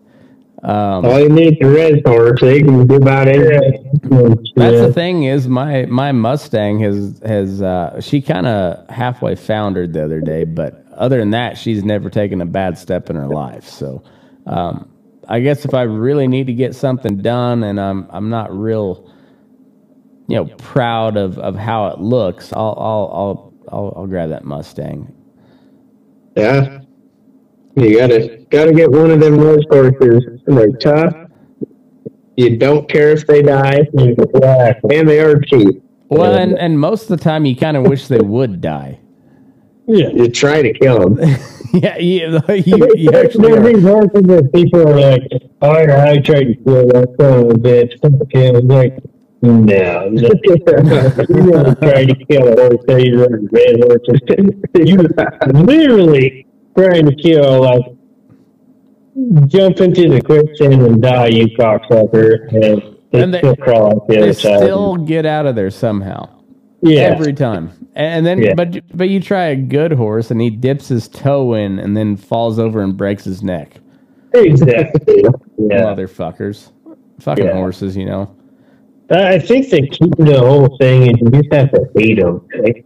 [0.62, 2.40] Um, All you need is a red horse.
[2.40, 4.00] They can do about anything.
[4.56, 4.86] That's yeah.
[4.86, 10.04] the thing is my my Mustang has has uh, she kind of halfway foundered the
[10.04, 13.68] other day, but other than that, she's never taken a bad step in her life.
[13.68, 14.02] So,
[14.46, 14.90] um,
[15.28, 19.10] I guess if I really need to get something done and I'm I'm not real,
[20.28, 24.44] you know, proud of, of how it looks, I'll I'll I'll I'll, I'll grab that
[24.44, 25.12] Mustang.
[26.36, 26.80] Yeah.
[27.74, 30.40] You gotta gotta get one of them race horses.
[30.46, 31.14] They're tough.
[32.36, 35.82] You don't care if they die, and they are cheap.
[36.08, 39.00] Well, and, and most of the time, you kind of wish they would die.
[39.86, 41.36] Yeah, you try to kill them.
[41.72, 45.22] yeah, you, you, you actually There's these horses that people are like,
[45.62, 48.98] "Oh, I tried to kill that son of a bitch." Okay, I'm like,
[49.42, 50.08] no, no.
[51.28, 54.20] you never tried to kill a horse that you run red horses.
[54.74, 56.46] You literally
[56.76, 57.96] trying to kill like
[59.46, 64.08] jump into the quicksand and die, you cocksucker, and they, and they still crawl out
[64.08, 64.58] the they other side.
[64.58, 66.28] still get out of there somehow.
[66.82, 67.02] Yeah.
[67.02, 67.85] Every time.
[67.96, 68.54] And then Yeah.
[68.54, 72.16] but but you try a good horse and he dips his toe in and then
[72.16, 73.80] falls over and breaks his neck.
[74.34, 75.24] Exactly.
[75.58, 75.82] Yeah.
[75.86, 76.70] Motherfuckers.
[77.20, 77.54] Fucking Yeah.
[77.54, 78.30] horses, you know.
[79.10, 82.42] I think the key to the whole thing is you just have to hate them.
[82.62, 82.84] Like,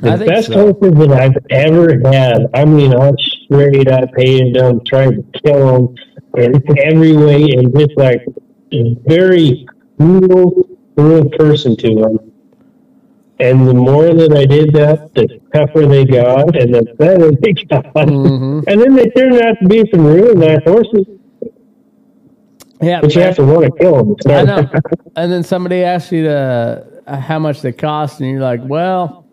[0.00, 0.72] the best so.
[0.72, 3.12] horses that I've ever had, I mean, I
[3.44, 5.94] straight up hated them, tried to kill
[6.34, 8.24] them in every way, and just like
[8.72, 9.66] a very
[10.00, 12.31] cruel, cruel person to them.
[13.42, 17.52] And the more that I did that, the tougher they got, and the better they
[17.68, 17.84] got.
[17.94, 18.64] Mhm.
[18.68, 21.06] And then they turned out to be some really nice horses,
[22.80, 24.16] Yeah, but you have to want to kill them.
[24.26, 24.70] I know.
[25.16, 29.26] And then somebody asks you to uh, how much they cost, and you're like, "Well,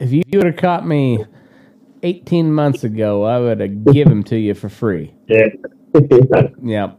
[0.00, 1.24] if you would have caught me
[2.02, 5.46] 18 months ago, I would have given them to you for free." Yeah.
[6.62, 6.92] Yeah.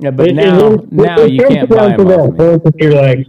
[0.00, 2.70] Yeah, but It- now, it- now it you can't buy them off me.
[2.78, 3.26] You're like,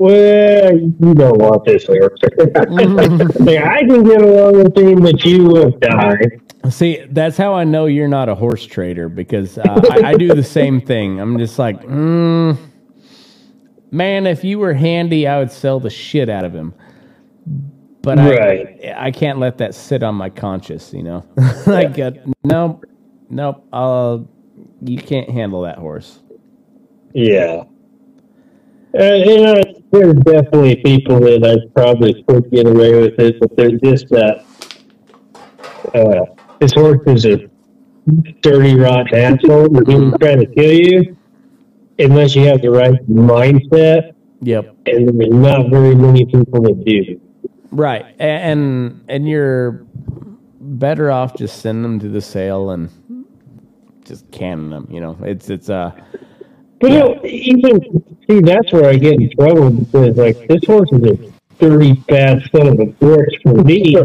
[0.00, 2.18] well, you don't want this horse.
[2.22, 6.16] like, I can get along with him, but you will die.
[6.70, 10.28] See, that's how I know you're not a horse trader because uh, I, I do
[10.34, 11.20] the same thing.
[11.20, 12.56] I'm just like, mm,
[13.90, 16.72] man, if you were handy, I would sell the shit out of him.
[18.00, 18.80] But Right.
[18.82, 21.26] I, I can't let that sit on my conscience, you know.
[21.66, 22.12] like, uh,
[22.42, 22.86] nope,
[23.28, 23.66] nope.
[23.70, 24.20] Uh,
[24.80, 26.20] you can't handle that horse.
[27.12, 27.64] Yeah.
[28.98, 29.62] Uh, you know,
[29.92, 34.44] there's definitely people that I probably could get away with it, but they're just that.
[35.94, 36.24] Uh,
[36.60, 37.48] this horse is a
[38.42, 39.68] dirty, rotten asshole.
[39.86, 41.16] He's trying to kill you
[41.98, 44.12] unless you have the right mindset,
[44.42, 44.76] Yep.
[44.86, 47.20] and there's not very many people that do.
[47.72, 49.86] Right, and and you're
[50.60, 52.90] better off just sending them to the sale and
[54.04, 54.88] just canning them.
[54.90, 55.92] You know, it's it's uh
[56.80, 57.80] But you know, even
[58.30, 62.42] see, that's where I get in trouble because like this horse is a dirty bad
[62.52, 63.96] son of a bitch for me.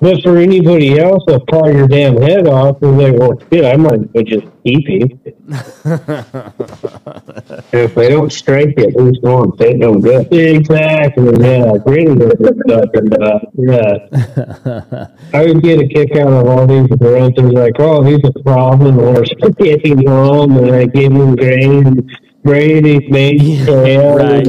[0.00, 3.64] But for anybody else, they'll paw your damn head off and they like, well, shit,
[3.64, 5.20] I might well just keep him.
[7.72, 9.52] if they don't strike it, who's going?
[9.58, 10.26] They no good.
[10.32, 11.24] Exactly.
[11.40, 12.90] Yeah, really good stuff.
[12.94, 17.34] And, uh, yeah, I would get a kick out of all these girls.
[17.36, 19.32] Like, oh, he's a problem horse.
[19.56, 22.10] Getting home and I give him grain.
[22.42, 24.46] Brady made tail, right.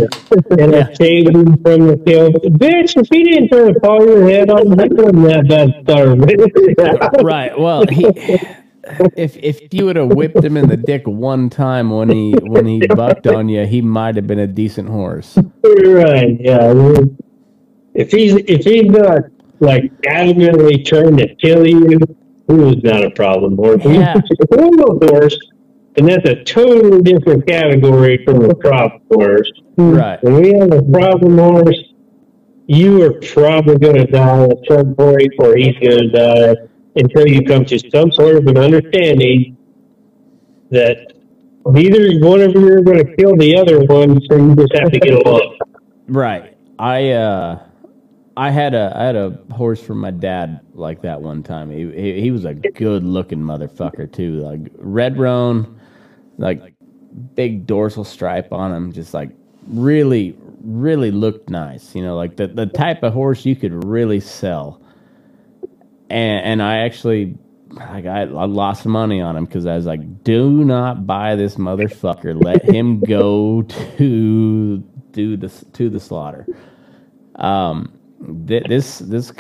[0.60, 2.32] and I saved him from the kill.
[2.32, 7.24] Bitch, if he didn't try to paw your head off, he couldn't have that starving.
[7.24, 7.58] right.
[7.58, 8.08] Well, he,
[9.16, 12.66] if if you would have whipped him in the dick one time when he when
[12.66, 15.38] he bucked on you, he might have been a decent horse.
[15.64, 16.38] right?
[16.40, 16.74] Yeah.
[17.94, 19.22] If he's if he's not
[19.60, 22.00] like adamantly trying to kill you,
[22.48, 23.82] who's not a problem horse?
[23.86, 24.16] Yeah.
[24.16, 25.38] He's a normal horse,
[25.98, 29.52] and that's a totally different category from a problem horse.
[29.78, 30.22] Right.
[30.24, 31.84] When we have a problem horse,
[32.68, 36.56] you are probably going to die at some point, or he's going to die
[36.96, 39.58] until you come to some sort of an understanding
[40.72, 41.14] that
[41.66, 44.92] neither one of you are going to kill the other one, so you just have
[44.92, 45.58] to get along.
[46.08, 46.58] Right.
[46.80, 47.60] I uh
[48.36, 51.70] I had a I had a horse from my dad like that one time.
[51.70, 54.40] He he, he was a good looking motherfucker too.
[54.40, 55.80] Like red roan,
[56.38, 56.74] like
[57.36, 59.30] big dorsal stripe on him, just like
[59.68, 61.96] really really looked nice.
[61.96, 64.82] You know, like the the type of horse you could really sell.
[66.10, 67.38] And and I actually
[67.72, 71.56] like I, I lost money on him because I was like, do not buy this
[71.56, 72.42] motherfucker.
[72.42, 74.78] Let him go to
[75.12, 76.48] do the to the slaughter.
[77.36, 77.94] Um,
[78.48, 79.32] th- this this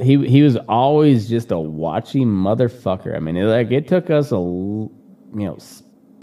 [0.00, 3.14] he he was always just a watchy motherfucker.
[3.14, 4.90] I mean, like it took us a you
[5.32, 5.58] know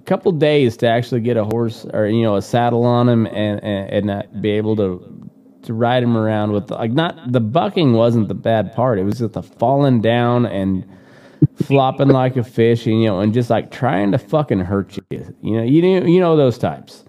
[0.05, 3.63] couple days to actually get a horse or you know a saddle on him and
[3.63, 5.29] and, and be able to
[5.63, 8.99] to ride him around with like not the bucking wasn't the bad part.
[8.99, 10.85] It was just the falling down and
[11.55, 15.35] flopping like a fish, and you know, and just like trying to fucking hurt you.
[15.41, 17.03] You know, you know, you know those types.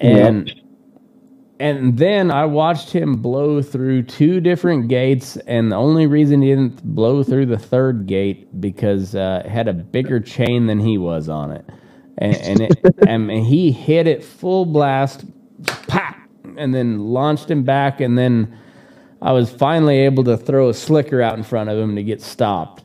[0.00, 0.52] And
[1.60, 6.48] and then I watched him blow through two different gates, and the only reason he
[6.48, 10.98] didn't blow through the third gate because uh, it had a bigger chain than he
[10.98, 11.64] was on it,
[12.18, 15.24] and and, it, and he hit it full blast,
[15.86, 16.16] pop,
[16.56, 18.58] and then launched him back, and then
[19.22, 22.20] I was finally able to throw a slicker out in front of him to get
[22.20, 22.82] stopped,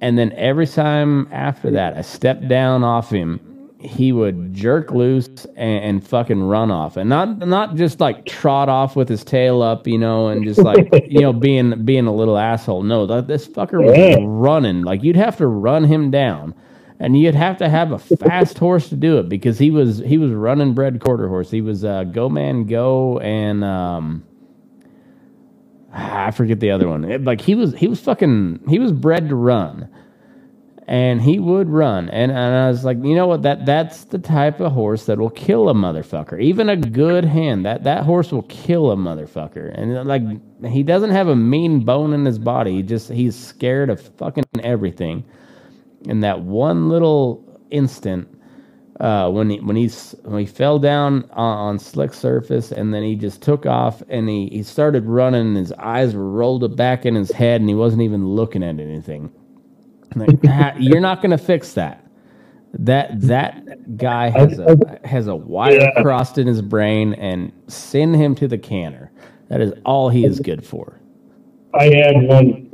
[0.00, 3.53] and then every time after that, I stepped down off him
[3.84, 8.68] he would jerk loose and, and, fucking run off, and not not just like trot
[8.68, 12.14] off with his tail up, you know, and just like you know being being a
[12.14, 12.82] little asshole.
[12.82, 14.16] No, that, this fucker was yeah.
[14.20, 14.82] running.
[14.82, 16.54] Like you'd have to run him down,
[16.98, 20.18] and you'd have to have a fast horse to do it because he was he
[20.18, 21.50] was running bred quarter horse.
[21.50, 24.24] He was uh, Go Man Go and um,
[25.92, 27.04] I forget the other one.
[27.04, 29.88] It, like he was he was fucking he was bred to run
[30.86, 32.10] and he would run.
[32.10, 33.42] And, and I was like, you know what?
[33.42, 36.40] That that's the type of horse that will kill a motherfucker.
[36.42, 39.72] Even a good hand, that that horse will kill a motherfucker.
[39.74, 40.22] And like,
[40.70, 42.76] he doesn't have a mean bone in his body.
[42.76, 45.24] He just he's scared of fucking everything.
[46.06, 48.28] And that one little instant,
[49.00, 53.02] uh, when he when he's when he fell down on, on, slick surface and then
[53.02, 57.06] he just took off and he, he started running and his eyes were rolled back
[57.06, 59.32] in his head and he wasn't even looking at anything
[60.16, 62.00] like, you're not going to fix that.
[62.76, 66.02] That that guy has a has a wire yeah.
[66.02, 69.12] crossed in his brain, and send him to the canner.
[69.48, 70.98] That is all he is good for.
[71.72, 72.68] I had one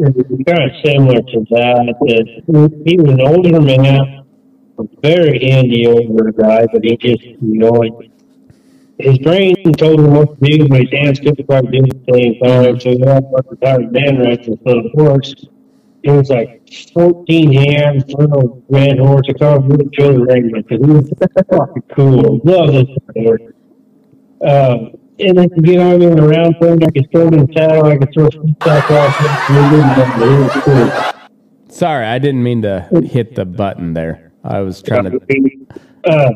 [0.46, 1.94] kind of similar to that.
[2.00, 4.24] That he was an older man,
[4.78, 7.82] a very handy older guy, but he just you know
[8.98, 12.38] his brain told him what to do, but his hands couldn't quite do the same
[12.40, 12.80] time.
[12.80, 15.34] So he had to retired man right instead of horse
[16.02, 19.26] it was like 14 hands, little red horse.
[19.28, 21.12] I called him Joe Wrangler because he was
[21.50, 22.40] fucking cool.
[22.44, 23.42] Love this horse.
[24.42, 27.52] Um, and then to get on in around thing, I could throw it in the
[27.54, 29.16] saddle, I could throw stuff off.
[29.50, 30.90] It was cool.
[31.68, 34.32] Sorry, I didn't mean to hit the button there.
[34.42, 35.20] I was trying to.
[36.04, 36.30] Uh,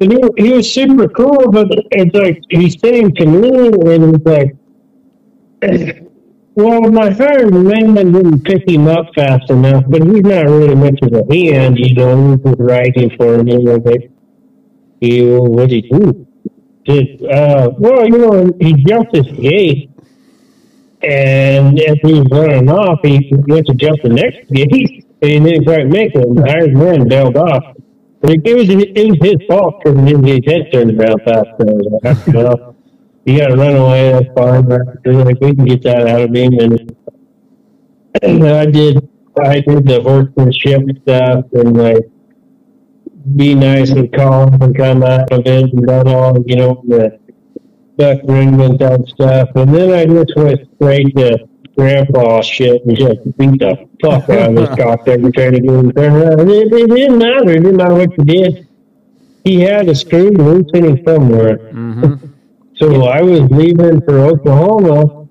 [0.00, 4.24] and he, he was super cool, but it's like he's saying to me, and it's
[4.24, 4.54] like,
[6.58, 10.98] well, my hired man didn't pick him up fast enough, but he's not really much
[11.02, 14.10] of a hand, you know, he was writing for a little bit.
[15.00, 16.26] He, what did he do?
[16.84, 19.88] Did, uh, well, you know, he jumped this gate,
[21.00, 25.38] and as he was running off, he went to jump the next gate, and he
[25.38, 27.76] didn't quite make it, the hired man bailed off.
[28.20, 32.32] But it, was, it was his fault because he didn't his head turned around fast.
[32.32, 32.67] So,
[33.28, 34.12] you got to run away.
[34.12, 34.68] That's fine.
[34.68, 36.54] Like we can get that out of him.
[38.22, 42.10] And I did, I did the horsemanship stuff and like
[43.36, 47.18] be nice and calm and come out of it and done all, you know, the
[47.98, 49.50] duck ring and that stuff.
[49.54, 51.46] And then I just went straight to
[51.76, 55.92] grandpa shit and just beat the fuck out of this cock every time he turn
[55.96, 56.50] around.
[56.50, 57.50] It, it didn't matter.
[57.50, 58.66] It didn't matter what you did.
[59.44, 61.58] He had a screw loose in him somewhere.
[61.58, 62.27] Mm-hmm.
[62.78, 65.26] So I was leaving for Oklahoma,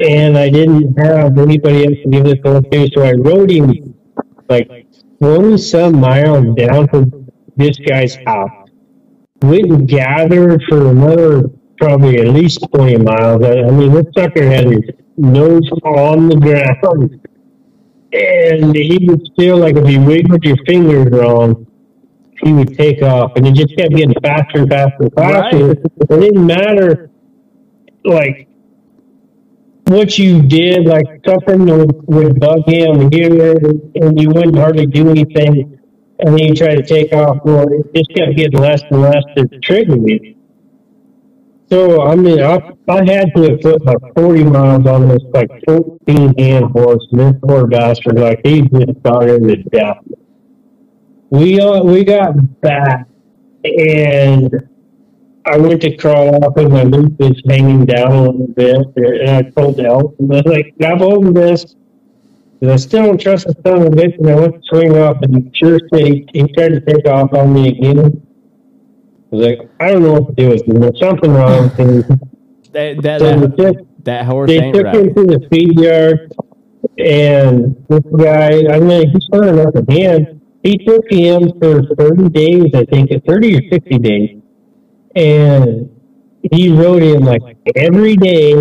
[0.00, 2.90] and I didn't have anybody else to give this whole thing.
[2.94, 3.94] So I rode him
[4.48, 4.68] like
[5.20, 7.26] 20 some miles down to
[7.56, 8.68] this guy's house.
[9.42, 11.44] Went and gathered for another
[11.78, 13.44] probably at least 20 miles.
[13.44, 14.82] I mean, this sucker had his
[15.16, 17.20] nose on the ground.
[18.10, 21.67] And he was still like if you wiggled your fingers wrong,
[22.42, 25.66] he would take off, and it just kept getting faster and faster and faster.
[25.66, 25.78] Right.
[25.78, 27.10] It didn't matter,
[28.04, 28.48] like
[29.84, 35.08] what you did, like something would, would bug him here, and you wouldn't hardly do
[35.10, 35.78] anything,
[36.18, 37.38] and then you try to take off.
[37.44, 40.36] Well, it just kept getting less and less to trigger me.
[41.70, 42.56] So I mean, I,
[42.88, 47.34] I had to put like 40 miles on this like 14 hand horse, and this
[47.42, 49.98] poor bastard, like he just started to death
[51.30, 53.06] we uh, we got back
[53.64, 54.68] and
[55.44, 59.30] I went to crawl off and my loop is hanging down a little bit and
[59.30, 61.74] I pulled out and I was like, grab hold of this.
[62.60, 64.98] And I still don't trust the son of a bitch and I went to swing
[64.98, 67.98] off and sure he, he tried to take off on me again.
[68.00, 70.80] I was like, I don't know what to do with him.
[70.80, 72.20] There's something wrong with him.
[72.72, 74.94] That, that, so that, took, that horse they took right.
[74.94, 76.32] him to the feed yard
[76.98, 82.28] and this guy, I mean, he's starting up a hand he took him for 30
[82.30, 84.42] days, I think, 30 or 60 days.
[85.14, 85.90] And
[86.52, 87.42] he rode him like
[87.76, 88.54] every day.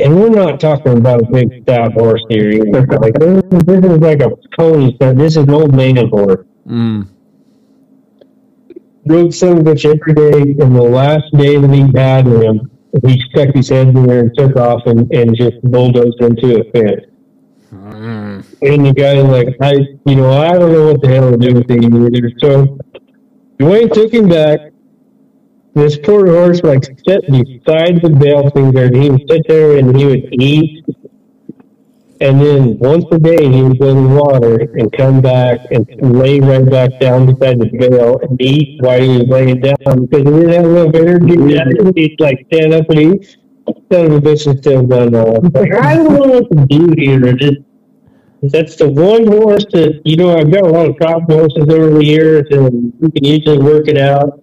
[0.00, 2.64] And we're not talking about a big stout horse here.
[3.00, 4.96] Like, this, this is like a pony.
[5.00, 6.44] So this is an old man horse.
[6.66, 7.08] Mm.
[9.06, 12.70] rode some of bitch every day, and the last day that he had him,
[13.06, 16.70] he stuck his head in there and took off and, and just bulldozed into a
[16.72, 17.04] fence.
[17.74, 19.72] And the guy like, I,
[20.06, 22.30] you know, I don't know what the hell to do with him either.
[22.38, 22.78] So
[23.58, 24.60] Dwayne took him back.
[25.74, 29.96] This poor horse like sat beside the bale finger, and he would sit there and
[29.96, 30.84] he would eat
[32.20, 35.86] and then once a day he would go to the water and come back and
[36.16, 39.76] lay right back down beside the bale and eat while he was laying down
[40.06, 42.00] because he didn't have enough energy.
[42.00, 43.36] He'd like stand up and eat.
[43.66, 44.80] Son of a bitch is still
[45.16, 45.40] all.
[45.54, 47.32] Like, I don't know what to do here.
[47.32, 47.60] Just,
[48.42, 51.90] that's the one horse that, you know, I've got a lot of crop horses over
[51.90, 54.42] the years and you can usually work it out.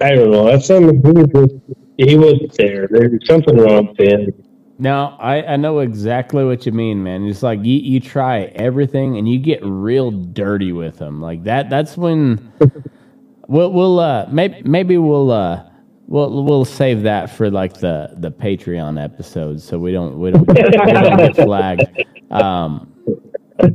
[0.00, 0.46] I don't know.
[0.46, 1.50] That's something he was,
[1.98, 2.88] he wasn't there.
[2.90, 4.32] There's something wrong with him.
[4.78, 7.26] No, I, I know exactly what you mean, man.
[7.26, 11.20] It's like you, you try everything and you get real dirty with them.
[11.20, 11.68] Like that.
[11.68, 12.52] That's when
[13.48, 15.67] we'll we'll uh maybe maybe we'll uh
[16.08, 20.46] we'll we'll save that for like the the Patreon episodes, so we don't we don't
[20.48, 22.04] get, we don't get flagged.
[22.30, 22.92] Um,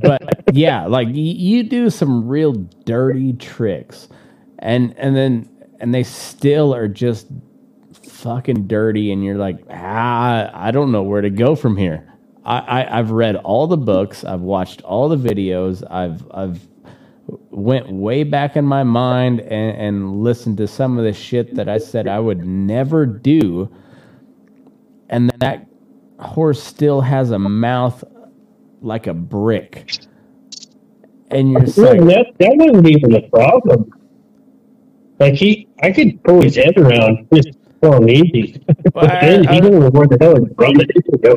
[0.01, 4.09] but yeah, like you, you do some real dirty tricks,
[4.59, 5.49] and and then
[5.79, 7.27] and they still are just
[8.23, 12.09] fucking dirty and you're like, ah, I don't know where to go from here.
[12.45, 16.59] I, I, have read all the books, I've watched all the videos, I've I've
[17.53, 21.69] went way back in my mind and, and listened to some of the shit that
[21.69, 23.69] I said I would never do.
[25.09, 25.67] And that
[26.19, 28.03] horse still has a mouth
[28.81, 29.91] like a brick.
[31.31, 33.91] And you're like, that, that wasn't even a problem.
[35.19, 37.49] Like he, I could pull his head around just
[37.83, 38.63] well, easy.
[38.95, 40.75] Well, then he didn't know where the hell from.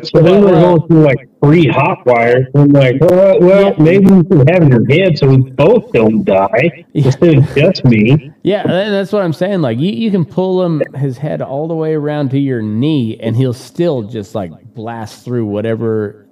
[0.03, 2.45] So then we're going through like three hot wires.
[2.55, 6.85] I'm like, well, well maybe we should have your head so we both don't die
[6.93, 8.31] instead of just me.
[8.43, 9.61] Yeah, that's what I'm saying.
[9.61, 13.17] Like you, you can pull him his head all the way around to your knee,
[13.19, 16.27] and he'll still just like blast through whatever.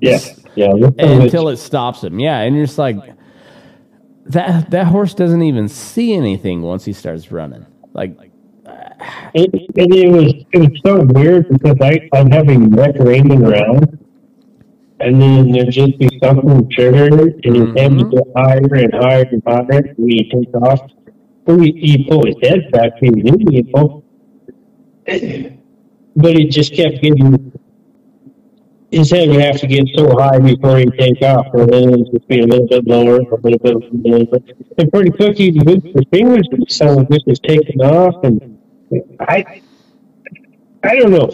[0.00, 0.18] Yeah,
[0.54, 0.72] yeah.
[0.98, 2.18] Until it stops him.
[2.18, 2.96] Yeah, and you're just like
[4.26, 4.70] that.
[4.70, 7.66] That horse doesn't even see anything once he starts running.
[7.92, 8.16] Like
[9.34, 13.98] it, it, it, was it was so weird because I I'm having neck reining around,
[15.00, 17.12] and then there just be something triggered,
[17.44, 18.10] and his head would mm-hmm.
[18.10, 20.80] get higher and higher and higher, and he takes off.
[21.46, 23.70] So he, he pulled his head back, he was Indian,
[26.16, 27.52] but he just kept getting.
[28.90, 31.98] His head would have to get so high before he take off, and then it
[31.98, 34.38] would just be a little bit lower, a little bit lower.
[34.78, 38.53] And pretty quick, he'd move his fingers, and sound like this was taking off, and
[39.20, 39.62] I
[40.82, 41.30] I don't know.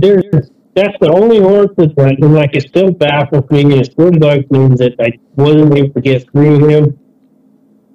[0.00, 3.92] There's that's the only horse that's like, and like it still baffles me and it
[3.92, 6.98] still bugs me that I wasn't able to get through him.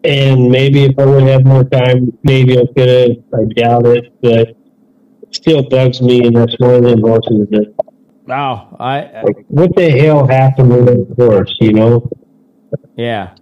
[0.03, 3.17] And maybe if I would have more time, maybe I could have.
[3.33, 4.57] I doubt it, but it
[5.31, 7.73] still bugs me, and that's one of them horses that.
[8.27, 11.55] Wow, I, I like, what the hell happened with that horse?
[11.59, 12.09] You know?
[12.95, 13.35] Yeah,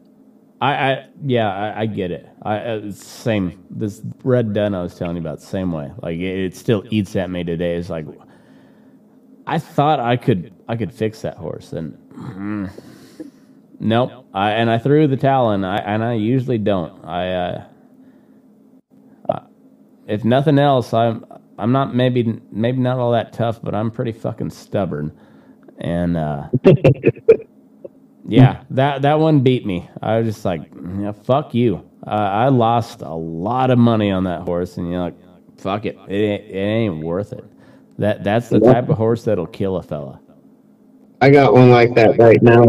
[0.64, 2.30] I, I yeah, I, I, get it.
[2.44, 3.65] I uh, same.
[3.69, 5.91] This red dun I was telling you about, same way.
[6.02, 7.76] Like it, it, still eats at me today.
[7.76, 8.07] It's like
[9.48, 12.72] I thought I could I could fix that horse, and mm,
[13.80, 14.26] nope.
[14.34, 17.06] I and I threw the towel, and I and I usually don't.
[17.06, 17.65] I, uh,
[19.30, 19.41] uh,
[20.07, 21.26] if nothing else, I'm
[21.60, 25.11] I'm not maybe maybe not all that tough, but I'm pretty fucking stubborn,
[25.80, 26.18] and.
[26.18, 26.49] uh
[28.28, 29.90] yeah, that that one beat me.
[30.02, 30.62] I was just like,
[31.00, 31.90] yeah, fuck you.
[32.06, 35.16] Uh, I lost a lot of money on that horse, and you're like,
[35.58, 37.44] fuck it, it ain't, it ain't worth it.
[37.98, 40.20] That that's the type of horse that'll kill a fella.
[41.22, 42.64] I got one like that right now.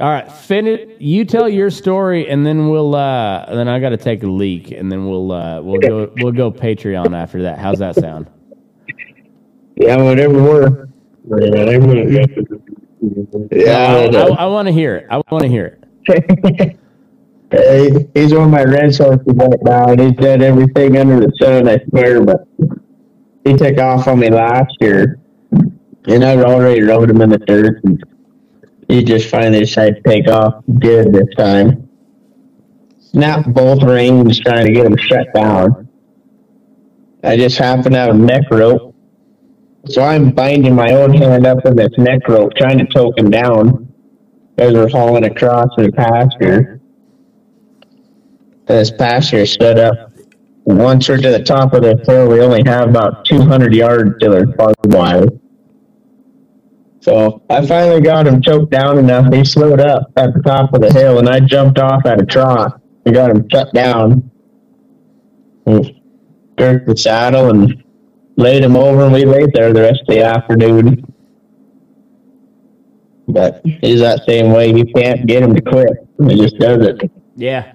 [0.00, 0.90] All right, finish.
[0.98, 2.94] You tell your story, and then we'll.
[2.96, 5.30] uh Then I got to take a leak, and then we'll.
[5.30, 6.12] uh We'll go.
[6.16, 7.58] We'll go Patreon after that.
[7.58, 8.28] How's that sound?
[9.76, 10.42] Yeah, whatever.
[10.42, 10.88] We're.
[13.50, 15.06] Yeah, I, I, I want to hear it.
[15.10, 16.78] I want to hear it.
[17.50, 21.68] hey, he's on my red horses right now, and he's done everything under the sun.
[21.68, 22.46] I swear, but
[23.44, 25.18] he took off on me last year,
[26.06, 28.02] and I'd already rode him in the dirt, and
[28.88, 31.88] he just finally decided to take off good this time.
[33.00, 35.88] Snapped both reins trying to get him shut down.
[37.22, 38.93] I just happened to have a neck rope
[39.86, 43.30] so I'm binding my own hand up in this neck rope, trying to choke him
[43.30, 43.92] down
[44.58, 46.80] as we're hauling across the pasture.
[48.66, 50.12] This pasture stood up.
[50.64, 54.30] Once we're to the top of the hill, we only have about 200 yards to
[54.30, 55.26] the barbed wire.
[57.00, 59.30] So I finally got him choked down enough.
[59.30, 62.24] He slowed up at the top of the hill, and I jumped off at a
[62.24, 62.80] trot.
[63.04, 64.30] We got him shut down.
[65.66, 67.83] jerked the saddle and
[68.36, 71.12] laid him over, and we laid there the rest of the afternoon.
[73.26, 74.68] But he's that same way.
[74.68, 75.88] You can't get him to quit.
[76.28, 77.10] He just does it.
[77.36, 77.72] Yeah.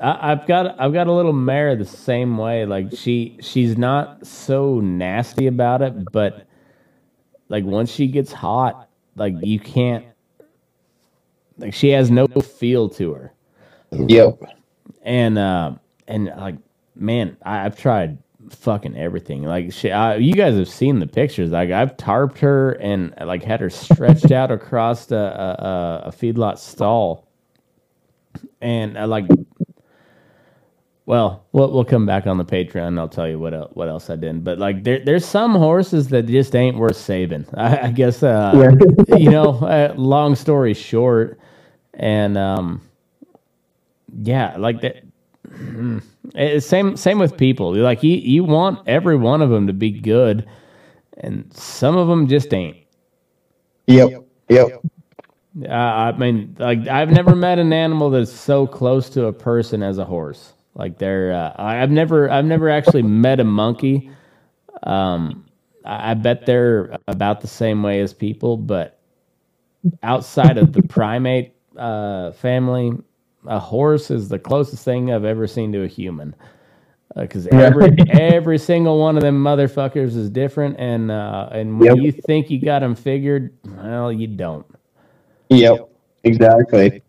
[0.00, 2.66] I, I've got I've got a little mare the same way.
[2.66, 6.46] Like she she's not so nasty about it, but
[7.48, 10.04] like once she gets hot, like you can't
[11.58, 13.32] like she has no feel to her.
[13.90, 14.40] Yep.
[15.02, 15.72] And uh
[16.06, 16.56] and like
[16.94, 18.18] man, I, have tried
[18.50, 19.42] fucking everything.
[19.42, 21.50] Like she, I, you guys have seen the pictures.
[21.50, 26.58] Like I've tarped her and like had her stretched out across a, a, a feedlot
[26.58, 27.28] stall,
[28.60, 29.26] and I uh, like.
[31.06, 32.88] Well, we'll we'll come back on the Patreon.
[32.88, 34.42] and I'll tell you what else, what else I did.
[34.42, 37.46] But like there there's some horses that just ain't worth saving.
[37.54, 38.52] I, I guess uh,
[39.08, 39.16] yeah.
[39.16, 39.50] you know.
[39.50, 41.38] Uh, long story short,
[41.94, 42.82] and um,
[44.22, 45.04] yeah, like that.
[46.34, 47.74] It's same same with people.
[47.74, 50.46] Like you you want every one of them to be good,
[51.18, 52.76] and some of them just ain't.
[53.86, 54.10] Yep.
[54.48, 54.68] Yep.
[55.68, 59.82] Uh, I mean, like I've never met an animal that's so close to a person
[59.82, 60.52] as a horse.
[60.74, 64.10] Like they're, uh, I've never, I've never actually met a monkey.
[64.82, 65.46] Um,
[65.86, 69.00] I, I bet they're about the same way as people, but
[70.02, 72.92] outside of the primate uh, family,
[73.48, 76.34] a horse is the closest thing I've ever seen to a human.
[77.14, 81.96] Because uh, every every single one of them motherfuckers is different, and uh, and when
[81.96, 82.04] yep.
[82.04, 84.66] you think you got them figured, well, you don't.
[85.48, 85.88] Yep,
[86.24, 87.02] exactly.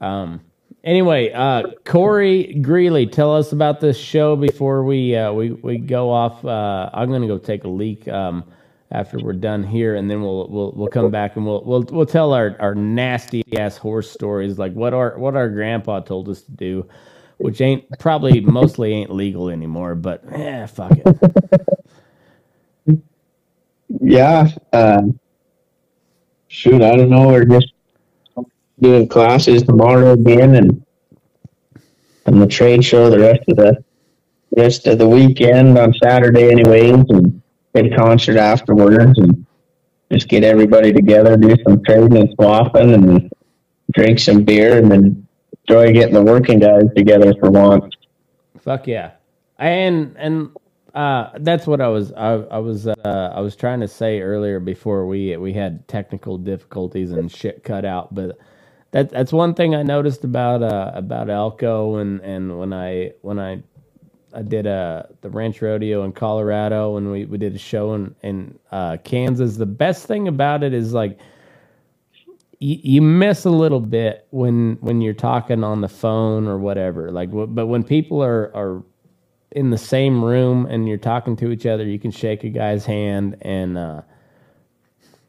[0.00, 0.40] Um.
[0.84, 6.10] Anyway, uh, Cory Greeley, tell us about this show before we uh, we we go
[6.10, 6.44] off.
[6.44, 8.06] Uh, I'm gonna go take a leak.
[8.06, 8.44] Um,
[8.90, 12.06] after we're done here, and then we'll we'll we'll come back and we'll we'll we'll
[12.06, 16.42] tell our, our nasty ass horse stories, like what our what our grandpa told us
[16.42, 16.88] to do,
[17.38, 21.62] which ain't probably mostly ain't legal anymore, but yeah, fuck it.
[24.00, 25.02] Yeah, uh,
[26.48, 27.28] shoot, I don't know.
[27.28, 27.72] We're just
[28.80, 30.84] doing classes tomorrow again, and
[32.26, 33.84] and the trade show the rest of the
[34.56, 37.42] rest of the weekend on Saturday, anyways, and
[37.76, 39.46] big concert afterwards and
[40.10, 43.30] just get everybody together, do some trading and swapping and
[43.92, 45.26] drink some beer and then
[45.68, 47.94] enjoy getting the working guys together for once.
[48.60, 49.12] Fuck yeah.
[49.58, 50.50] And and
[50.94, 54.60] uh, that's what I was I, I was uh, I was trying to say earlier
[54.60, 58.38] before we we had technical difficulties and shit cut out, but
[58.92, 63.38] that that's one thing I noticed about uh, about Elko and and when I when
[63.38, 63.62] I
[64.36, 68.14] I did a the ranch rodeo in Colorado, and we, we did a show in
[68.22, 69.56] in uh, Kansas.
[69.56, 71.18] The best thing about it is like
[72.58, 77.10] you, you miss a little bit when when you're talking on the phone or whatever.
[77.10, 78.82] Like, but when people are are
[79.52, 82.84] in the same room and you're talking to each other, you can shake a guy's
[82.84, 83.78] hand and.
[83.78, 84.02] Uh,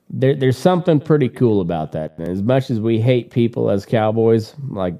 [0.09, 2.17] there, there's something pretty cool about that.
[2.17, 4.95] And as much as we hate people as cowboys, like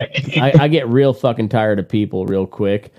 [0.00, 2.94] I, I, get real fucking tired of people real quick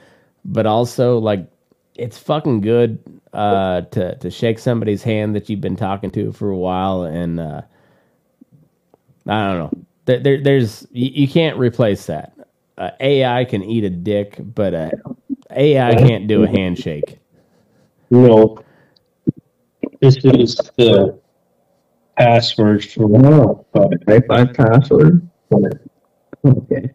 [0.46, 1.48] but also like
[1.96, 3.00] it's fucking good
[3.34, 7.40] uh, to to shake somebody's hand that you've been talking to for a while, and
[7.40, 7.62] uh,
[9.28, 9.72] I don't know.
[10.06, 12.34] There, there there's you, you, can't replace that.
[12.78, 14.92] Uh, AI can eat a dick, but uh,
[15.52, 17.20] AI can't do a handshake.
[18.10, 18.64] No,
[20.02, 21.18] this is the
[22.18, 23.66] password for no.
[24.28, 25.28] my password.
[26.46, 26.92] Okay.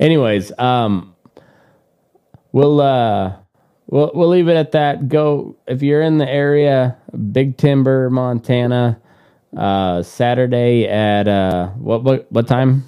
[0.00, 1.11] Anyways, um,
[2.52, 3.36] we'll uh
[3.86, 5.08] we'll we'll leave it at that.
[5.08, 6.96] Go if you're in the area,
[7.32, 9.00] Big Timber, Montana,
[9.56, 12.84] uh Saturday at uh what what what time?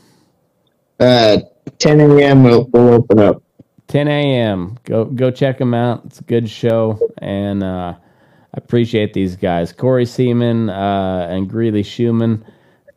[1.00, 1.38] Uh
[1.78, 2.44] 10 a.m.
[2.44, 3.42] We'll, we'll open up.
[3.88, 4.78] 10 a.m.
[4.84, 6.02] Go go check them out.
[6.06, 11.82] It's a good show, and uh, I appreciate these guys, Cory Seamann uh, and Greeley
[11.82, 12.42] Schuman.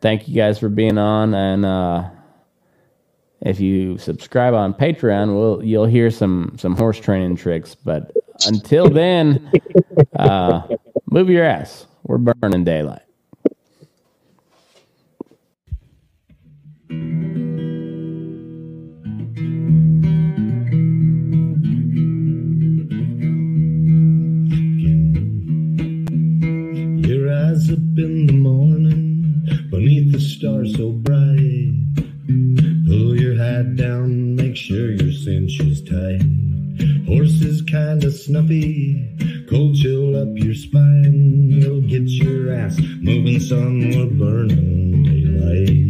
[0.00, 2.08] Thank you guys for being on, and uh,
[3.40, 7.74] if you subscribe on Patreon, we'll you'll hear some some horse training tricks.
[7.74, 8.12] But
[8.46, 9.50] until then,
[10.16, 10.66] uh,
[11.10, 11.86] move your ass.
[12.02, 13.02] We're burning daylight.
[27.08, 31.77] Your eyes up in the morning beneath the stars so bright Pull your
[33.64, 36.22] down, make sure your cinch is tight.
[37.06, 39.08] Horse is kinda snuffy,
[39.48, 41.60] cold chill up your spine.
[41.60, 44.18] We'll get your ass moving, burning.
[44.18, 45.87] Burning daylight.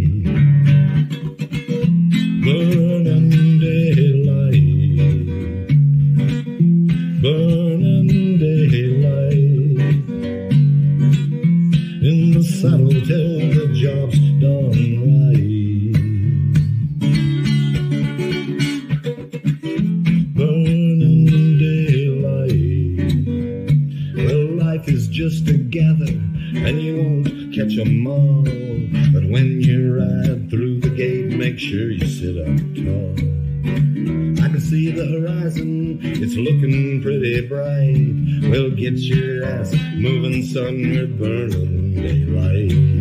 [32.80, 38.50] I can see the horizon, it's looking pretty bright.
[38.50, 42.97] Well, get your ass moving, son, we're burning daylight.